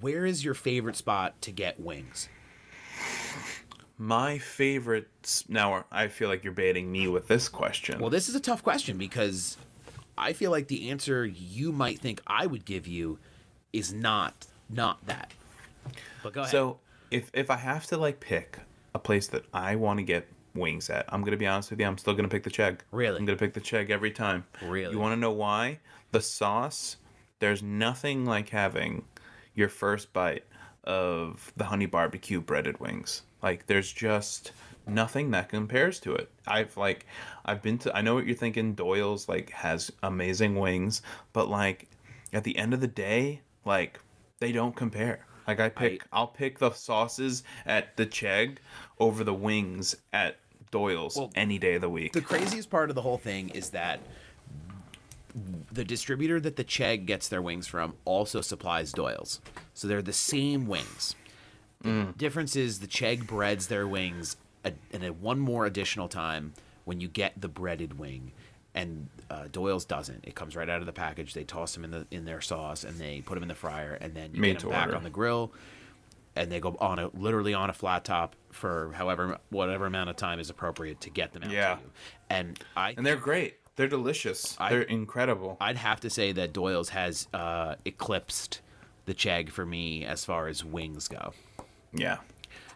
Where 0.00 0.24
is 0.24 0.44
your 0.44 0.54
favorite 0.54 0.96
spot 0.96 1.40
to 1.42 1.50
get 1.50 1.78
wings? 1.80 2.28
My 3.98 4.38
favorite. 4.38 5.44
Now 5.48 5.84
I 5.90 6.08
feel 6.08 6.28
like 6.28 6.42
you're 6.44 6.52
baiting 6.54 6.90
me 6.90 7.08
with 7.08 7.28
this 7.28 7.48
question. 7.48 7.98
Well, 8.00 8.08
this 8.10 8.28
is 8.28 8.34
a 8.34 8.40
tough 8.40 8.62
question 8.62 8.96
because 8.96 9.58
I 10.20 10.34
feel 10.34 10.50
like 10.50 10.68
the 10.68 10.90
answer 10.90 11.24
you 11.24 11.72
might 11.72 11.98
think 11.98 12.20
I 12.26 12.46
would 12.46 12.64
give 12.64 12.86
you 12.86 13.18
is 13.72 13.92
not 13.92 14.46
not 14.68 15.04
that. 15.06 15.32
But 16.22 16.32
go 16.34 16.40
ahead. 16.42 16.52
so 16.52 16.78
if 17.10 17.30
if 17.32 17.50
I 17.50 17.56
have 17.56 17.86
to 17.86 17.96
like 17.96 18.20
pick 18.20 18.58
a 18.94 18.98
place 18.98 19.28
that 19.28 19.44
I 19.54 19.76
want 19.76 19.98
to 19.98 20.02
get 20.02 20.28
wings 20.54 20.90
at, 20.90 21.06
I'm 21.08 21.22
gonna 21.24 21.36
be 21.36 21.46
honest 21.46 21.70
with 21.70 21.80
you. 21.80 21.86
I'm 21.86 21.98
still 21.98 22.14
gonna 22.14 22.28
pick 22.28 22.42
the 22.42 22.50
Chegg. 22.50 22.80
Really? 22.92 23.18
I'm 23.18 23.24
gonna 23.24 23.38
pick 23.38 23.54
the 23.54 23.60
Chegg 23.60 23.90
every 23.90 24.10
time. 24.10 24.44
Really? 24.62 24.92
You 24.92 24.98
want 24.98 25.12
to 25.12 25.20
know 25.20 25.32
why? 25.32 25.78
The 26.12 26.20
sauce. 26.20 26.96
There's 27.38 27.62
nothing 27.62 28.26
like 28.26 28.50
having 28.50 29.04
your 29.54 29.70
first 29.70 30.12
bite 30.12 30.44
of 30.84 31.52
the 31.56 31.64
honey 31.64 31.86
barbecue 31.86 32.40
breaded 32.40 32.78
wings. 32.78 33.22
Like 33.42 33.66
there's 33.66 33.90
just 33.90 34.52
nothing 34.90 35.30
that 35.30 35.48
compares 35.48 36.00
to 36.00 36.14
it. 36.14 36.30
I've 36.46 36.76
like 36.76 37.06
I've 37.44 37.62
been 37.62 37.78
to 37.78 37.96
I 37.96 38.00
know 38.02 38.14
what 38.14 38.26
you're 38.26 38.36
thinking 38.36 38.74
Doyle's 38.74 39.28
like 39.28 39.50
has 39.50 39.90
amazing 40.02 40.56
wings, 40.56 41.02
but 41.32 41.48
like 41.48 41.88
at 42.32 42.44
the 42.44 42.56
end 42.56 42.74
of 42.74 42.80
the 42.80 42.88
day, 42.88 43.40
like 43.64 44.00
they 44.40 44.52
don't 44.52 44.74
compare. 44.74 45.26
Like 45.46 45.60
I 45.60 45.68
pick 45.68 46.04
I, 46.12 46.20
will 46.20 46.26
pick 46.28 46.58
the 46.58 46.70
sauces 46.72 47.42
at 47.66 47.96
the 47.96 48.06
Chegg 48.06 48.58
over 48.98 49.24
the 49.24 49.34
wings 49.34 49.96
at 50.12 50.36
Doyle's 50.70 51.16
Well, 51.16 51.30
any 51.34 51.58
day 51.58 51.74
of 51.74 51.80
the 51.80 51.88
week. 51.88 52.12
the 52.12 52.20
craziest 52.20 52.70
part 52.70 52.90
of 52.90 52.94
the 52.94 53.02
whole 53.02 53.18
thing 53.18 53.48
is 53.50 53.70
that 53.70 54.00
the 55.72 55.84
distributor 55.84 56.40
that 56.40 56.56
the 56.56 56.64
Chegg 56.64 57.06
gets 57.06 57.28
their 57.28 57.42
wings 57.42 57.66
from 57.66 57.94
also 58.04 58.40
supplies 58.40 58.92
Doyle's. 58.92 59.40
So 59.74 59.88
they're 59.88 60.02
the 60.02 60.12
same 60.12 60.66
wings. 60.66 61.14
The 61.82 62.12
difference 62.18 62.56
is 62.56 62.80
the 62.80 62.86
Chegg 62.86 63.26
breads 63.26 63.68
their 63.68 63.88
wings 63.88 64.36
a, 64.64 64.72
and 64.92 65.04
a 65.04 65.12
one 65.12 65.38
more 65.38 65.66
additional 65.66 66.08
time 66.08 66.52
when 66.84 67.00
you 67.00 67.08
get 67.08 67.40
the 67.40 67.48
breaded 67.48 67.98
wing. 67.98 68.32
And 68.74 69.08
uh, 69.30 69.48
Doyle's 69.50 69.84
doesn't. 69.84 70.24
It 70.24 70.34
comes 70.36 70.54
right 70.54 70.68
out 70.68 70.80
of 70.80 70.86
the 70.86 70.92
package. 70.92 71.34
They 71.34 71.42
toss 71.44 71.74
them 71.74 71.84
in 71.84 71.90
the 71.90 72.06
in 72.12 72.24
their 72.24 72.40
sauce 72.40 72.84
and 72.84 72.98
they 72.98 73.20
put 73.20 73.34
them 73.34 73.42
in 73.42 73.48
the 73.48 73.54
fryer, 73.54 73.94
and 74.00 74.14
then 74.14 74.30
you 74.34 74.40
Made 74.40 74.52
get 74.54 74.60
them 74.60 74.70
back 74.70 74.86
order. 74.86 74.96
on 74.96 75.02
the 75.02 75.10
grill. 75.10 75.52
and 76.36 76.50
they 76.52 76.60
go 76.60 76.76
on 76.80 77.00
a 77.00 77.08
literally 77.08 77.52
on 77.52 77.68
a 77.68 77.72
flat 77.72 78.04
top 78.04 78.36
for 78.52 78.92
however 78.94 79.38
whatever 79.50 79.86
amount 79.86 80.08
of 80.08 80.14
time 80.14 80.38
is 80.38 80.48
appropriate 80.50 81.00
to 81.00 81.10
get 81.10 81.32
them 81.32 81.42
out 81.42 81.50
Yeah. 81.50 81.74
to 81.74 81.80
you. 81.80 81.90
And 82.30 82.58
I 82.76 82.94
And 82.96 83.04
they're 83.04 83.16
great. 83.16 83.56
They're 83.74 83.88
delicious. 83.88 84.56
I- 84.60 84.70
they're 84.70 84.82
incredible. 84.82 85.56
I'd 85.60 85.76
have 85.76 85.98
to 86.00 86.10
say 86.10 86.30
that 86.32 86.52
Doyle's 86.52 86.90
has 86.90 87.26
uh, 87.34 87.74
eclipsed 87.84 88.60
the 89.06 89.14
Chegg 89.14 89.50
for 89.50 89.66
me 89.66 90.04
as 90.04 90.24
far 90.24 90.46
as 90.46 90.64
wings 90.64 91.08
go. 91.08 91.32
yeah. 91.92 92.18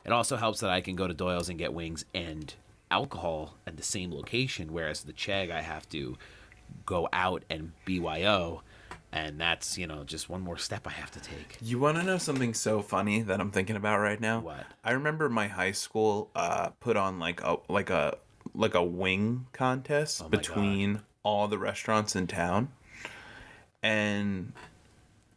It 0.05 0.13
also 0.13 0.37
helps 0.37 0.61
that 0.61 0.71
I 0.71 0.81
can 0.81 0.97
go 0.97 1.09
to 1.09 1.15
Doyle's 1.15 1.49
and 1.49 1.59
get 1.59 1.73
wings 1.73 2.05
and 2.15 2.53
alcohol 2.91 3.55
at 3.67 3.77
the 3.77 3.83
same 3.83 4.13
location, 4.13 4.73
whereas 4.73 5.03
the 5.03 5.13
Chegg 5.13 5.51
I 5.51 5.63
have 5.63 5.89
to 5.91 6.17
go 6.87 7.09
out 7.13 7.45
and 7.49 7.73
BYO, 7.85 8.63
and 9.13 9.41
that's 9.41 9.79
you 9.79 9.87
know 9.87 10.05
just 10.05 10.29
one 10.29 10.43
more 10.43 10.59
step 10.59 10.87
I 10.87 10.91
have 10.91 11.11
to 11.13 11.21
take. 11.21 11.59
You 11.63 11.79
want 11.79 11.97
to 11.97 12.03
know 12.03 12.19
something 12.19 12.55
so 12.55 12.83
funny 12.83 13.23
that 13.23 13.41
I'm 13.41 13.51
thinking 13.51 13.77
about 13.77 13.99
right 13.99 14.21
now? 14.21 14.41
What? 14.41 14.67
I 14.83 14.93
remember 14.93 15.29
my 15.29 15.49
high 15.49 15.73
school 15.73 16.31
uh, 16.35 16.71
put 16.81 16.97
on 16.97 17.19
like 17.19 17.41
a 17.43 17.57
like 17.69 17.91
a 17.91 18.19
like 18.55 18.75
a 18.75 18.85
wing 18.85 19.47
contest 19.53 20.23
Oh 20.25 20.29
between 20.29 21.01
all 21.23 21.49
the 21.49 21.59
restaurants 21.59 22.15
in 22.15 22.27
town, 22.27 22.69
and 23.83 24.53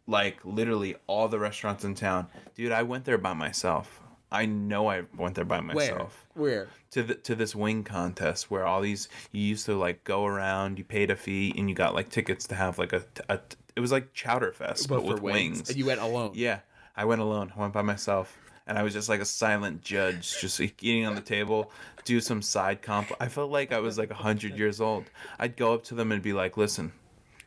like 0.07 0.43
literally 0.43 0.95
all 1.07 1.27
the 1.27 1.39
restaurants 1.39 1.83
in 1.85 1.95
town. 1.95 2.27
Dude, 2.55 2.71
I 2.71 2.83
went 2.83 3.05
there 3.05 3.17
by 3.17 3.33
myself. 3.33 4.01
I 4.31 4.45
know 4.45 4.89
I 4.89 5.03
went 5.17 5.35
there 5.35 5.45
by 5.45 5.61
myself 5.61 6.27
Where? 6.33 6.49
Where? 6.51 6.67
to 6.91 7.03
the 7.03 7.15
to 7.15 7.35
this 7.35 7.55
wing 7.55 7.83
contest 7.83 8.51
where 8.51 8.65
all 8.65 8.81
these 8.81 9.07
you 9.31 9.41
used 9.41 9.65
to 9.67 9.75
like 9.77 10.03
go 10.03 10.25
around, 10.25 10.77
you 10.77 10.83
paid 10.83 11.11
a 11.11 11.15
fee, 11.15 11.53
and 11.57 11.69
you 11.69 11.75
got 11.75 11.93
like 11.93 12.09
tickets 12.09 12.47
to 12.47 12.55
have 12.55 12.77
like 12.77 12.93
a, 12.93 13.03
a 13.29 13.39
it 13.75 13.79
was 13.79 13.91
like 13.91 14.13
Chowder 14.13 14.51
Fest 14.53 14.89
but, 14.89 15.03
with 15.03 15.21
wings. 15.21 15.69
And 15.69 15.77
you 15.77 15.85
went 15.85 16.01
alone. 16.01 16.31
Yeah, 16.33 16.59
I 16.95 17.05
went 17.05 17.21
alone. 17.21 17.53
I 17.55 17.59
went 17.59 17.73
by 17.73 17.83
myself, 17.83 18.37
and 18.65 18.77
I 18.77 18.83
was 18.83 18.93
just 18.93 19.09
like 19.09 19.21
a 19.21 19.25
silent 19.25 19.81
judge, 19.81 20.39
just 20.41 20.59
like, 20.59 20.83
eating 20.83 21.05
on 21.05 21.15
the 21.15 21.21
table, 21.21 21.71
do 22.03 22.19
some 22.19 22.41
side 22.41 22.81
comp. 22.81 23.11
I 23.19 23.27
felt 23.27 23.51
like 23.51 23.71
I 23.71 23.79
was 23.79 23.97
like 23.97 24.11
hundred 24.11 24.57
years 24.57 24.81
old. 24.81 25.05
I'd 25.39 25.55
go 25.55 25.73
up 25.73 25.83
to 25.85 25.95
them 25.95 26.11
and 26.11 26.21
be 26.21 26.33
like, 26.33 26.57
"Listen, 26.57 26.91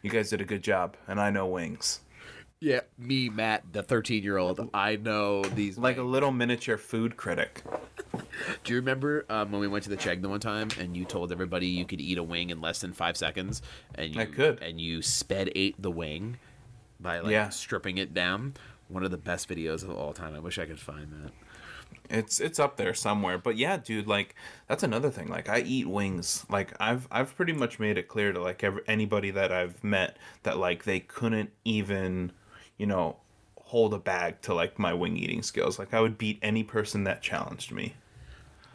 you 0.02 0.10
guys 0.10 0.30
did 0.30 0.40
a 0.40 0.44
good 0.46 0.62
job, 0.62 0.96
and 1.08 1.20
I 1.20 1.30
know 1.30 1.46
wings." 1.46 2.00
Yeah, 2.62 2.80
me, 2.98 3.30
Matt, 3.30 3.72
the 3.72 3.82
13 3.82 4.22
year 4.22 4.36
old. 4.36 4.68
I 4.74 4.96
know 4.96 5.42
these. 5.42 5.78
Like 5.78 5.96
a 5.96 6.02
little 6.02 6.30
miniature 6.30 6.76
food 6.76 7.16
critic. 7.16 7.62
Do 8.64 8.72
you 8.72 8.76
remember 8.76 9.24
um, 9.30 9.50
when 9.50 9.62
we 9.62 9.68
went 9.68 9.84
to 9.84 9.90
the 9.90 9.96
Chegg 9.96 10.20
the 10.20 10.28
one 10.28 10.40
time 10.40 10.68
and 10.78 10.94
you 10.94 11.06
told 11.06 11.32
everybody 11.32 11.66
you 11.66 11.86
could 11.86 12.00
eat 12.02 12.18
a 12.18 12.22
wing 12.22 12.50
in 12.50 12.60
less 12.60 12.80
than 12.80 12.92
five 12.92 13.16
seconds? 13.16 13.62
And 13.94 14.14
you, 14.14 14.20
I 14.20 14.26
could. 14.26 14.62
And 14.62 14.78
you 14.78 15.00
sped 15.00 15.50
ate 15.54 15.80
the 15.80 15.90
wing 15.90 16.38
by 17.00 17.20
like 17.20 17.32
Yeah. 17.32 17.48
stripping 17.48 17.96
it 17.96 18.12
down. 18.12 18.54
One 18.88 19.04
of 19.04 19.10
the 19.10 19.16
best 19.18 19.48
videos 19.48 19.82
of 19.82 19.90
all 19.90 20.12
time. 20.12 20.34
I 20.34 20.40
wish 20.40 20.58
I 20.58 20.66
could 20.66 20.80
find 20.80 21.10
that. 21.12 21.32
It's 22.10 22.40
it's 22.40 22.58
up 22.58 22.76
there 22.76 22.92
somewhere. 22.92 23.38
But 23.38 23.56
yeah, 23.56 23.78
dude, 23.78 24.06
like 24.06 24.34
that's 24.66 24.82
another 24.82 25.10
thing. 25.10 25.28
Like 25.28 25.48
I 25.48 25.60
eat 25.60 25.86
wings. 25.86 26.44
Like 26.50 26.72
I've 26.78 27.08
I've 27.10 27.34
pretty 27.36 27.52
much 27.54 27.78
made 27.78 27.96
it 27.96 28.08
clear 28.08 28.32
to 28.32 28.40
like 28.42 28.62
every, 28.64 28.82
anybody 28.86 29.30
that 29.30 29.50
I've 29.50 29.82
met 29.82 30.18
that 30.42 30.58
like 30.58 30.84
they 30.84 31.00
couldn't 31.00 31.50
even, 31.64 32.32
you 32.80 32.86
know, 32.86 33.16
hold 33.60 33.92
a 33.92 33.98
bag 33.98 34.40
to 34.40 34.54
like 34.54 34.78
my 34.78 34.94
wing 34.94 35.18
eating 35.18 35.42
skills. 35.42 35.78
Like 35.78 35.92
I 35.92 36.00
would 36.00 36.16
beat 36.16 36.38
any 36.40 36.64
person 36.64 37.04
that 37.04 37.20
challenged 37.20 37.72
me. 37.72 37.94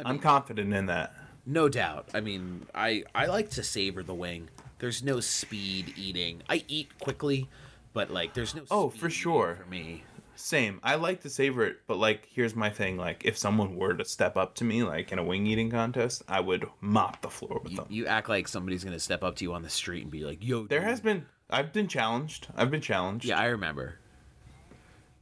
I'm 0.06 0.20
confident 0.20 0.74
in 0.74 0.86
that. 0.86 1.16
No 1.46 1.68
doubt. 1.70 2.10
I 2.14 2.22
mean, 2.22 2.68
I 2.76 3.04
I 3.16 3.26
like 3.26 3.50
to 3.52 3.64
savor 3.64 4.04
the 4.04 4.14
wing. 4.14 4.50
There's 4.78 5.02
no 5.02 5.20
speed 5.22 5.96
eating. 5.98 6.44
I 6.48 6.64
eat 6.68 7.00
quickly, 7.00 7.50
but 7.94 8.12
like 8.12 8.36
there's 8.36 8.54
no. 8.54 8.62
Oh, 8.70 8.90
speed 8.90 9.00
for 9.02 9.10
sure. 9.10 9.58
For 9.64 9.70
me, 9.70 10.04
Same. 10.36 10.80
I 10.84 10.96
like 10.96 11.22
to 11.22 11.30
savor 11.30 11.66
it, 11.66 11.78
but 11.88 11.98
like 11.98 12.28
here's 12.32 12.56
my 12.56 12.70
thing. 12.70 12.96
Like 12.96 13.26
if 13.26 13.38
someone 13.40 13.76
were 13.76 13.96
to 13.96 14.06
step 14.06 14.38
up 14.38 14.54
to 14.56 14.64
me 14.64 14.84
like 14.84 15.12
in 15.12 15.18
a 15.18 15.24
wing 15.24 15.48
eating 15.48 15.72
contest, 15.72 16.22
I 16.28 16.42
would 16.42 16.68
mop 16.80 17.22
the 17.22 17.30
floor 17.32 17.60
with 17.64 17.72
you, 17.72 17.78
them. 17.78 17.88
you 17.90 18.06
act 18.06 18.30
like 18.30 18.48
somebody's 18.48 18.84
gonna 18.84 19.00
step 19.00 19.24
up 19.24 19.36
to 19.38 19.46
you 19.46 19.54
on 19.54 19.64
the 19.64 19.70
street 19.70 20.04
and 20.04 20.12
be 20.12 20.24
like, 20.26 20.44
"Yo." 20.46 20.68
There 20.68 20.80
dude." 20.82 20.90
has 20.90 21.00
been 21.02 21.26
I've 21.50 21.72
been 21.72 21.88
challenged. 21.88 22.48
I've 22.56 22.72
been 22.72 22.82
challenged. 22.82 23.26
Yeah, 23.26 23.40
I 23.40 23.46
remember. 23.46 24.00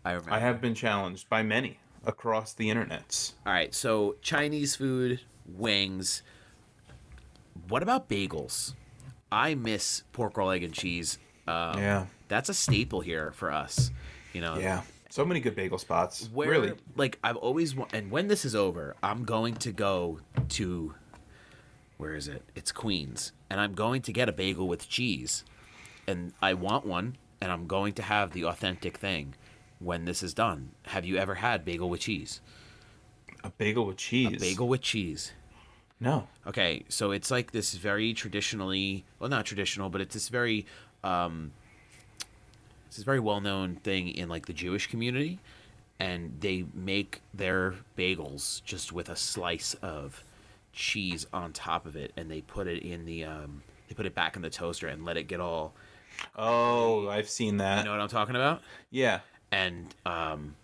I 0.06 0.12
remember. 0.14 0.32
I 0.34 0.40
have 0.40 0.62
been 0.62 0.76
challenged 0.76 1.30
by 1.30 1.44
many 1.44 1.80
across 2.06 2.54
the 2.54 2.70
internets. 2.70 3.34
All 3.46 3.54
right, 3.54 3.74
so 3.74 4.16
Chinese 4.22 4.76
food, 4.76 5.22
wings. 5.46 6.24
What 7.68 7.84
about 7.84 8.10
bagels? 8.10 8.74
I 9.32 9.56
miss 9.56 10.04
pork 10.14 10.38
roll, 10.38 10.52
egg, 10.52 10.64
and 10.64 10.74
cheese. 10.74 11.18
Um, 11.48 11.78
Yeah. 11.80 12.06
that's 12.28 12.50
a 12.50 12.54
staple 12.54 13.02
here 13.02 13.32
for 13.32 13.52
us. 13.52 13.92
You 14.34 14.42
know, 14.42 14.58
Yeah. 14.58 14.82
So 15.10 15.24
many 15.24 15.40
good 15.42 15.56
bagel 15.56 15.78
spots. 15.78 16.28
Where, 16.34 16.50
really? 16.50 16.74
like 16.96 17.20
I've 17.24 17.36
always 17.38 17.76
wa- 17.76 17.88
and 17.94 18.10
when 18.10 18.28
this 18.30 18.46
is 18.46 18.56
over, 18.56 18.96
I'm 19.04 19.26
going 19.26 19.54
to 19.58 19.72
go 19.72 20.20
to 20.50 20.96
where 21.98 22.16
is 22.16 22.28
it? 22.28 22.42
It's 22.56 22.72
Queens, 22.72 23.32
and 23.50 23.60
I'm 23.60 23.74
going 23.74 24.02
to 24.04 24.12
get 24.14 24.28
a 24.28 24.32
bagel 24.32 24.68
with 24.68 24.90
cheese, 24.90 25.46
and 26.08 26.34
I 26.42 26.54
want 26.54 26.86
one, 26.86 27.18
and 27.42 27.52
I'm 27.52 27.68
going 27.68 27.94
to 27.94 28.02
have 28.02 28.32
the 28.32 28.46
authentic 28.46 28.98
thing 28.98 29.36
when 29.80 30.06
this 30.06 30.24
is 30.24 30.34
done. 30.34 30.72
Have 30.84 31.06
you 31.06 31.18
ever 31.18 31.36
had 31.36 31.66
bagel 31.66 31.90
with 31.90 32.02
cheese? 32.02 32.42
A 33.44 33.50
bagel 33.50 33.86
with 33.86 33.98
cheese. 33.98 34.38
A 34.38 34.40
bagel 34.40 34.68
with 34.68 34.82
cheese. 34.82 35.34
No. 36.00 36.28
Okay, 36.48 36.84
so 36.90 37.12
it's 37.12 37.32
like 37.32 37.52
this 37.52 37.76
very 37.76 38.14
traditionally, 38.14 39.06
well, 39.20 39.30
not 39.30 39.46
traditional, 39.46 39.90
but 39.90 40.02
it's 40.02 40.14
this 40.14 40.30
very, 40.30 40.66
um, 41.04 41.52
it's 42.88 42.98
this 42.98 43.06
very 43.06 43.20
well-known 43.20 43.76
thing 43.78 44.10
in 44.10 44.30
like 44.30 44.46
the 44.46 44.54
Jewish 44.54 44.88
community, 44.88 45.40
and 46.00 46.38
they 46.40 46.66
make 46.74 47.22
their 47.34 47.76
bagels 47.98 48.64
just 48.64 48.92
with 48.92 49.10
a 49.10 49.16
slice 49.16 49.76
of 49.76 50.24
cheese 50.74 51.26
on 51.32 51.54
top 51.54 51.86
of 51.86 51.96
it, 51.96 52.12
and 52.18 52.30
they 52.30 52.42
put 52.42 52.68
it 52.68 52.84
in 52.84 53.06
the, 53.06 53.24
um, 53.24 53.64
they 53.88 53.96
put 53.96 54.06
it 54.06 54.16
back 54.16 54.36
in 54.36 54.42
the 54.42 54.50
toaster 54.50 54.88
and 54.88 55.06
let 55.06 55.18
it 55.18 55.28
get 55.28 55.40
all, 55.40 55.74
Oh, 56.36 57.08
I've 57.10 57.30
seen 57.30 57.58
that. 57.58 57.80
you 57.80 57.86
know 57.86 57.92
what 57.92 58.02
I'm 58.02 58.08
talking 58.10 58.36
about? 58.36 58.62
yeah. 58.92 59.20
And 59.52 59.94
um, 60.06 60.56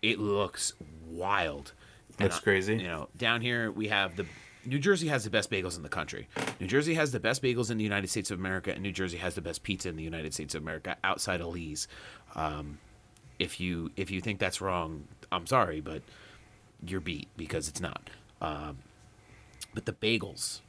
it 0.00 0.20
looks 0.20 0.74
wild. 1.10 1.72
And 2.18 2.26
Looks 2.28 2.38
I- 2.38 2.40
crazy. 2.42 2.74
You 2.76 2.84
know, 2.84 3.08
down 3.16 3.40
here 3.40 3.70
we 3.72 3.88
have 3.88 4.14
the 4.16 4.26
New 4.64 4.78
Jersey 4.78 5.08
has 5.08 5.24
the 5.24 5.30
best 5.30 5.50
bagels 5.50 5.76
in 5.76 5.82
the 5.82 5.88
country. 5.88 6.28
New 6.60 6.68
Jersey 6.68 6.94
has 6.94 7.10
the 7.10 7.18
best 7.18 7.42
bagels 7.42 7.72
in 7.72 7.78
the 7.78 7.82
United 7.84 8.08
States 8.08 8.30
of 8.30 8.38
America, 8.38 8.70
and 8.72 8.80
New 8.80 8.92
Jersey 8.92 9.16
has 9.16 9.34
the 9.34 9.40
best 9.40 9.64
pizza 9.64 9.88
in 9.88 9.96
the 9.96 10.04
United 10.04 10.32
States 10.32 10.54
of 10.54 10.62
America 10.62 10.96
outside 11.02 11.40
of 11.40 11.48
Lee's. 11.48 11.88
Um, 12.36 12.78
if 13.40 13.58
you 13.58 13.90
if 13.96 14.12
you 14.12 14.20
think 14.20 14.38
that's 14.38 14.60
wrong, 14.60 15.08
I'm 15.32 15.48
sorry, 15.48 15.80
but 15.80 16.02
you're 16.86 17.00
beat 17.00 17.26
because 17.36 17.66
it's 17.68 17.80
not. 17.80 18.08
Um, 18.40 18.78
but 19.74 19.84
the 19.86 19.92
bagels, 19.94 20.60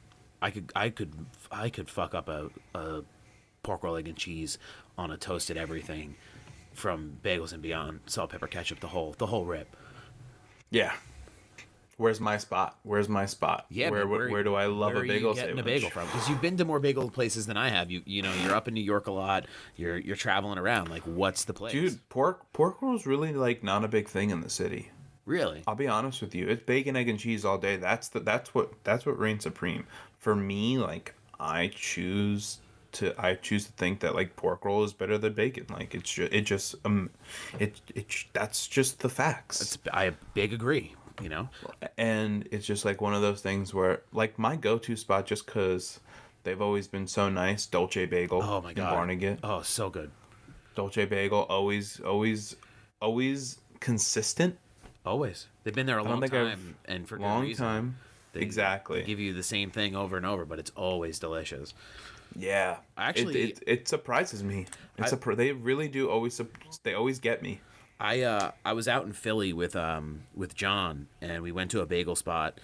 I 0.42 0.50
could 0.50 0.72
I 0.74 0.90
could 0.90 1.12
I 1.52 1.68
could 1.70 1.88
fuck 1.88 2.16
up 2.16 2.28
a, 2.28 2.50
a 2.74 3.02
pork 3.64 3.82
roll 3.82 3.96
egg 3.96 4.06
and 4.06 4.16
cheese 4.16 4.58
on 4.96 5.10
a 5.10 5.16
toasted 5.16 5.56
everything 5.56 6.14
from 6.72 7.18
bagels 7.24 7.52
and 7.52 7.60
beyond 7.62 8.00
salt 8.06 8.30
pepper 8.30 8.46
ketchup 8.46 8.78
the 8.80 8.88
whole 8.88 9.14
the 9.18 9.26
whole 9.26 9.44
rip. 9.44 9.76
Yeah. 10.70 10.92
Where's 11.96 12.20
my 12.20 12.38
spot? 12.38 12.76
Where's 12.82 13.08
my 13.08 13.24
spot? 13.24 13.66
Yeah, 13.70 13.90
Where 13.90 14.00
man, 14.00 14.10
where, 14.10 14.28
where 14.28 14.42
do 14.42 14.56
I 14.56 14.66
love 14.66 14.96
a 14.96 14.98
are 14.98 15.02
bagel 15.06 15.30
you 15.30 15.36
getting 15.36 15.56
sandwich? 15.56 15.62
a 15.62 15.64
bagel 15.64 15.90
from? 15.90 16.06
Because 16.06 16.28
you've 16.28 16.40
been 16.42 16.56
to 16.56 16.64
more 16.64 16.80
bagel 16.80 17.08
places 17.08 17.46
than 17.46 17.56
I 17.56 17.68
have. 17.68 17.88
You 17.88 18.02
you 18.04 18.20
know 18.20 18.32
you're 18.42 18.54
up 18.54 18.66
in 18.66 18.74
New 18.74 18.80
York 18.82 19.06
a 19.06 19.12
lot. 19.12 19.46
You're 19.76 19.98
you're 19.98 20.16
traveling 20.16 20.58
around. 20.58 20.88
Like 20.90 21.02
what's 21.04 21.44
the 21.44 21.54
place? 21.54 21.72
Dude, 21.72 22.08
pork 22.08 22.52
pork 22.52 22.82
rolls 22.82 23.06
really 23.06 23.32
like 23.32 23.62
not 23.62 23.84
a 23.84 23.88
big 23.88 24.08
thing 24.08 24.30
in 24.30 24.40
the 24.40 24.50
city. 24.50 24.90
really? 25.24 25.62
I'll 25.68 25.76
be 25.76 25.86
honest 25.86 26.20
with 26.20 26.34
you. 26.34 26.48
It's 26.48 26.64
bacon, 26.64 26.96
egg, 26.96 27.08
and 27.08 27.18
cheese 27.18 27.44
all 27.44 27.58
day. 27.58 27.76
That's 27.76 28.08
the 28.08 28.18
that's 28.18 28.52
what 28.56 28.72
that's 28.82 29.06
what 29.06 29.16
reigns 29.16 29.44
supreme. 29.44 29.86
For 30.18 30.34
me, 30.34 30.78
like 30.78 31.14
I 31.38 31.70
choose 31.76 32.58
to 32.94 33.14
I 33.20 33.34
choose 33.34 33.66
to 33.66 33.72
think 33.72 34.00
that 34.00 34.14
like 34.14 34.36
pork 34.36 34.64
roll 34.64 34.84
is 34.84 34.92
better 34.92 35.18
than 35.18 35.32
bacon. 35.34 35.66
Like 35.70 35.94
it's 35.94 36.10
just 36.10 36.32
it 36.32 36.42
just 36.42 36.74
um 36.84 37.10
it 37.58 37.80
it 37.94 38.24
that's 38.32 38.66
just 38.66 39.00
the 39.00 39.08
facts. 39.08 39.60
It's, 39.60 39.78
I 39.92 40.12
big 40.34 40.52
agree. 40.52 40.94
You 41.22 41.28
know, 41.28 41.48
and 41.96 42.48
it's 42.50 42.66
just 42.66 42.84
like 42.84 43.00
one 43.00 43.14
of 43.14 43.22
those 43.22 43.40
things 43.40 43.72
where 43.72 44.02
like 44.12 44.36
my 44.36 44.56
go-to 44.56 44.96
spot 44.96 45.26
just 45.26 45.46
cuz 45.46 46.00
they've 46.42 46.60
always 46.60 46.88
been 46.88 47.06
so 47.06 47.28
nice, 47.28 47.66
Dolce 47.66 48.04
Bagel 48.06 48.42
oh 48.42 48.60
my 48.60 48.72
god, 48.72 48.92
Barnegat. 48.94 49.38
Oh, 49.44 49.62
so 49.62 49.90
good. 49.90 50.10
Dolce 50.74 51.04
Bagel 51.04 51.42
always 51.48 52.00
always 52.00 52.56
always 53.00 53.58
consistent. 53.78 54.58
Always. 55.06 55.46
They've 55.62 55.74
been 55.74 55.86
there 55.86 55.98
a 55.98 56.02
long 56.02 56.20
think 56.20 56.32
I've- 56.34 56.50
time, 56.50 56.76
and 56.86 57.08
for 57.08 57.16
good 57.16 57.22
long 57.22 57.42
reason. 57.42 57.64
time. 57.64 57.96
They- 58.32 58.40
exactly. 58.40 59.00
They 59.00 59.06
give 59.06 59.20
you 59.20 59.32
the 59.34 59.42
same 59.44 59.70
thing 59.70 59.94
over 59.94 60.16
and 60.16 60.26
over, 60.26 60.44
but 60.44 60.58
it's 60.58 60.72
always 60.74 61.18
delicious. 61.20 61.74
Yeah, 62.36 62.78
Actually- 62.96 63.42
it, 63.42 63.58
it, 63.58 63.64
it 63.66 63.88
surprises 63.88 64.42
me. 64.42 64.66
It's 64.98 65.12
I- 65.12 65.16
a 65.30 65.34
they 65.36 65.52
really 65.52 65.88
do 65.88 66.08
always 66.08 66.40
they 66.82 66.94
always 66.94 67.18
get 67.18 67.42
me. 67.42 67.60
I 68.00 68.22
uh 68.22 68.50
I 68.64 68.72
was 68.72 68.88
out 68.88 69.04
in 69.06 69.12
Philly 69.12 69.52
with 69.52 69.76
um 69.76 70.22
with 70.34 70.54
John 70.54 71.06
and 71.20 71.42
we 71.42 71.52
went 71.52 71.70
to 71.72 71.80
a 71.80 71.86
bagel 71.86 72.16
spot 72.16 72.58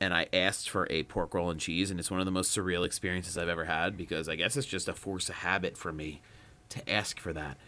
and 0.00 0.12
I 0.14 0.26
asked 0.32 0.68
for 0.70 0.86
a 0.90 1.02
pork 1.04 1.34
roll 1.34 1.50
and 1.50 1.60
cheese 1.60 1.90
and 1.90 2.00
it's 2.00 2.10
one 2.10 2.20
of 2.20 2.26
the 2.26 2.32
most 2.32 2.56
surreal 2.56 2.84
experiences 2.84 3.36
I've 3.38 3.48
ever 3.48 3.66
had 3.66 3.96
because 3.96 4.28
I 4.28 4.34
guess 4.36 4.56
it's 4.56 4.66
just 4.66 4.88
a 4.88 4.94
force 4.94 5.28
of 5.28 5.36
habit 5.36 5.76
for 5.76 5.92
me 5.92 6.22
to 6.70 6.90
ask 6.90 7.20
for 7.20 7.32
that. 7.34 7.58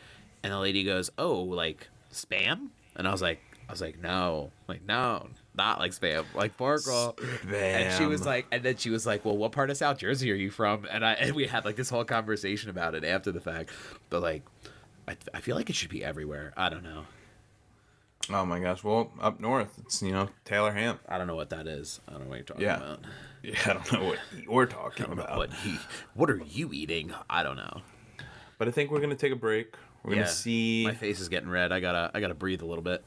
And 0.43 0.53
the 0.53 0.59
lady 0.59 0.83
goes, 0.83 1.11
"Oh, 1.19 1.41
like 1.43 1.89
spam?" 2.13 2.69
And 2.97 3.07
I 3.07 3.13
was 3.13 3.23
like, 3.23 3.41
I 3.69 3.73
was 3.73 3.81
like, 3.81 4.01
no, 4.03 4.51
like 4.69 4.83
no, 4.85 5.29
not 5.57 5.79
like 5.79 5.93
spam, 5.93 6.25
like 6.35 6.57
bar 6.57 6.79
pork 6.79 6.87
roll. 6.87 7.17
And 7.55 7.93
she 7.97 8.07
was 8.07 8.27
like, 8.27 8.47
and 8.51 8.63
then 8.63 8.77
she 8.77 8.91
was 8.91 9.07
like, 9.07 9.25
well, 9.25 9.37
what 9.37 9.53
part 9.53 9.71
of 9.71 9.77
South 9.77 9.99
Jersey 9.99 10.31
are 10.33 10.37
you 10.37 10.51
from? 10.51 10.87
And 10.91 11.05
I 11.05 11.13
and 11.13 11.35
we 11.35 11.47
had 11.47 11.65
like 11.65 11.77
this 11.77 11.89
whole 11.91 12.05
conversation 12.05 12.71
about 12.71 12.95
it 12.95 13.05
after 13.05 13.31
the 13.33 13.41
fact. 13.41 13.71
But 14.11 14.23
like, 14.23 14.43
I, 15.07 15.17
I 15.33 15.41
feel 15.41 15.57
like 15.57 15.71
it 15.71 15.77
should 15.77 15.91
be 15.91 16.05
everywhere. 16.05 16.53
I 16.57 16.69
don't 16.69 16.83
know. 16.83 17.05
Oh 18.31 18.45
my 18.47 18.59
gosh. 18.59 18.83
Well, 18.83 19.13
up 19.21 19.39
north, 19.39 19.79
it's 19.85 20.03
you 20.03 20.13
know 20.13 20.29
Taylor 20.45 20.73
ham. 20.73 20.99
I 21.09 21.19
don't 21.19 21.27
know 21.27 21.37
what 21.37 21.51
that 21.51 21.67
is. 21.67 22.01
I 22.09 22.13
don't 22.13 22.23
know 22.25 22.29
what 22.31 22.37
you're 22.37 22.45
talking 22.45 22.63
Yeah. 22.65 22.77
about. 22.77 23.01
Yeah, 23.43 23.59
I 23.67 23.73
don't 23.75 23.93
know 23.93 24.05
what 24.09 24.19
you're 24.43 24.65
talking 24.67 25.05
I 25.05 25.09
don't 25.09 25.17
know 25.19 25.25
about. 25.25 25.37
what 25.37 25.53
he, 25.53 25.77
what 26.15 26.31
are 26.31 26.41
you 26.49 26.71
eating? 26.73 27.13
I 27.29 27.43
don't 27.43 27.57
know. 27.57 27.83
But 28.57 28.69
I 28.69 28.71
think 28.71 28.91
we're 28.91 29.01
gonna 29.01 29.17
take 29.17 29.33
a 29.33 29.37
break. 29.37 29.75
We're 30.03 30.15
gonna 30.15 30.27
see. 30.27 30.85
My 30.87 30.95
face 30.95 31.21
is 31.21 31.29
getting 31.29 31.51
red. 31.51 31.71
I 31.71 31.81
gotta 31.81 32.11
I 32.15 32.21
gotta 32.21 32.33
breathe 32.35 32.63
a 32.63 32.67
little 32.67 32.83
bit. 32.83 33.05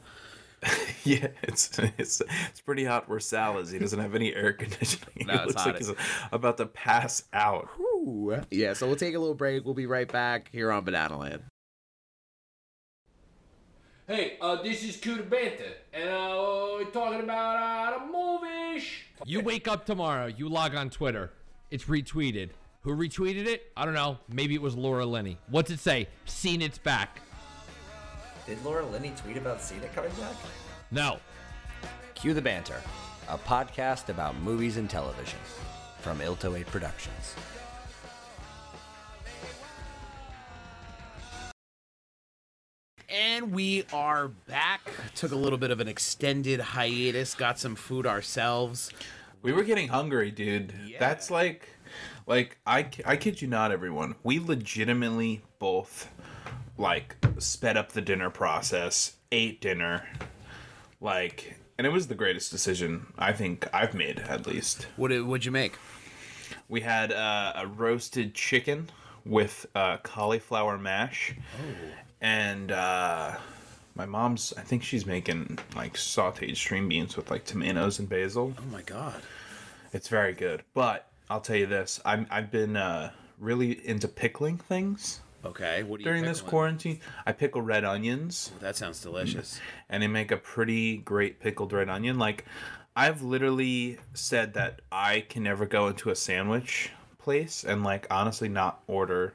Yeah, 1.04 1.28
it's 1.42 1.80
it's 1.80 2.22
it's 2.50 2.60
pretty 2.60 2.84
hot 2.84 3.08
where 3.08 3.22
Sal 3.22 3.60
is. 3.60 3.72
He 3.72 3.80
doesn't 3.80 4.00
have 4.00 4.14
any 4.14 4.36
air 4.36 4.52
conditioning. 4.52 5.08
No, 5.28 5.36
it 5.36 5.48
looks 5.48 5.62
hot. 5.62 5.68
like 5.68 5.78
he's 5.78 5.94
about 6.34 6.58
to 6.58 6.66
pass 6.66 7.24
out. 7.32 7.70
Yeah, 8.52 8.74
so 8.74 8.88
we'll 8.88 8.98
take 8.98 9.16
a 9.16 9.20
little 9.20 9.34
break. 9.34 9.64
We'll 9.64 9.74
be 9.74 9.86
right 9.86 10.12
back 10.12 10.50
here 10.52 10.70
on 10.70 10.84
Banana 10.84 11.18
Land. 11.18 11.44
Hey, 14.08 14.38
uh, 14.42 14.62
this 14.62 14.84
is 14.84 14.98
Cue 14.98 15.16
the 15.18 15.24
Banter, 15.24 15.66
and 15.94 16.10
uh, 16.10 16.76
we're 16.76 16.86
talking 16.86 17.22
about 17.22 17.94
uh, 17.94 18.00
the 18.00 18.06
movies. 18.12 18.84
You 19.26 19.42
wake 19.42 19.68
up 19.68 19.86
tomorrow, 19.86 20.28
you 20.28 20.50
log 20.50 20.76
on 20.76 20.90
Twitter, 20.90 21.32
it's 21.72 21.86
retweeted. 21.86 22.50
Who 22.82 22.96
retweeted 22.96 23.48
it? 23.48 23.72
I 23.76 23.84
don't 23.84 23.94
know. 23.94 24.18
Maybe 24.30 24.56
it 24.56 24.62
was 24.62 24.78
Laura 24.78 25.06
Linney. 25.06 25.38
What's 25.50 25.72
it 25.72 25.80
say? 25.80 26.08
Seen 26.26 26.62
it's 26.62 26.78
back. 26.78 27.20
Did 28.48 28.64
Laura 28.64 28.86
Linney 28.86 29.12
tweet 29.18 29.36
about 29.36 29.62
Cena 29.62 29.90
coming 29.90 30.12
back? 30.12 30.36
No. 30.90 31.20
Cue 32.16 32.34
the 32.34 32.42
Banter, 32.42 32.82
a 33.28 33.38
podcast 33.38 34.08
about 34.08 34.38
movies 34.38 34.78
and 34.78 34.90
television 34.90 35.38
from 36.00 36.22
Ilto 36.22 36.56
8 36.56 36.66
Productions. 36.68 37.36
And 43.10 43.52
we 43.52 43.84
are 43.92 44.30
back. 44.30 44.92
Took 45.14 45.34
a 45.34 45.36
little 45.36 45.58
bit 45.58 45.72
of 45.72 45.82
an 45.82 45.90
extended 45.90 46.62
hiatus. 46.62 47.36
Got 47.36 47.60
some 47.60 47.76
food 47.76 48.08
ourselves. 48.08 48.92
We 49.42 49.52
were 49.52 49.64
getting 49.64 49.90
hungry, 49.90 50.32
dude. 50.32 50.74
Yeah. 50.86 51.00
That's 51.00 51.30
like, 51.30 51.68
like 52.26 52.58
I 52.66 52.88
I 53.06 53.18
kid 53.18 53.42
you 53.42 53.50
not, 53.50 53.74
everyone. 53.74 54.16
We 54.24 54.40
legitimately 54.40 55.42
both 55.60 56.10
like 56.78 57.16
sped 57.40 57.78
up 57.78 57.92
the 57.92 58.02
dinner 58.02 58.30
process, 58.30 59.14
ate 59.32 59.62
dinner, 59.62 60.08
like, 61.02 61.56
and 61.78 61.86
it 61.86 61.92
was 61.92 62.08
the 62.08 62.16
greatest 62.16 62.52
decision 62.52 63.08
I 63.18 63.34
think 63.34 63.68
I've 63.74 63.94
made 63.94 64.20
at 64.20 64.48
least. 64.48 64.88
What 64.96 65.10
did 65.10 65.24
what'd 65.24 65.46
you 65.46 65.52
make? 65.52 65.78
We 66.70 66.82
had 66.82 67.12
uh, 67.12 67.54
a 67.56 67.68
roasted 67.68 68.34
chicken 68.34 68.90
with 69.26 69.66
uh, 69.76 69.98
cauliflower 69.98 70.78
mash, 70.78 71.34
and 72.22 72.72
uh, 72.72 73.36
my 73.96 74.06
mom's. 74.06 74.54
I 74.58 74.62
think 74.62 74.84
she's 74.84 75.06
making 75.06 75.60
like 75.76 75.94
sautéed 75.96 76.56
string 76.56 76.88
beans 76.88 77.16
with 77.16 77.30
like 77.32 77.46
tomatoes 77.46 78.00
and 78.00 78.10
basil. 78.10 78.54
Oh 78.58 78.72
my 78.72 78.82
god. 78.82 79.22
It's 79.94 80.10
very 80.10 80.34
good. 80.34 80.64
But 80.74 81.08
I'll 81.30 81.42
tell 81.42 81.56
you 81.56 81.66
this: 81.66 82.00
I'm 82.06 82.28
I've 82.30 82.52
been 82.52 82.76
uh, 82.76 83.12
really 83.40 83.86
into 83.88 84.08
pickling 84.08 84.58
things 84.58 85.22
Okay. 85.48 85.84
What 85.84 85.98
do 85.98 86.04
you 86.04 86.10
during 86.10 86.24
this 86.24 86.42
quarantine. 86.42 87.00
I 87.26 87.32
pickle 87.32 87.62
red 87.62 87.84
onions, 87.84 88.52
That 88.60 88.76
sounds 88.76 89.02
delicious. 89.02 89.60
and 89.90 90.02
they 90.04 90.08
make 90.08 90.32
a 90.32 90.38
pretty 90.38 90.98
great 90.98 91.40
pickled 91.40 91.74
red 91.74 91.90
onion. 91.90 92.18
Like 92.20 92.46
I've 92.96 93.22
literally 93.22 93.98
said 94.14 94.54
that 94.56 94.82
I 94.92 95.22
can 95.22 95.44
never 95.44 95.66
go 95.66 95.88
into 95.88 96.10
a 96.10 96.16
sandwich 96.16 96.92
place 97.20 97.64
and 97.64 97.84
like 97.84 98.08
honestly 98.10 98.50
not 98.50 98.82
order 98.88 99.34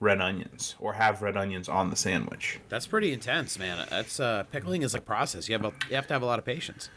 red 0.00 0.20
onions 0.20 0.74
or 0.80 0.92
have 0.94 1.22
red 1.22 1.36
onions 1.36 1.68
on 1.68 1.90
the 1.90 1.96
sandwich. 1.96 2.58
That's 2.68 2.86
pretty 2.86 3.12
intense, 3.12 3.58
man. 3.58 3.86
That's 3.90 4.18
uh 4.20 4.44
pickling 4.50 4.82
is 4.82 4.94
a 4.94 5.00
process. 5.00 5.48
You 5.48 5.54
have 5.54 5.64
a, 5.64 5.72
you 5.88 5.96
have 5.96 6.06
to 6.08 6.14
have 6.14 6.22
a 6.22 6.26
lot 6.26 6.38
of 6.38 6.44
patience. 6.44 6.88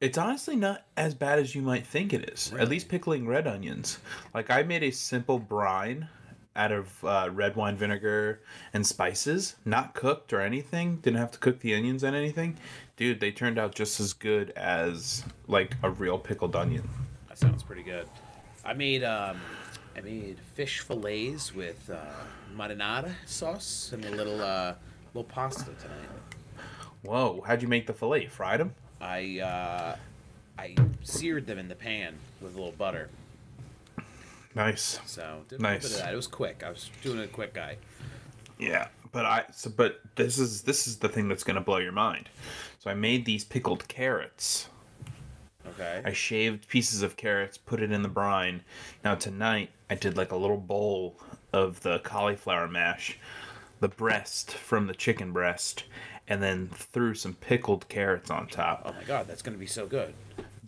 It's 0.00 0.16
honestly 0.16 0.54
not 0.54 0.84
as 0.96 1.14
bad 1.14 1.38
as 1.40 1.54
you 1.56 1.62
might 1.62 1.84
think 1.84 2.12
it 2.12 2.30
is. 2.30 2.52
At 2.56 2.68
least 2.68 2.88
pickling 2.88 3.26
red 3.26 3.46
onions. 3.48 3.98
Like 4.32 4.48
I 4.50 4.62
made 4.62 4.82
a 4.84 4.90
simple 4.92 5.38
brine 5.38 6.08
out 6.58 6.72
of 6.72 7.04
uh, 7.04 7.30
red 7.32 7.56
wine 7.56 7.76
vinegar 7.76 8.40
and 8.74 8.86
spices, 8.86 9.54
not 9.64 9.94
cooked 9.94 10.32
or 10.32 10.40
anything. 10.40 10.96
Didn't 10.96 11.20
have 11.20 11.30
to 11.30 11.38
cook 11.38 11.60
the 11.60 11.74
onions 11.74 12.02
and 12.02 12.14
anything. 12.14 12.58
Dude, 12.96 13.20
they 13.20 13.30
turned 13.30 13.58
out 13.58 13.74
just 13.74 14.00
as 14.00 14.12
good 14.12 14.50
as 14.50 15.24
like 15.46 15.76
a 15.82 15.90
real 15.90 16.18
pickled 16.18 16.56
onion. 16.56 16.88
That 17.28 17.38
sounds 17.38 17.62
pretty 17.62 17.84
good. 17.84 18.08
I 18.64 18.74
made 18.74 19.04
um 19.04 19.38
I 19.96 20.00
made 20.00 20.38
fish 20.54 20.80
fillets 20.80 21.54
with 21.54 21.88
uh, 21.88 21.96
marinara 22.54 23.12
sauce 23.24 23.90
and 23.92 24.04
a 24.04 24.10
little 24.10 24.42
uh 24.42 24.74
little 25.14 25.24
pasta 25.24 25.70
tonight. 25.80 26.08
Whoa, 27.02 27.42
how'd 27.46 27.62
you 27.62 27.68
make 27.68 27.86
the 27.86 27.94
fillet? 27.94 28.26
Fried 28.26 28.60
them? 28.60 28.74
I 29.00 29.38
uh 29.38 29.96
I 30.58 30.74
seared 31.04 31.46
them 31.46 31.58
in 31.58 31.68
the 31.68 31.76
pan 31.76 32.16
with 32.40 32.54
a 32.54 32.58
little 32.58 32.72
butter. 32.72 33.08
Nice. 34.58 34.98
So 35.06 35.44
did 35.48 35.60
a 35.60 35.62
Nice. 35.62 35.84
little 35.84 35.88
bit 35.96 35.98
of 36.00 36.04
that. 36.06 36.12
It 36.12 36.16
was 36.16 36.26
quick. 36.26 36.62
I 36.66 36.70
was 36.70 36.90
doing 37.02 37.20
a 37.20 37.28
quick 37.28 37.54
guy. 37.54 37.76
Yeah, 38.58 38.88
but 39.12 39.24
I 39.24 39.44
so 39.54 39.70
but 39.70 40.00
this 40.16 40.36
is 40.38 40.62
this 40.62 40.88
is 40.88 40.96
the 40.98 41.08
thing 41.08 41.28
that's 41.28 41.44
gonna 41.44 41.60
blow 41.60 41.78
your 41.78 41.92
mind. 41.92 42.28
So 42.80 42.90
I 42.90 42.94
made 42.94 43.24
these 43.24 43.44
pickled 43.44 43.86
carrots. 43.86 44.68
Okay. 45.66 46.02
I 46.04 46.12
shaved 46.12 46.68
pieces 46.68 47.02
of 47.02 47.16
carrots, 47.16 47.56
put 47.56 47.80
it 47.80 47.92
in 47.92 48.02
the 48.02 48.08
brine. 48.08 48.62
Now 49.04 49.14
tonight 49.14 49.70
I 49.88 49.94
did 49.94 50.16
like 50.16 50.32
a 50.32 50.36
little 50.36 50.56
bowl 50.56 51.20
of 51.52 51.80
the 51.82 52.00
cauliflower 52.00 52.66
mash, 52.66 53.16
the 53.78 53.88
breast 53.88 54.52
from 54.54 54.88
the 54.88 54.94
chicken 54.94 55.30
breast, 55.32 55.84
and 56.26 56.42
then 56.42 56.68
threw 56.74 57.14
some 57.14 57.34
pickled 57.34 57.88
carrots 57.88 58.28
on 58.28 58.48
top. 58.48 58.82
Oh 58.84 58.92
my 58.92 59.04
god, 59.04 59.28
that's 59.28 59.42
gonna 59.42 59.56
be 59.56 59.66
so 59.66 59.86
good. 59.86 60.14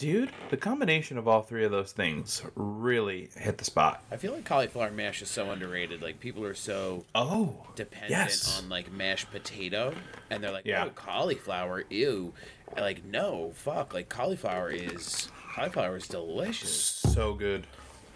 Dude, 0.00 0.30
the 0.48 0.56
combination 0.56 1.18
of 1.18 1.28
all 1.28 1.42
three 1.42 1.62
of 1.62 1.70
those 1.70 1.92
things 1.92 2.42
really 2.54 3.28
hit 3.36 3.58
the 3.58 3.64
spot. 3.66 4.02
I 4.10 4.16
feel 4.16 4.32
like 4.32 4.46
cauliflower 4.46 4.90
mash 4.90 5.20
is 5.20 5.28
so 5.28 5.50
underrated. 5.50 6.00
Like 6.00 6.20
people 6.20 6.42
are 6.44 6.54
so 6.54 7.04
Oh, 7.14 7.66
dependent 7.76 8.10
yes. 8.10 8.58
on 8.62 8.70
like 8.70 8.90
mashed 8.90 9.30
potato, 9.30 9.92
and 10.30 10.42
they're 10.42 10.52
like, 10.52 10.64
Yeah. 10.64 10.86
"Oh, 10.86 10.90
cauliflower, 10.90 11.84
ew." 11.90 12.32
And, 12.72 12.80
like, 12.80 13.04
no, 13.04 13.52
fuck. 13.54 13.92
Like 13.92 14.08
cauliflower 14.08 14.70
is 14.70 15.28
cauliflower 15.54 15.96
is 15.96 16.08
delicious. 16.08 16.70
so 16.72 17.34
good. 17.34 17.66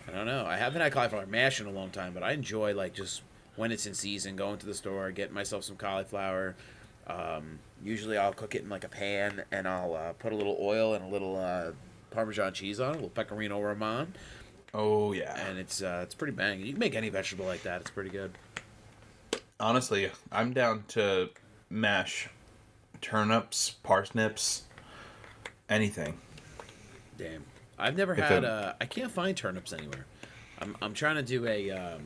I 0.09 0.13
don't 0.13 0.27
know. 0.27 0.47
I 0.47 0.57
haven't 0.57 0.81
had 0.81 0.91
cauliflower 0.93 1.27
mash 1.27 1.61
in 1.61 1.67
a 1.67 1.71
long 1.71 1.91
time, 1.91 2.15
but 2.15 2.23
I 2.23 2.33
enjoy 2.33 2.73
like 2.75 2.95
just 2.95 3.21
when 3.57 3.71
it's 3.73 3.85
in 3.85 3.93
season, 3.93 4.37
going 4.37 4.57
to 4.59 4.65
the 4.67 4.75
store, 4.75 5.11
getting 5.11 5.35
myself 5.35 5.65
some 5.65 5.77
cauliflower. 5.77 6.57
Um, 7.07 7.59
usually, 7.85 8.17
I'll 8.19 8.33
cook 8.33 8.55
it 8.57 8.63
in 8.63 8.69
like 8.69 8.83
a 8.85 8.89
pan, 8.89 9.45
and 9.53 9.69
I'll 9.69 9.95
uh, 9.95 10.13
put 10.15 10.33
a 10.33 10.37
little 10.37 10.57
oil 10.61 10.95
and 10.95 11.05
a 11.05 11.09
little 11.09 11.37
uh, 11.37 11.73
Parmesan 12.11 12.53
cheese 12.55 12.81
on 12.81 12.89
it, 12.89 12.93
a 12.93 12.95
little 12.95 13.09
pecorino 13.11 13.61
romano, 13.61 14.09
Oh 14.73 15.13
yeah. 15.13 15.37
and 15.49 15.59
it's 15.59 15.83
uh, 15.83 16.01
it's 16.03 16.15
pretty 16.15 16.33
banging. 16.33 16.65
You 16.67 16.73
can 16.73 16.81
make 16.81 16.95
any 16.97 17.09
vegetable 17.11 17.45
like 17.47 17.63
that; 17.63 17.81
it's 17.83 17.91
pretty 17.91 18.11
good. 18.11 18.33
Honestly, 19.61 20.11
I'm 20.33 20.53
down 20.53 20.85
to 20.89 21.31
mash 21.71 22.29
turnips, 23.01 23.71
parsnips, 23.83 24.63
anything. 25.69 26.19
Damn, 27.17 27.45
I've 27.79 27.97
never 27.97 28.13
If 28.15 28.19
had. 28.19 28.39
it- 28.39 28.51
Uh, 28.51 28.73
I 28.81 28.87
can't 28.87 29.13
find 29.13 29.37
turnips 29.37 29.73
anywhere. 29.73 30.07
I'm 30.61 30.77
I'm 30.83 30.95
trying 30.95 31.17
to 31.17 31.23
do 31.23 31.47
a 31.47 31.71
um, 31.71 32.03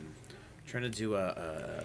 trying 0.66 0.82
to 0.82 0.88
do 0.90 1.14
a, 1.14 1.24
a, 1.24 1.84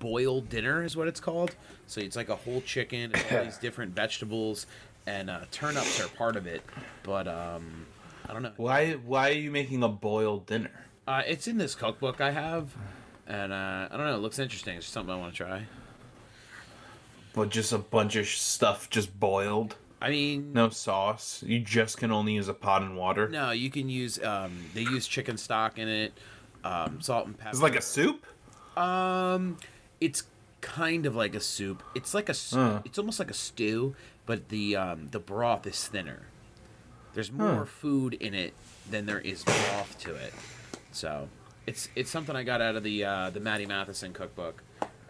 boiled 0.00 0.48
dinner 0.48 0.82
is 0.82 0.96
what 0.96 1.06
it's 1.06 1.20
called. 1.20 1.54
So 1.86 2.00
it's 2.00 2.16
like 2.16 2.28
a 2.28 2.36
whole 2.36 2.60
chicken 2.62 3.12
and 3.14 3.24
all 3.30 3.44
these 3.44 3.58
different 3.58 3.94
vegetables, 3.94 4.66
and 5.06 5.30
uh, 5.30 5.42
turnips 5.52 6.00
are 6.00 6.08
part 6.08 6.34
of 6.36 6.46
it. 6.48 6.62
But 7.04 7.28
um, 7.28 7.86
I 8.28 8.32
don't 8.32 8.42
know. 8.42 8.52
Why 8.56 8.92
why 8.94 9.28
are 9.30 9.34
you 9.34 9.52
making 9.52 9.84
a 9.84 9.88
boiled 9.88 10.46
dinner? 10.46 10.70
Uh, 11.06 11.22
it's 11.26 11.46
in 11.46 11.58
this 11.58 11.74
cookbook 11.76 12.20
I 12.20 12.30
have, 12.32 12.74
and 13.26 13.52
uh, 13.52 13.88
I 13.90 13.96
don't 13.96 14.06
know. 14.06 14.14
It 14.16 14.20
looks 14.22 14.38
interesting. 14.40 14.76
It's 14.76 14.86
something 14.86 15.14
I 15.14 15.16
want 15.18 15.32
to 15.32 15.36
try. 15.36 15.66
But 17.32 17.50
just 17.50 17.72
a 17.72 17.78
bunch 17.78 18.16
of 18.16 18.26
stuff 18.26 18.90
just 18.90 19.18
boiled. 19.20 19.76
I 20.02 20.10
mean, 20.10 20.52
No 20.52 20.70
sauce. 20.70 21.42
You 21.46 21.60
just 21.60 21.98
can 21.98 22.10
only 22.10 22.32
use 22.34 22.48
a 22.48 22.54
pot 22.54 22.82
and 22.82 22.96
water. 22.96 23.28
no, 23.28 23.50
you 23.50 23.70
can 23.70 23.88
use. 23.88 24.22
Um, 24.22 24.52
they 24.74 24.80
use 24.82 25.06
chicken 25.06 25.36
stock 25.36 25.78
in 25.78 25.88
it, 25.88 26.12
um, 26.64 27.00
salt 27.00 27.26
and 27.26 27.36
pepper. 27.38 27.50
It's 27.50 27.60
like 27.62 27.76
a 27.76 27.82
soup. 27.82 28.24
Um, 28.76 29.58
it's 30.00 30.24
kind 30.60 31.06
of 31.06 31.14
like 31.14 31.34
a 31.34 31.40
soup. 31.40 31.82
It's 31.94 32.14
like 32.14 32.28
a. 32.28 32.34
Huh. 32.52 32.82
It's 32.84 32.98
almost 32.98 33.18
like 33.18 33.30
a 33.30 33.34
stew, 33.34 33.94
but 34.26 34.48
the 34.48 34.76
um 34.76 35.08
the 35.10 35.20
broth 35.20 35.66
is 35.66 35.86
thinner. 35.86 36.22
There's 37.14 37.32
more 37.32 37.66
food 37.66 38.14
in 38.14 38.34
it 38.34 38.54
than 38.88 39.06
there 39.06 39.18
is 39.18 39.42
broth 39.42 39.96
to 40.00 40.14
it. 40.14 40.32
So 40.92 41.28
it's 41.66 41.88
it's 41.96 42.10
something 42.10 42.36
I 42.36 42.42
got 42.42 42.60
out 42.60 42.76
of 42.76 42.82
the 42.82 43.04
uh, 43.04 43.30
the 43.30 43.40
Matty 43.40 43.66
Matheson 43.66 44.12
cookbook, 44.12 44.62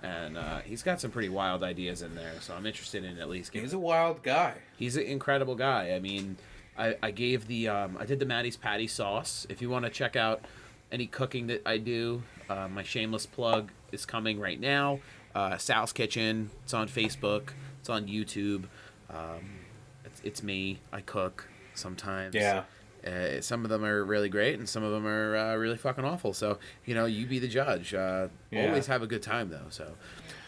and 0.02 0.36
uh, 0.36 0.58
he's 0.60 0.82
got 0.82 1.00
some 1.00 1.10
pretty 1.10 1.28
wild 1.28 1.62
ideas 1.62 2.02
in 2.02 2.14
there. 2.14 2.32
So 2.40 2.54
I'm 2.54 2.66
interested 2.66 3.04
in 3.04 3.18
at 3.18 3.28
least. 3.28 3.52
He's 3.52 3.72
a 3.72 3.78
wild 3.78 4.22
guy. 4.22 4.54
He's 4.76 4.96
an 4.96 5.04
incredible 5.04 5.54
guy. 5.54 5.92
I 5.92 6.00
mean, 6.00 6.36
I, 6.78 6.96
I 7.02 7.10
gave 7.10 7.46
the 7.46 7.68
um, 7.68 7.96
I 8.00 8.06
did 8.06 8.18
the 8.18 8.26
Matty's 8.26 8.56
Patty 8.56 8.86
sauce. 8.86 9.46
If 9.48 9.60
you 9.62 9.70
want 9.70 9.84
to 9.84 9.90
check 9.90 10.16
out 10.16 10.44
any 10.90 11.06
cooking 11.06 11.46
that 11.48 11.62
I 11.66 11.78
do, 11.78 12.22
uh, 12.48 12.68
my 12.68 12.82
shameless 12.82 13.26
plug 13.26 13.70
is 13.92 14.06
coming 14.06 14.40
right 14.40 14.60
now. 14.60 15.00
Uh, 15.34 15.56
Sal's 15.58 15.92
Kitchen. 15.92 16.50
It's 16.64 16.74
on 16.74 16.88
Facebook. 16.88 17.50
It's 17.80 17.88
on 17.88 18.06
YouTube. 18.06 18.64
Um, 19.08 19.58
it's, 20.04 20.20
it's 20.24 20.42
me. 20.42 20.80
I 20.92 21.00
cook 21.00 21.48
sometimes. 21.74 22.34
Yeah. 22.34 22.64
Uh, 23.06 23.40
some 23.40 23.64
of 23.64 23.70
them 23.70 23.82
are 23.84 24.04
really 24.04 24.28
great, 24.28 24.58
and 24.58 24.68
some 24.68 24.82
of 24.82 24.92
them 24.92 25.06
are 25.06 25.34
uh, 25.34 25.56
really 25.56 25.78
fucking 25.78 26.04
awful. 26.04 26.34
So 26.34 26.58
you 26.84 26.94
know, 26.94 27.06
you 27.06 27.26
be 27.26 27.38
the 27.38 27.48
judge. 27.48 27.94
Uh, 27.94 28.28
Yeah. 28.50 28.66
Always 28.66 28.86
have 28.88 29.02
a 29.02 29.06
good 29.06 29.22
time 29.22 29.48
though. 29.48 29.68
So, 29.70 29.94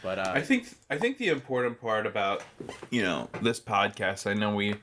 but 0.02 0.18
uh, 0.18 0.32
I 0.34 0.42
think 0.42 0.66
I 0.90 0.98
think 0.98 1.16
the 1.16 1.28
important 1.28 1.80
part 1.80 2.06
about 2.06 2.42
you 2.90 3.02
know 3.02 3.30
this 3.40 3.58
podcast, 3.58 4.26
I 4.30 4.34
know 4.34 4.54
we 4.54 4.74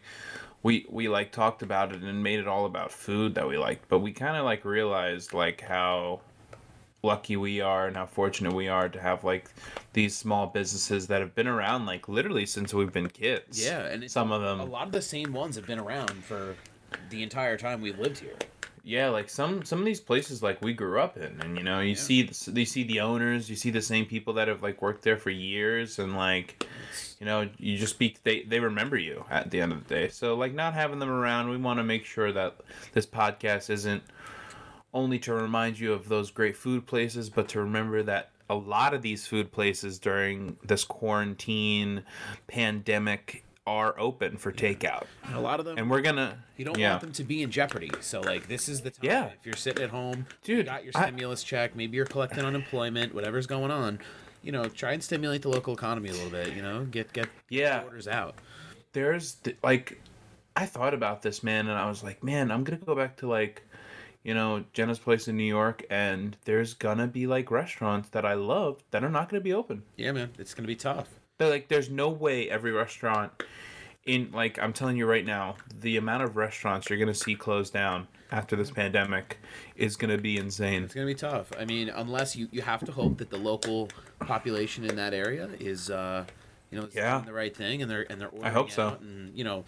we 0.63 0.87
we 0.89 1.07
like 1.09 1.31
talked 1.31 1.61
about 1.61 1.93
it 1.93 2.01
and 2.01 2.23
made 2.23 2.39
it 2.39 2.47
all 2.47 2.65
about 2.65 2.91
food 2.91 3.35
that 3.35 3.47
we 3.47 3.57
liked, 3.57 3.87
but 3.87 3.99
we 3.99 4.13
kind 4.13 4.35
of 4.35 4.45
like 4.45 4.65
realized 4.65 5.33
like 5.33 5.61
how 5.61 6.21
lucky 7.01 7.37
we 7.37 7.61
are 7.61 7.87
and 7.87 7.95
how 7.95 8.05
fortunate 8.05 8.53
we 8.53 8.67
are 8.67 8.89
to 8.89 8.99
have 8.99 9.23
like 9.23 9.49
these 9.93 10.15
small 10.15 10.47
businesses 10.47 11.07
that 11.07 11.21
have 11.21 11.33
been 11.33 11.47
around 11.47 11.85
like 11.85 12.09
literally 12.09 12.45
since 12.45 12.73
we've 12.73 12.91
been 12.91 13.09
kids. 13.09 13.63
Yeah, 13.63 13.85
and 13.85 14.09
some 14.09 14.31
of 14.31 14.41
them 14.41 14.59
a 14.59 14.65
lot 14.65 14.87
of 14.87 14.91
the 14.91 15.01
same 15.01 15.33
ones 15.33 15.55
have 15.55 15.65
been 15.65 15.79
around 15.79 16.11
for 16.23 16.55
the 17.09 17.23
entire 17.23 17.57
time 17.57 17.81
we've 17.81 17.99
lived 17.99 18.19
here. 18.19 18.35
Yeah, 18.83 19.09
like 19.09 19.29
some 19.29 19.63
some 19.63 19.79
of 19.79 19.85
these 19.85 19.99
places 19.99 20.41
like 20.41 20.61
we 20.61 20.73
grew 20.73 20.99
up 20.99 21.17
in, 21.17 21.39
and 21.41 21.57
you 21.57 21.63
know 21.63 21.79
you 21.79 21.95
see 21.95 22.23
the, 22.23 22.51
you 22.59 22.65
see 22.65 22.83
the 22.83 23.01
owners, 23.01 23.49
you 23.49 23.55
see 23.55 23.71
the 23.71 23.81
same 23.81 24.05
people 24.05 24.33
that 24.33 24.47
have 24.47 24.63
like 24.63 24.81
worked 24.81 25.03
there 25.03 25.17
for 25.17 25.29
years, 25.29 25.99
and 25.99 26.15
like 26.15 26.65
you 27.19 27.25
know 27.25 27.47
you 27.57 27.77
just 27.77 27.93
speak 27.93 28.23
they 28.23 28.43
they 28.43 28.59
remember 28.59 28.97
you 28.97 29.25
at 29.29 29.51
the 29.51 29.61
end 29.61 29.73
of 29.73 29.87
the 29.87 29.93
day. 29.93 30.07
So 30.07 30.35
like 30.35 30.53
not 30.53 30.73
having 30.73 30.99
them 30.99 31.09
around, 31.09 31.49
we 31.49 31.57
want 31.57 31.77
to 31.79 31.83
make 31.83 32.05
sure 32.05 32.31
that 32.31 32.55
this 32.93 33.05
podcast 33.05 33.69
isn't 33.69 34.01
only 34.93 35.19
to 35.19 35.33
remind 35.33 35.79
you 35.79 35.93
of 35.93 36.09
those 36.09 36.31
great 36.31 36.55
food 36.57 36.85
places, 36.87 37.29
but 37.29 37.47
to 37.49 37.59
remember 37.59 38.01
that 38.03 38.29
a 38.49 38.55
lot 38.55 38.93
of 38.93 39.01
these 39.03 39.27
food 39.27 39.51
places 39.51 39.99
during 39.99 40.57
this 40.63 40.83
quarantine 40.83 42.03
pandemic 42.47 43.43
are 43.67 43.93
open 43.99 44.35
for 44.37 44.51
takeout, 44.51 45.03
And 45.25 45.35
a 45.35 45.39
lot 45.39 45.59
of 45.59 45.65
them, 45.67 45.77
and 45.77 45.91
we're 45.91 46.01
gonna 46.01 46.39
you 46.57 46.65
don't 46.65 46.77
yeah. 46.79 46.89
want 46.91 47.01
them 47.01 47.11
to 47.13 47.23
be 47.23 47.43
in 47.43 47.51
jeopardy. 47.51 47.91
So 48.01 48.19
like 48.21 48.47
this 48.47 48.67
is 48.67 48.81
the 48.81 48.89
time. 48.89 48.99
Yeah. 49.03 49.25
If 49.27 49.45
you're 49.45 49.53
sitting 49.55 49.83
at 49.83 49.91
home, 49.91 50.25
you 50.45 50.55
Dude, 50.57 50.65
got 50.65 50.83
your 50.83 50.93
I- 50.95 51.03
stimulus 51.03 51.43
check, 51.43 51.75
maybe 51.75 51.95
you're 51.95 52.07
collecting 52.07 52.43
unemployment, 52.43 53.13
whatever's 53.13 53.45
going 53.45 53.69
on. 53.69 53.99
You 54.41 54.51
know, 54.51 54.65
try 54.65 54.93
and 54.93 55.03
stimulate 55.03 55.43
the 55.43 55.49
local 55.49 55.73
economy 55.75 56.09
a 56.09 56.13
little 56.13 56.31
bit. 56.31 56.55
You 56.55 56.63
know, 56.63 56.85
get 56.85 57.13
get 57.13 57.29
Yeah. 57.49 57.83
orders 57.83 58.07
out. 58.07 58.35
there's 58.93 59.33
th- 59.35 59.55
like 59.61 60.01
I 60.55 60.65
thought 60.65 60.95
about 60.95 61.21
this 61.21 61.43
man 61.43 61.67
and 61.67 61.77
I 61.77 61.87
was 61.87 62.03
like, 62.03 62.23
man, 62.23 62.49
I'm 62.49 62.63
gonna 62.63 62.77
go 62.83 62.95
back 62.95 63.17
to 63.17 63.27
like, 63.27 63.61
you 64.23 64.33
know, 64.33 64.63
Jenna's 64.73 64.99
place 64.99 65.27
in 65.27 65.37
New 65.37 65.43
York 65.43 65.83
and 65.89 66.35
there's 66.45 66.73
gonna 66.73 67.07
be 67.07 67.25
like 67.27 67.49
restaurants 67.51 68.09
that 68.09 68.25
I 68.25 68.33
love 68.33 68.83
that 68.91 69.03
are 69.03 69.09
not 69.09 69.29
gonna 69.29 69.41
be 69.41 69.53
open. 69.53 69.83
Yeah, 69.97 70.11
man, 70.11 70.31
it's 70.37 70.53
gonna 70.53 70.67
be 70.67 70.75
tough. 70.75 71.07
They're 71.37 71.49
like 71.49 71.67
there's 71.69 71.89
no 71.89 72.09
way 72.09 72.49
every 72.49 72.71
restaurant 72.71 73.31
in 74.05 74.29
like 74.33 74.59
I'm 74.59 74.73
telling 74.73 74.97
you 74.97 75.05
right 75.05 75.25
now, 75.25 75.55
the 75.81 75.97
amount 75.97 76.23
of 76.23 76.35
restaurants 76.35 76.89
you're 76.89 76.99
gonna 76.99 77.13
see 77.13 77.35
closed 77.35 77.73
down 77.73 78.07
after 78.31 78.55
this 78.55 78.71
pandemic 78.71 79.37
is 79.75 79.95
gonna 79.95 80.17
be 80.17 80.37
insane. 80.37 80.83
It's 80.83 80.93
gonna 80.93 81.05
be 81.07 81.15
tough. 81.15 81.51
I 81.59 81.65
mean, 81.65 81.89
unless 81.89 82.35
you 82.35 82.47
you 82.51 82.61
have 82.61 82.83
to 82.85 82.91
hope 82.91 83.17
that 83.19 83.29
the 83.29 83.37
local 83.37 83.89
population 84.19 84.83
in 84.85 84.95
that 84.97 85.13
area 85.13 85.49
is, 85.59 85.89
uh, 85.89 86.25
you 86.71 86.79
know, 86.79 86.87
Yeah. 86.93 87.15
doing 87.15 87.25
the 87.25 87.33
right 87.33 87.55
thing 87.55 87.81
and 87.81 87.89
they're 87.89 88.05
and 88.11 88.19
they're 88.19 88.29
ordering 88.29 88.53
hope 88.53 88.71
so. 88.71 88.97
and 89.01 89.37
you 89.37 89.43
know, 89.43 89.63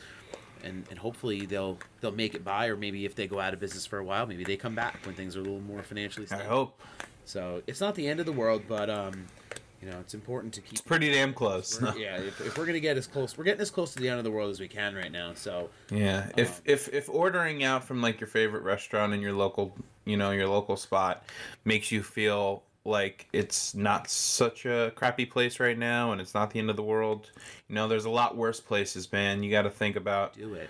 and 0.64 0.86
and 0.90 0.98
hopefully 1.00 1.46
they'll 1.46 1.78
they'll 2.02 2.12
make 2.12 2.36
it 2.36 2.44
by 2.44 2.68
or 2.68 2.76
maybe 2.78 3.06
if 3.06 3.16
they 3.16 3.28
go 3.28 3.40
out 3.40 3.54
of 3.54 3.60
business 3.60 3.86
for 3.86 3.98
a 4.00 4.04
while, 4.04 4.26
maybe 4.26 4.44
they 4.44 4.58
come 4.58 4.76
back 4.76 5.00
when 5.06 5.16
things 5.16 5.36
are 5.36 5.40
a 5.40 5.44
little 5.44 5.60
more 5.62 5.84
financially 5.84 6.28
I 6.32 6.44
hope. 6.44 6.80
So 7.26 7.62
it's 7.68 7.80
not 7.82 7.96
the 7.96 8.08
end 8.08 8.20
of 8.20 8.26
the 8.26 8.32
world, 8.32 8.64
but 8.68 8.90
um, 8.90 9.26
you 9.82 9.90
know, 9.90 9.98
it's 10.00 10.14
important 10.14 10.54
to 10.56 10.62
keep. 10.62 10.74
It's 10.74 10.82
Pretty 10.82 11.12
damn 11.12 11.34
close. 11.34 11.82
we're- 11.82 12.00
yeah, 12.02 12.18
if, 12.18 12.40
if 12.42 12.58
we're 12.58 12.66
gonna 12.68 12.80
get 12.80 12.98
as 12.98 13.08
close, 13.08 13.38
we're 13.38 13.44
getting 13.46 13.62
as 13.62 13.72
close 13.72 13.94
to 13.94 14.00
the 14.00 14.10
end 14.10 14.18
of 14.20 14.24
the 14.24 14.30
world 14.32 14.52
as 14.52 14.60
we 14.60 14.68
can 14.68 14.94
right 14.96 15.12
now. 15.12 15.34
So 15.34 15.70
Yeah, 15.92 16.30
if 16.38 16.62
if 16.66 16.88
if 16.94 17.10
ordering 17.10 17.64
out 17.64 17.84
from 17.84 18.02
like 18.02 18.20
your 18.20 18.28
favorite 18.28 18.64
restaurant 18.64 19.14
in 19.14 19.22
your 19.22 19.34
local, 19.34 19.76
you 20.06 20.18
know, 20.18 20.32
your 20.32 20.48
local 20.48 20.78
spot 20.78 21.24
makes 21.66 21.92
you 21.92 22.04
feel 22.04 22.64
like 22.84 23.28
it's 23.32 23.76
not 23.76 24.10
such 24.10 24.66
a 24.66 24.92
crappy 24.96 25.26
place 25.26 25.60
right 25.60 25.78
now 25.78 26.12
and 26.12 26.20
it's 26.20 26.34
not 26.34 26.52
the 26.52 26.60
end 26.60 26.70
of 26.70 26.76
the 26.76 26.84
world. 26.84 27.30
You 27.68 27.76
know, 27.76 27.88
there's 27.88 28.06
a 28.06 28.10
lot 28.10 28.36
worse 28.36 28.60
places, 28.60 29.12
man. 29.12 29.44
You 29.44 29.52
got 29.52 29.64
to 29.64 29.70
think 29.70 29.96
about 29.96 30.34
do 30.34 30.54
it. 30.56 30.70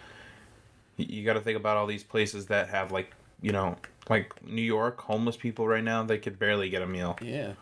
you 0.97 1.24
got 1.24 1.34
to 1.34 1.41
think 1.41 1.57
about 1.57 1.78
all 1.78 1.88
these 1.88 2.03
places 2.03 2.47
that 2.47 2.70
have 2.70 2.91
like, 2.91 3.14
you 3.41 3.51
know, 3.51 3.76
like 4.09 4.34
New 4.45 4.62
York, 4.62 4.99
homeless 4.99 5.38
people 5.38 5.68
right 5.68 5.84
now, 5.84 6.03
they 6.03 6.18
could 6.18 6.38
barely 6.38 6.70
get 6.70 6.82
a 6.82 6.88
meal. 6.88 7.18
Yeah. 7.22 7.53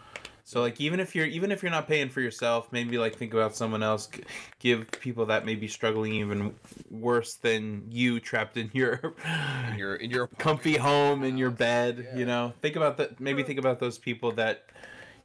So 0.49 0.61
like 0.61 0.81
even 0.81 0.99
if 0.99 1.13
you're 1.13 1.27
even 1.27 1.51
if 1.51 1.61
you're 1.61 1.71
not 1.71 1.87
paying 1.87 2.09
for 2.09 2.21
yourself, 2.21 2.71
maybe 2.71 2.97
like 2.97 3.15
think 3.15 3.35
about 3.35 3.55
someone 3.55 3.83
else. 3.83 4.09
Give 4.57 4.89
people 4.89 5.27
that 5.27 5.45
may 5.45 5.53
be 5.53 5.67
struggling 5.67 6.15
even 6.15 6.55
worse 6.89 7.35
than 7.35 7.83
you, 7.91 8.19
trapped 8.19 8.57
in 8.57 8.71
your 8.73 9.13
In 9.71 9.77
your 9.77 9.93
in 9.93 10.09
your 10.09 10.25
comfy 10.39 10.75
home 10.75 11.23
in 11.23 11.37
your 11.37 11.51
bed. 11.51 12.07
You 12.15 12.25
know, 12.25 12.53
think 12.63 12.75
about 12.75 12.97
that. 12.97 13.19
Maybe 13.19 13.43
think 13.43 13.59
about 13.59 13.79
those 13.79 13.99
people 13.99 14.31
that 14.33 14.65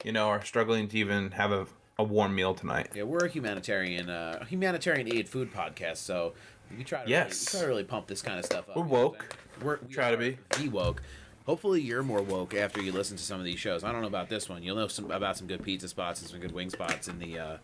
you 0.05 0.13
know 0.13 0.29
are 0.29 0.45
struggling 0.45 0.89
to 0.89 0.99
even 0.99 1.31
have 1.31 1.53
a, 1.53 1.67
a 1.99 2.05
warm 2.05 2.35
meal 2.35 2.53
tonight. 2.53 2.91
Yeah, 2.95 3.05
we're 3.05 3.25
a 3.25 3.29
humanitarian, 3.31 4.11
uh, 4.11 4.45
humanitarian 4.45 5.11
aid 5.11 5.27
food 5.27 5.55
podcast, 5.55 5.97
so 5.97 6.35
we 6.77 6.85
try 6.85 7.03
to 7.03 7.09
Yes. 7.09 7.25
really, 7.25 7.39
we 7.39 7.47
try 7.47 7.61
to 7.61 7.67
really 7.67 7.85
pump 7.85 8.09
this 8.09 8.21
kind 8.21 8.39
of 8.39 8.45
stuff 8.45 8.69
up. 8.69 8.77
We're 8.77 8.85
you 8.85 8.93
know 8.93 8.99
woke. 8.99 9.37
We're, 9.63 9.79
we 9.89 9.95
Try 9.95 10.11
to 10.11 10.17
are 10.17 10.21
be. 10.21 10.39
the 10.59 10.69
woke. 10.69 11.01
Hopefully, 11.47 11.83
you're 11.83 12.03
more 12.03 12.23
woke 12.23 12.55
after 12.55 12.81
you 12.81 12.91
listen 12.91 13.17
to 13.19 13.23
some 13.23 13.39
of 13.39 13.45
these 13.45 13.59
shows. 13.59 13.85
I 13.85 13.93
don't 13.93 14.01
know 14.01 14.07
about 14.07 14.31
this 14.31 14.49
one. 14.49 14.63
You'll 14.63 14.77
know 14.77 14.89
some 14.89 15.11
about 15.11 15.37
some 15.37 15.47
good 15.47 15.63
pizza 15.63 15.89
spots 15.89 16.21
and 16.21 16.31
some 16.31 16.41
good 16.41 16.53
wing 16.53 16.71
spots 16.71 17.09
in 17.09 17.19
the 17.19 17.39
uh, 17.39 17.57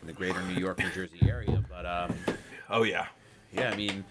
in 0.00 0.06
the 0.06 0.12
greater 0.12 0.40
New 0.42 0.54
York, 0.54 0.78
New 0.78 0.90
Jersey 0.90 1.20
area. 1.28 1.62
But 1.68 1.84
um, 1.84 2.14
Oh 2.70 2.84
yeah. 2.84 3.06
yeah, 3.52 3.70
I 3.70 3.76
mean, 3.76 4.04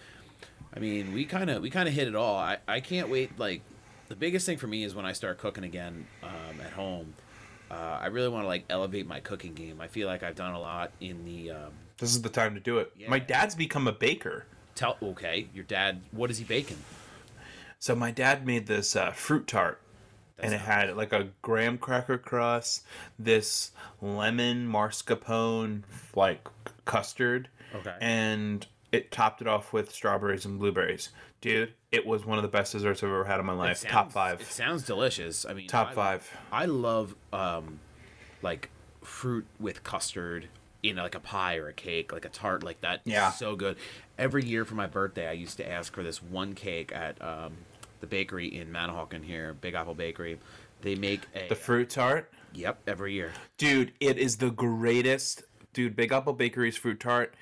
I 0.75 0.79
mean, 0.79 1.13
we 1.13 1.25
kind 1.25 1.49
of 1.49 1.61
we 1.63 1.69
kind 1.69 1.87
of 1.87 1.95
hit 1.95 2.07
it 2.07 2.15
all. 2.15 2.37
I 2.37 2.57
I 2.67 2.81
can't 2.81 3.09
wait. 3.09 3.39
Like, 3.39 3.61
the 4.09 4.15
biggest 4.15 4.45
thing 4.45 4.57
for 4.57 4.67
me 4.67 4.83
is 4.83 4.93
when 4.93 5.05
I 5.05 5.13
start 5.13 5.39
cooking 5.39 5.63
again 5.63 6.05
um, 6.21 6.61
at 6.61 6.71
home. 6.71 7.13
Uh, 7.71 7.99
I 8.01 8.07
really 8.07 8.29
want 8.29 8.43
to 8.43 8.47
like 8.47 8.65
elevate 8.69 9.07
my 9.07 9.19
cooking 9.19 9.53
game. 9.53 9.79
I 9.79 9.87
feel 9.87 10.07
like 10.07 10.23
I've 10.23 10.35
done 10.35 10.53
a 10.53 10.59
lot 10.59 10.91
in 10.99 11.23
the 11.23 11.51
um, 11.51 11.71
This 11.97 12.11
is 12.11 12.21
the 12.21 12.29
time 12.29 12.55
to 12.55 12.59
do 12.59 12.79
it. 12.79 12.91
Yeah. 12.97 13.09
My 13.09 13.19
dad's 13.19 13.55
become 13.55 13.87
a 13.87 13.91
baker. 13.91 14.45
Tell 14.75 14.97
okay, 15.01 15.47
your 15.53 15.65
dad. 15.65 16.01
What 16.11 16.31
is 16.31 16.37
he 16.37 16.43
baking? 16.45 16.77
So 17.79 17.95
my 17.95 18.11
dad 18.11 18.45
made 18.45 18.67
this 18.67 18.95
uh, 18.95 19.11
fruit 19.11 19.47
tart, 19.47 19.81
and 20.37 20.53
it 20.53 20.59
had 20.61 20.95
like 20.97 21.13
a 21.13 21.29
graham 21.41 21.77
cracker 21.77 22.17
crust, 22.17 22.83
this 23.17 23.71
lemon 24.01 24.69
mascarpone 24.69 25.83
like 26.15 26.47
custard, 26.85 27.47
Okay. 27.73 27.95
and 28.01 28.65
it 28.91 29.11
topped 29.11 29.41
it 29.41 29.47
off 29.47 29.71
with 29.71 29.91
strawberries 29.93 30.45
and 30.45 30.59
blueberries. 30.59 31.09
Dude, 31.41 31.73
it 31.91 32.05
was 32.05 32.25
one 32.25 32.37
of 32.37 32.41
the 32.41 32.49
best 32.49 32.73
desserts 32.73 33.01
I've 33.01 33.09
ever 33.09 33.23
had 33.23 33.39
in 33.39 33.45
my 33.45 33.53
life. 33.53 33.83
It 33.85 33.87
Top 33.89 34.11
five. 34.11 34.41
It 34.41 34.47
sounds 34.47 34.83
delicious. 34.83 35.45
I 35.45 35.53
mean, 35.53 35.67
Top 35.67 35.89
I- 35.89 35.93
five. 35.93 36.37
I 36.51 36.65
love 36.65 37.15
um, 37.31 37.79
like 38.41 38.69
fruit 39.03 39.45
with 39.59 39.83
custard 39.83 40.49
in 40.83 40.97
like 40.97 41.15
a 41.15 41.19
pie 41.21 41.55
or 41.57 41.69
a 41.69 41.73
cake, 41.73 42.11
like 42.11 42.25
a 42.25 42.29
tart 42.29 42.63
like 42.63 42.81
that. 42.81 43.01
Yeah. 43.05 43.31
so 43.31 43.55
good. 43.55 43.77
Every 44.17 44.43
year 44.43 44.65
for 44.65 44.75
my 44.75 44.87
birthday, 44.87 45.27
I 45.29 45.33
used 45.33 45.55
to 45.57 45.69
ask 45.69 45.93
for 45.93 46.03
this 46.03 46.21
one 46.21 46.55
cake 46.55 46.91
at 46.93 47.21
um, 47.21 47.53
the 47.99 48.07
bakery 48.07 48.47
in 48.47 48.69
Manahawkin 48.71 49.23
here, 49.23 49.53
Big 49.53 49.73
Apple 49.73 49.95
Bakery. 49.95 50.39
They 50.81 50.95
make 50.95 51.21
a 51.35 51.47
The 51.49 51.55
fruit 51.55 51.89
tart. 51.89 52.31
Yep, 52.53 52.79
every 52.87 53.13
year. 53.13 53.31
Dude, 53.57 53.91
it 53.99 54.17
is 54.17 54.37
the 54.37 54.49
greatest. 54.49 55.43
Dude, 55.73 55.95
Big 55.95 56.11
Apple 56.11 56.33
Bakery's 56.33 56.77
fruit 56.77 56.99
tart 56.99 57.35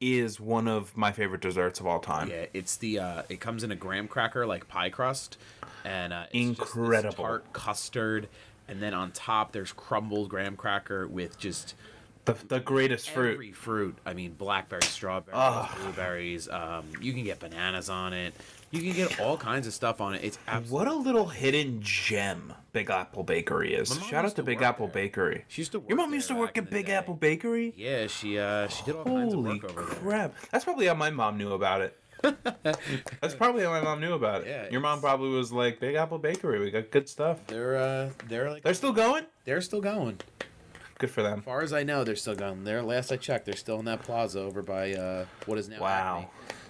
is 0.00 0.38
one 0.40 0.68
of 0.68 0.96
my 0.96 1.12
favorite 1.12 1.40
desserts 1.40 1.80
of 1.80 1.86
all 1.86 2.00
time. 2.00 2.28
Yeah, 2.28 2.46
it's 2.52 2.76
the 2.76 2.98
uh, 2.98 3.22
it 3.28 3.40
comes 3.40 3.64
in 3.64 3.70
a 3.72 3.76
graham 3.76 4.08
cracker 4.08 4.46
like 4.46 4.68
pie 4.68 4.90
crust, 4.90 5.36
and 5.84 6.12
uh, 6.12 6.24
it's 6.32 6.58
just 6.58 6.58
this 6.58 6.76
Incredible. 6.76 7.24
tart 7.24 7.52
custard, 7.52 8.28
and 8.68 8.82
then 8.82 8.94
on 8.94 9.12
top 9.12 9.52
there's 9.52 9.72
crumbled 9.72 10.28
graham 10.28 10.56
cracker 10.56 11.06
with 11.08 11.38
just 11.38 11.74
The, 12.24 12.34
the 12.46 12.60
greatest 12.60 13.10
fruit. 13.10 13.34
every 13.34 13.52
fruit. 13.52 13.98
I 14.06 14.12
mean, 14.14 14.34
blackberries, 14.34 14.86
strawberries, 14.88 15.68
blueberries. 15.82 16.48
Um, 16.48 16.84
you 17.00 17.12
can 17.12 17.24
get 17.24 17.40
bananas 17.40 17.88
on 17.90 18.12
it. 18.12 18.32
You 18.70 18.80
can 18.80 18.92
get 18.92 19.18
all 19.20 19.36
kinds 19.36 19.66
of 19.66 19.74
stuff 19.74 20.00
on 20.00 20.14
it. 20.14 20.22
It's. 20.24 20.38
What 20.70 20.86
a 20.86 20.94
little 20.94 21.26
hidden 21.26 21.80
gem 21.82 22.52
Big 22.72 22.90
Apple 22.90 23.24
Bakery 23.24 23.74
is. 23.74 23.98
Shout 24.08 24.24
out 24.24 24.36
to 24.36 24.42
Big 24.44 24.62
Apple 24.62 24.86
there. 24.86 24.94
Bakery. 24.94 25.44
She 25.48 25.62
used 25.62 25.72
to 25.72 25.80
work 25.80 25.88
Your 25.88 25.98
mom 25.98 26.14
used 26.14 26.28
to 26.28 26.34
work 26.36 26.56
at 26.56 26.70
Big 26.70 26.86
day. 26.86 26.92
Apple 26.92 27.14
Bakery? 27.14 27.74
Yeah, 27.76 28.06
she 28.06 28.38
uh 28.38 28.68
she 28.68 28.84
did 28.84 28.94
all 28.94 29.04
kinds 29.04 29.34
of 29.34 29.40
Holy 29.44 29.58
work 29.60 29.64
over 29.70 29.82
there. 29.84 29.94
crap. 29.96 30.34
That's 30.52 30.64
probably 30.64 30.86
how 30.86 30.94
my 30.94 31.10
mom 31.10 31.36
knew 31.38 31.52
about 31.52 31.80
it. 31.82 31.98
That's 33.20 33.34
probably 33.34 33.64
how 33.64 33.70
my 33.70 33.80
mom 33.80 34.00
knew 34.00 34.14
about 34.14 34.42
it. 34.42 34.46
Yeah, 34.46 34.70
Your 34.70 34.80
mom 34.80 35.00
probably 35.00 35.30
was 35.30 35.50
like, 35.52 35.80
Big 35.80 35.96
Apple 35.96 36.18
Bakery, 36.18 36.60
we 36.60 36.70
got 36.70 36.90
good 36.92 37.08
stuff. 37.08 37.44
They're 37.48 37.76
uh 37.76 38.10
they're 38.28 38.48
like 38.48 38.62
They're 38.62 38.74
still 38.74 38.92
going? 38.92 39.24
they're 39.44 39.60
still 39.60 39.80
going. 39.80 40.18
Good 41.02 41.10
for 41.10 41.22
them. 41.22 41.40
As 41.40 41.44
far 41.44 41.62
as 41.62 41.72
I 41.72 41.82
know, 41.82 42.04
they're 42.04 42.14
still 42.16 42.36
going 42.36 42.62
there. 42.62 42.80
Last 42.80 43.10
I 43.10 43.16
checked, 43.16 43.44
they're 43.44 43.56
still 43.56 43.78
in 43.80 43.84
that 43.86 44.02
plaza 44.02 44.38
over 44.40 44.62
by 44.62 44.94
uh, 44.94 45.26
what 45.46 45.58
is 45.58 45.68
now 45.68 45.80
Wow. 45.80 46.18
Acme. 46.18 46.28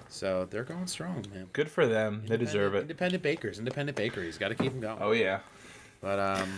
So 0.09 0.47
they're 0.51 0.65
going 0.65 0.87
strong, 0.87 1.25
man. 1.33 1.49
Good 1.53 1.71
for 1.71 1.87
them. 1.87 2.23
They 2.27 2.39
deserve 2.39 2.75
it. 2.75 2.81
Independent 2.81 3.23
bakers, 3.23 3.59
independent 3.59 3.95
bakeries. 3.97 4.39
Got 4.39 4.49
to 4.49 4.55
keep 4.55 4.73
them 4.73 4.81
going. 4.81 4.99
Oh 5.03 5.13
yeah. 5.13 5.41
But 6.01 6.19
um, 6.19 6.51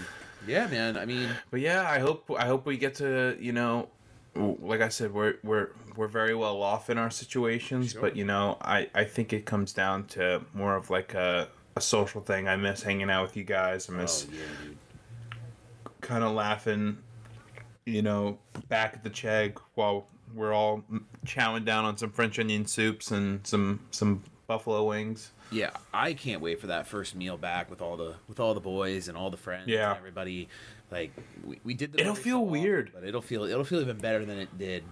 yeah, 0.46 0.68
man. 0.68 0.96
I 0.96 1.04
mean, 1.04 1.28
But 1.50 1.60
yeah, 1.60 1.88
I 1.90 1.98
hope 1.98 2.30
I 2.38 2.46
hope 2.46 2.64
we 2.64 2.76
get 2.78 2.94
to 2.96 3.36
you 3.40 3.52
know, 3.52 3.88
like 4.36 4.80
I 4.80 4.88
said, 4.88 5.12
we're 5.12 5.34
we're 5.42 5.70
we're 5.96 6.06
very 6.08 6.34
well 6.36 6.62
off 6.62 6.90
in 6.90 6.96
our 6.98 7.10
situations, 7.10 7.92
but 7.92 8.16
you 8.16 8.24
know, 8.24 8.56
I 8.60 8.88
I 8.94 9.02
think 9.04 9.32
it 9.32 9.46
comes 9.46 9.72
down 9.72 10.04
to 10.08 10.42
more 10.54 10.76
of 10.76 10.90
like 10.90 11.14
a 11.14 11.48
a 11.76 11.80
social 11.80 12.20
thing. 12.20 12.46
I 12.48 12.54
miss 12.56 12.82
hanging 12.84 13.10
out 13.10 13.22
with 13.22 13.36
you 13.36 13.42
guys. 13.44 13.88
I 13.90 13.94
oh 13.94 13.96
miss 13.96 14.26
yeah, 14.32 14.38
dude. 14.64 14.76
kind 16.00 16.24
of 16.24 16.32
laughing, 16.32 16.98
you 17.86 18.02
know, 18.02 18.38
back 18.68 18.94
at 18.94 19.04
the 19.04 19.10
Chegg 19.10 19.58
while 19.74 20.06
we're 20.34 20.52
all 20.52 20.82
chowing 21.26 21.64
down 21.64 21.84
on 21.84 21.96
some 21.96 22.10
French 22.10 22.38
onion 22.38 22.66
soups 22.66 23.10
and 23.10 23.46
some 23.46 23.80
some 23.90 24.22
buffalo 24.46 24.84
wings. 24.84 25.32
Yeah, 25.50 25.70
I 25.92 26.14
can't 26.14 26.40
wait 26.40 26.60
for 26.60 26.66
that 26.68 26.86
first 26.86 27.14
meal 27.14 27.36
back 27.36 27.70
with 27.70 27.80
all 27.82 27.96
the 27.96 28.14
with 28.28 28.40
all 28.40 28.54
the 28.54 28.60
boys 28.60 29.08
and 29.08 29.16
all 29.16 29.30
the 29.30 29.36
friends. 29.36 29.68
Yeah. 29.68 29.90
and 29.90 29.98
everybody. 29.98 30.48
Like 30.90 31.12
we, 31.44 31.58
we 31.64 31.74
did. 31.74 31.92
The 31.92 32.00
It'll 32.00 32.14
feel 32.14 32.38
so 32.38 32.42
weird. 32.42 32.90
but 32.94 33.04
it'll 33.04 33.22
feel 33.22 33.44
it'll 33.44 33.64
feel 33.64 33.80
even 33.80 33.96
better 33.98 34.24
than 34.24 34.38
it 34.38 34.56
did, 34.58 34.84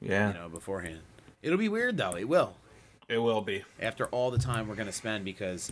Yeah, 0.00 0.28
you 0.28 0.34
know, 0.34 0.48
beforehand. 0.48 1.00
It'll 1.42 1.58
be 1.58 1.68
weird 1.68 1.96
though. 1.96 2.16
It 2.16 2.28
will. 2.28 2.56
it 3.08 3.18
will 3.18 3.40
be. 3.40 3.64
after 3.80 4.06
all 4.06 4.30
the 4.30 4.38
time 4.38 4.68
we're 4.68 4.74
gonna 4.74 4.92
spend 4.92 5.24
because 5.24 5.70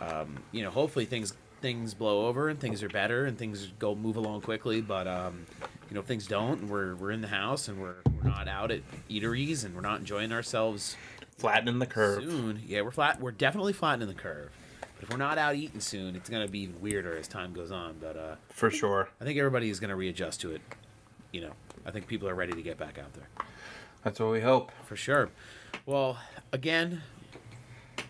um, 0.00 0.38
you 0.52 0.62
know 0.62 0.70
hopefully 0.70 1.04
things 1.04 1.34
things 1.60 1.94
blow 1.94 2.26
over 2.26 2.48
and 2.48 2.60
things 2.60 2.82
are 2.82 2.88
better 2.88 3.24
and 3.24 3.38
things 3.38 3.72
go 3.78 3.94
move 3.94 4.16
along 4.16 4.40
quickly 4.42 4.80
but 4.80 5.06
um, 5.08 5.46
you 5.88 5.94
know 5.94 6.02
things 6.02 6.26
don't 6.26 6.60
and 6.62 6.70
we're, 6.70 6.94
we're 6.96 7.10
in 7.10 7.20
the 7.22 7.28
house 7.28 7.68
and 7.68 7.80
we're, 7.80 7.94
we're 8.16 8.28
not 8.28 8.48
out 8.48 8.70
at 8.70 8.80
eateries 9.08 9.64
and 9.64 9.74
we're 9.74 9.80
not 9.80 9.98
enjoying 10.00 10.32
ourselves 10.32 10.96
Flattening 11.38 11.78
the 11.78 11.86
curve. 11.86 12.22
soon 12.22 12.62
yeah 12.66 12.80
we're 12.82 12.90
flat 12.90 13.20
we're 13.20 13.32
definitely 13.32 13.72
flattening 13.72 14.08
the 14.08 14.14
curve 14.14 14.50
but 14.80 15.02
if 15.02 15.10
we're 15.10 15.16
not 15.16 15.38
out 15.38 15.54
eating 15.56 15.80
soon 15.80 16.14
it's 16.16 16.28
gonna 16.30 16.46
be 16.48 16.60
even 16.60 16.80
weirder 16.80 17.16
as 17.16 17.26
time 17.26 17.52
goes 17.52 17.72
on 17.72 17.96
but 18.00 18.16
uh, 18.16 18.34
For 18.50 18.70
sure. 18.70 19.08
i 19.20 19.24
think 19.24 19.38
everybody 19.38 19.70
is 19.70 19.80
gonna 19.80 19.96
readjust 19.96 20.40
to 20.42 20.52
it 20.54 20.60
you 21.32 21.40
know 21.40 21.50
i 21.86 21.90
think 21.90 22.06
people 22.06 22.28
are 22.28 22.34
ready 22.34 22.52
to 22.52 22.62
get 22.62 22.76
back 22.78 22.98
out 22.98 23.12
there 23.14 23.28
That's 24.04 24.20
what 24.20 24.30
we 24.30 24.40
hope. 24.42 24.70
for 24.84 24.96
sure. 24.96 25.30
Well, 25.86 26.18
again, 26.52 27.02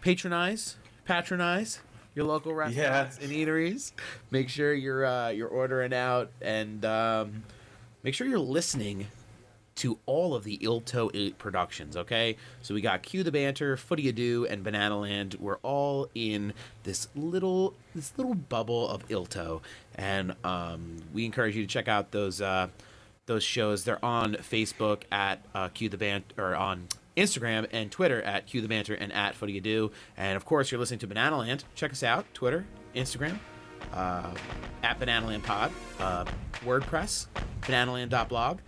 patronize, 0.00 0.76
patronize 1.04 1.80
your 2.14 2.24
local 2.26 2.54
restaurants 2.54 3.18
Yes. 3.18 3.18
and 3.22 3.32
eateries. 3.32 3.92
Make 4.30 4.48
sure 4.48 4.72
you're 4.74 5.04
uh, 5.06 5.28
you're 5.30 5.48
ordering 5.48 5.92
out, 5.92 6.30
and 6.40 6.84
um, 6.84 7.42
make 8.02 8.14
sure 8.14 8.26
you're 8.26 8.38
listening 8.38 9.08
to 9.76 9.98
all 10.06 10.36
of 10.36 10.44
the 10.44 10.54
Ilto 10.62 11.10
8 11.12 11.36
productions, 11.36 11.96
okay? 11.96 12.36
So 12.62 12.74
we 12.74 12.80
got 12.80 13.02
Cue 13.02 13.24
the 13.24 13.32
Banter, 13.32 13.76
Footy 13.76 14.08
Ado, 14.08 14.46
and 14.48 14.62
Banana 14.62 14.96
Land. 15.00 15.34
We're 15.40 15.56
all 15.64 16.08
in 16.14 16.52
this 16.84 17.08
little 17.16 17.74
this 17.92 18.12
little 18.16 18.34
bubble 18.36 18.88
of 18.88 19.02
Ilto, 19.10 19.62
and 19.96 20.36
um, 20.44 20.98
we 21.12 21.24
encourage 21.24 21.56
you 21.56 21.62
to 21.62 21.68
check 21.68 21.88
out 21.88 22.12
those 22.12 22.40
uh, 22.40 22.68
those 23.26 23.42
shows. 23.42 23.82
They're 23.82 24.04
on 24.04 24.34
Facebook 24.34 25.02
at 25.10 25.44
uh, 25.56 25.68
Cue 25.70 25.88
the 25.88 25.98
Banter, 25.98 26.34
or 26.38 26.54
on 26.54 26.86
Instagram 27.16 27.66
and 27.72 27.90
Twitter 27.90 28.22
at 28.22 28.46
Cue 28.46 28.60
the 28.60 28.68
Banter 28.68 28.94
and 28.94 29.12
at 29.12 29.34
Footy 29.34 29.58
Ado. 29.58 29.90
And 30.16 30.36
of 30.36 30.44
course, 30.44 30.70
you're 30.70 30.78
listening 30.78 31.00
to 31.00 31.06
Banana 31.06 31.38
Land. 31.38 31.64
Check 31.74 31.92
us 31.92 32.02
out, 32.02 32.26
Twitter, 32.34 32.66
Instagram, 32.94 33.38
uh, 33.92 34.34
at 34.82 34.98
Bananaland 34.98 35.42
Pod, 35.42 35.72
uh, 36.00 36.24
WordPress, 36.64 37.26
bananaland.blog. 37.62 38.58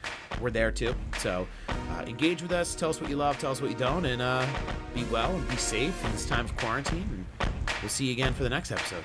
We're 0.40 0.51
there 0.51 0.70
too. 0.70 0.94
So 1.18 1.47
uh, 1.68 2.05
engage 2.07 2.42
with 2.42 2.53
us. 2.53 2.74
Tell 2.74 2.90
us 2.90 3.01
what 3.01 3.11
you 3.11 3.16
love. 3.16 3.38
Tell 3.38 3.51
us 3.51 3.61
what 3.61 3.70
you 3.70 3.76
don't. 3.76 4.05
And 4.05 4.20
uh, 4.22 4.47
be 4.94 5.05
well 5.05 5.34
and 5.34 5.49
be 5.49 5.57
safe 5.57 6.05
in 6.05 6.12
this 6.12 6.26
time 6.26 6.44
of 6.44 6.57
quarantine. 6.57 7.26
And 7.40 7.51
we'll 7.82 7.88
see 7.88 8.07
you 8.07 8.12
again 8.12 8.34
for 8.34 8.42
the 8.42 8.51
next 8.51 8.70
episode. 8.72 9.05